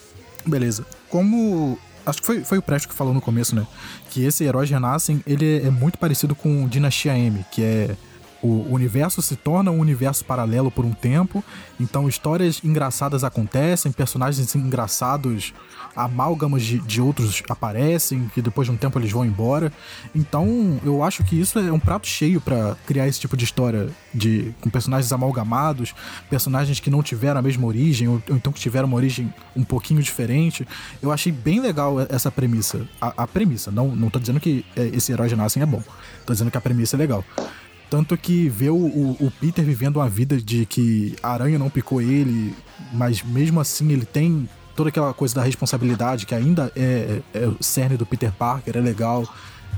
[0.45, 0.85] Beleza.
[1.09, 3.65] Como acho que foi, foi o Presto que falou no começo, né?
[4.11, 7.97] Que esse Heróis Renascem, ele é muito parecido com Dinastia M, que é
[8.43, 11.43] o universo se torna um universo paralelo por um tempo,
[11.79, 15.53] então histórias engraçadas acontecem, personagens engraçados,
[15.97, 19.73] amálgamas de, de outros aparecem, que depois de um tempo eles vão embora.
[20.15, 23.89] Então eu acho que isso é um prato cheio para criar esse tipo de história
[24.15, 25.93] de com personagens amalgamados,
[26.31, 29.65] personagens que não tiveram a mesma origem, ou, ou então que tiveram uma origem um
[29.65, 30.67] pouquinho diferente.
[31.03, 32.87] Eu achei bem legal essa premissa.
[33.01, 35.83] A, a premissa, não, não tô dizendo que é, esse herói de Nascem é bom,
[36.25, 37.25] tô dizendo que a premissa é legal.
[37.91, 42.03] Tanto que ver o, o, Peter vivendo uma vida de que a aranha não picou
[42.03, 42.55] ele,
[42.93, 47.47] mas mesmo assim ele tem toda aquela coisa da responsabilidade que ainda é, é, é
[47.47, 49.27] o cerne do Peter Parker, é legal.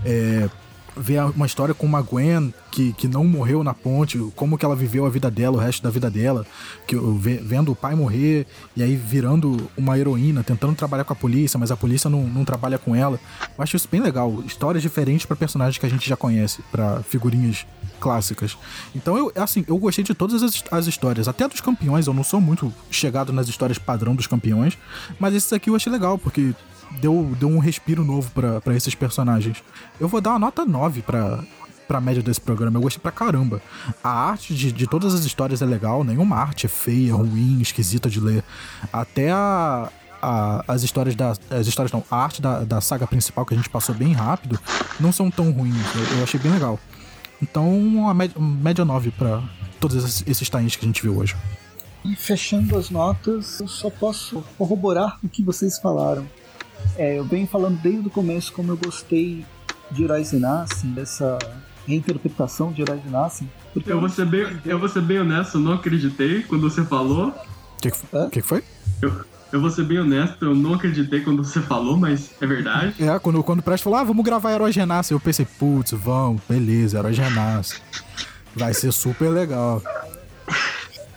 [0.05, 0.49] É,
[0.97, 4.77] ver uma história com uma Gwen que, que não morreu na ponte, como que ela
[4.77, 6.47] viveu a vida dela, o resto da vida dela,
[6.87, 6.97] que
[7.43, 8.47] vendo o pai morrer
[8.77, 12.45] e aí virando uma heroína, tentando trabalhar com a polícia, mas a polícia não, não
[12.45, 13.19] trabalha com ela.
[13.57, 14.43] Eu acho isso bem legal.
[14.47, 17.67] Histórias diferentes para personagens que a gente já conhece, para figurinhas
[18.01, 18.57] clássicas.
[18.95, 22.07] Então eu, assim, eu gostei de todas as, as histórias, até dos campeões.
[22.07, 24.77] Eu não sou muito chegado nas histórias padrão dos campeões,
[25.19, 26.55] mas esses aqui eu achei legal, porque
[27.01, 29.63] deu, deu um respiro novo para esses personagens.
[30.01, 31.45] Eu vou dar uma nota 9 pra,
[31.87, 32.79] pra média desse programa.
[32.79, 33.63] Eu gostei pra caramba.
[34.03, 38.09] A arte de, de todas as histórias é legal, nenhuma arte é feia, ruim, esquisita
[38.09, 38.43] de ler.
[38.93, 39.91] Até a,
[40.21, 41.33] a, as histórias da.
[41.51, 44.59] As histórias não, a arte da, da saga principal que a gente passou bem rápido
[44.99, 45.77] não são tão ruins.
[45.95, 46.79] Eu, eu achei bem legal.
[47.43, 49.43] Então, uma média, uma média 9 pra
[49.79, 51.37] todos esses, tains que a gente viu hoje.
[52.05, 56.27] E fechando as notas, eu só posso corroborar o que vocês falaram.
[56.97, 59.45] É, eu venho falando desde o começo como eu gostei
[59.91, 61.39] de Heróis Renascem, dessa
[61.87, 63.51] reinterpretação de Heróis Renascem.
[63.87, 67.29] Eu vou, ser bem, eu vou ser bem honesto, eu não acreditei quando você falou.
[67.29, 68.63] O que, que, que, foi?
[69.01, 72.95] Eu, eu vou ser bem honesto, eu não acreditei quando você falou, mas é verdade.
[73.03, 76.41] É, quando, quando o Presto falou, ah, vamos gravar Heróis Renascem, eu pensei, putz, vamos,
[76.49, 77.79] beleza, Heróis Renascem.
[78.55, 79.83] Vai ser super legal.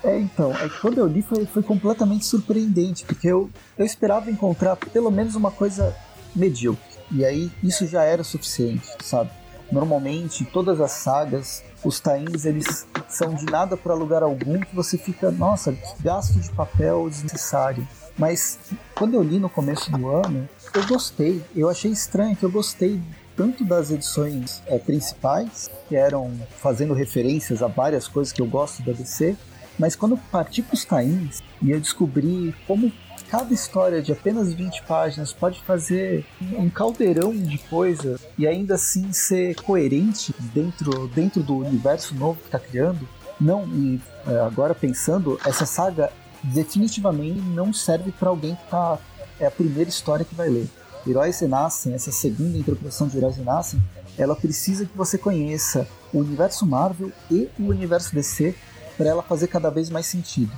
[0.03, 4.76] É, então, é, quando eu li foi, foi completamente surpreendente, porque eu, eu esperava encontrar
[4.76, 5.95] pelo menos uma coisa
[6.35, 6.93] medíocre.
[7.11, 9.30] E aí isso já era suficiente, sabe?
[9.72, 14.97] Normalmente, todas as sagas, os tains, eles são de nada para lugar algum que você
[14.97, 17.88] fica, nossa, que gasto de papel desnecessário.
[18.18, 18.60] Mas
[18.95, 21.44] quando eu li no começo do ano, eu gostei.
[21.56, 23.02] Eu achei estranho que eu gostei
[23.35, 28.84] tanto das edições é, principais, que eram fazendo referências a várias coisas que eu gosto
[28.84, 29.35] da DC,
[29.77, 32.91] mas quando parti para os tains e eu descobri como
[33.30, 39.11] cada história de apenas 20 páginas pode fazer um caldeirão de coisas e ainda assim
[39.11, 43.10] ser coerente dentro, dentro do universo novo que está criando,
[43.41, 46.11] não, e é, agora pensando, essa saga
[46.44, 48.98] definitivamente não serve para alguém que tá.
[49.40, 50.70] É a primeira história que vai ler.
[51.06, 53.82] Heróis Renascem, essa segunda interpretação de Heróis Renascem,
[54.18, 58.56] ela precisa que você conheça o universo Marvel e o universo DC
[58.95, 60.52] para ela fazer cada vez mais sentido.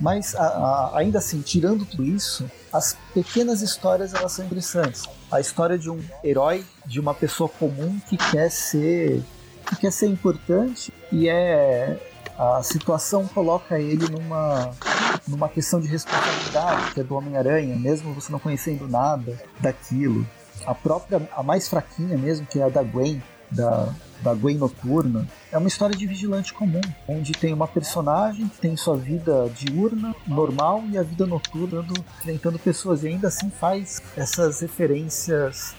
[0.00, 5.04] Mas a, a, ainda assim, tirando tudo isso, as pequenas histórias elas são interessantes.
[5.30, 9.22] A história de um herói, de uma pessoa comum que quer ser
[9.66, 11.98] que quer ser importante e é
[12.38, 14.70] a situação coloca ele numa
[15.26, 20.26] numa questão de responsabilidade, que é do Homem-Aranha, mesmo você não conhecendo nada daquilo.
[20.66, 23.92] A própria, a mais fraquinha mesmo, que é a da Gwen, da,
[24.22, 28.76] da Gwen Noturna, é uma história de vigilante comum, onde tem uma personagem que tem
[28.76, 31.84] sua vida diurna, normal, e a vida noturna
[32.18, 35.74] enfrentando pessoas, e ainda assim faz essas referências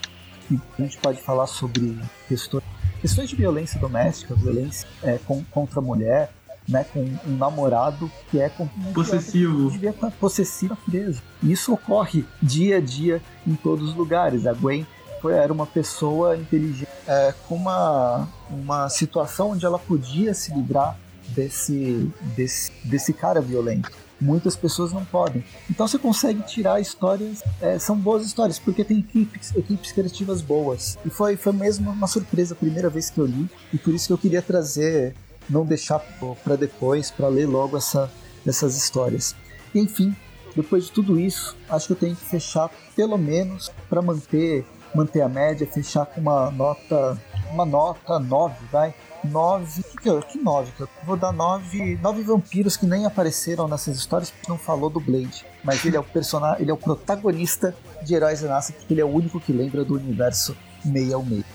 [0.48, 2.64] que a gente pode falar sobre questões,
[3.02, 6.32] questões de violência doméstica, violência é, com, contra a mulher,
[6.70, 8.50] né, com um namorado que é
[8.94, 9.66] possessivo.
[9.66, 11.22] Que devia estar possessivo preso.
[11.42, 14.46] Isso ocorre dia a dia em todos os lugares.
[14.46, 14.86] A Gwen
[15.22, 20.98] foi, era uma pessoa inteligente é, com uma, uma situação onde ela podia se livrar
[21.30, 23.92] desse, desse, desse cara violento.
[24.22, 25.44] Muitas pessoas não podem.
[25.70, 30.98] Então você consegue tirar histórias, é, são boas histórias, porque tem equipes, equipes criativas boas.
[31.06, 34.08] E foi, foi mesmo uma surpresa a primeira vez que eu li, e por isso
[34.08, 35.16] que eu queria trazer
[35.50, 36.00] não deixar
[36.44, 38.12] para depois, para ler logo essa,
[38.46, 39.36] essas histórias.
[39.74, 40.16] Enfim,
[40.56, 45.22] depois de tudo isso, acho que eu tenho que fechar pelo menos para manter manter
[45.22, 47.16] a média, fechar com uma nota
[47.52, 48.94] uma nota 9, vai.
[49.24, 49.84] 9.
[49.84, 50.72] Que, que, que 9?
[51.04, 51.98] Vou dar 9.
[52.02, 55.46] 9 vampiros que nem apareceram nessas histórias porque não falou do Blade.
[55.64, 59.06] Mas ele é o personagem, ele é o protagonista de Heróis Renascem, porque ele é
[59.06, 60.56] o único que lembra do universo
[60.86, 61.46] meio ao meio.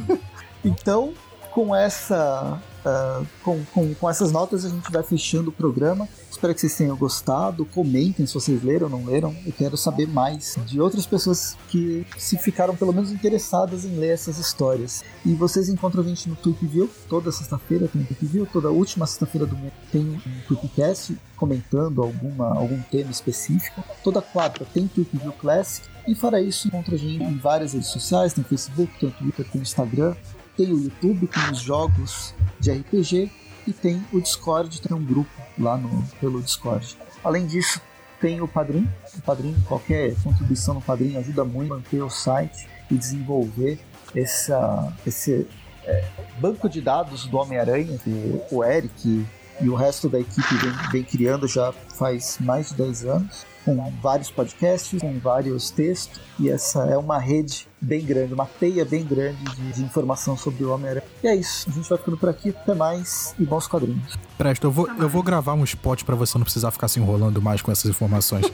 [0.64, 1.12] então,
[1.52, 6.08] com essa Uh, com, com, com, essas notas a gente vai fechando o programa.
[6.30, 7.66] Espero que vocês tenham gostado.
[7.66, 9.36] Comentem se vocês leram ou não leram.
[9.44, 14.14] Eu quero saber mais de outras pessoas que se ficaram pelo menos interessadas em ler
[14.14, 15.04] essas histórias.
[15.26, 16.88] E vocês encontram a gente no Tweepview.
[17.06, 18.46] Toda sexta-feira tem Tweepview.
[18.46, 23.84] Toda última sexta-feira do mês tem um Tweepcast comentando alguma, algum tema específico.
[24.02, 25.86] Toda quarta tem Tweepview Classic.
[26.08, 28.32] E fora isso, encontra a gente em várias redes sociais.
[28.32, 30.14] Tem Facebook, tem Twitter, tem Instagram
[30.60, 33.30] tem o YouTube com os jogos de RPG
[33.66, 36.98] e tem o Discord, tem um grupo lá no, pelo Discord.
[37.24, 37.80] Além disso,
[38.20, 38.86] tem o Padrim.
[39.16, 43.80] O Padrim, qualquer contribuição no Padrim ajuda muito a manter o site e desenvolver
[44.14, 45.46] essa, esse
[45.84, 46.04] é,
[46.38, 49.26] banco de dados do Homem-Aranha que o Eric
[49.60, 53.92] e o resto da equipe vem, vem criando já faz mais de 10 anos com
[54.02, 59.04] vários podcasts, com vários textos, e essa é uma rede bem grande, uma teia bem
[59.04, 61.04] grande de, de informação sobre o Homem-Aranha.
[61.22, 64.18] E é isso, a gente vai ficando por aqui, até mais e bons quadrinhos.
[64.38, 67.40] Presta, eu vou, eu vou gravar um spot para você não precisar ficar se enrolando
[67.40, 68.50] mais com essas informações.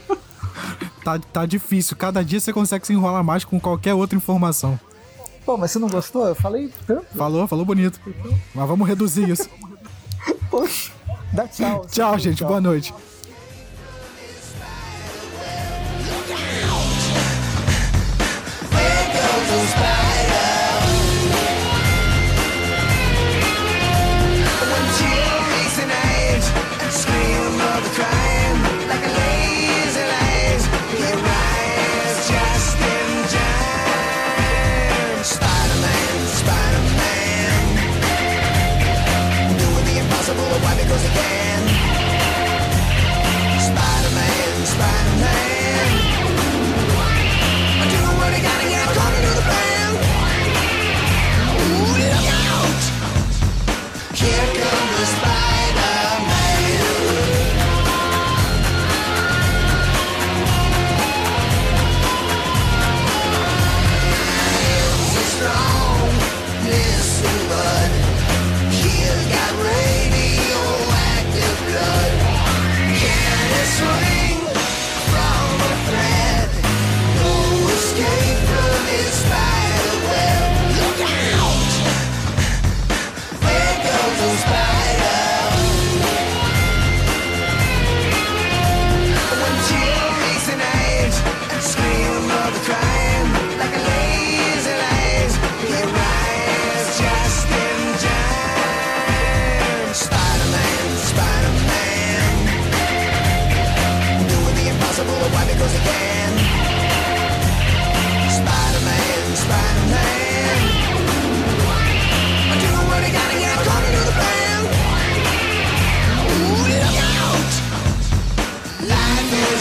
[1.03, 4.79] tá, tá difícil, cada dia você consegue se enrolar mais com qualquer outra informação.
[5.45, 6.27] Pô, mas você não gostou?
[6.27, 7.05] Eu falei tanto.
[7.15, 8.01] Falou, falou bonito.
[8.53, 9.49] Mas vamos reduzir isso.
[10.51, 10.91] Poxa,
[11.31, 11.85] dá tchau.
[11.89, 12.37] tchau, gente.
[12.37, 12.47] Tchau.
[12.47, 12.93] Boa noite.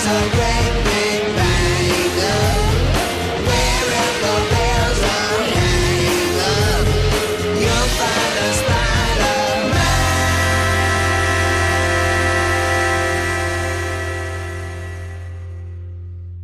[0.07, 0.46] Cause I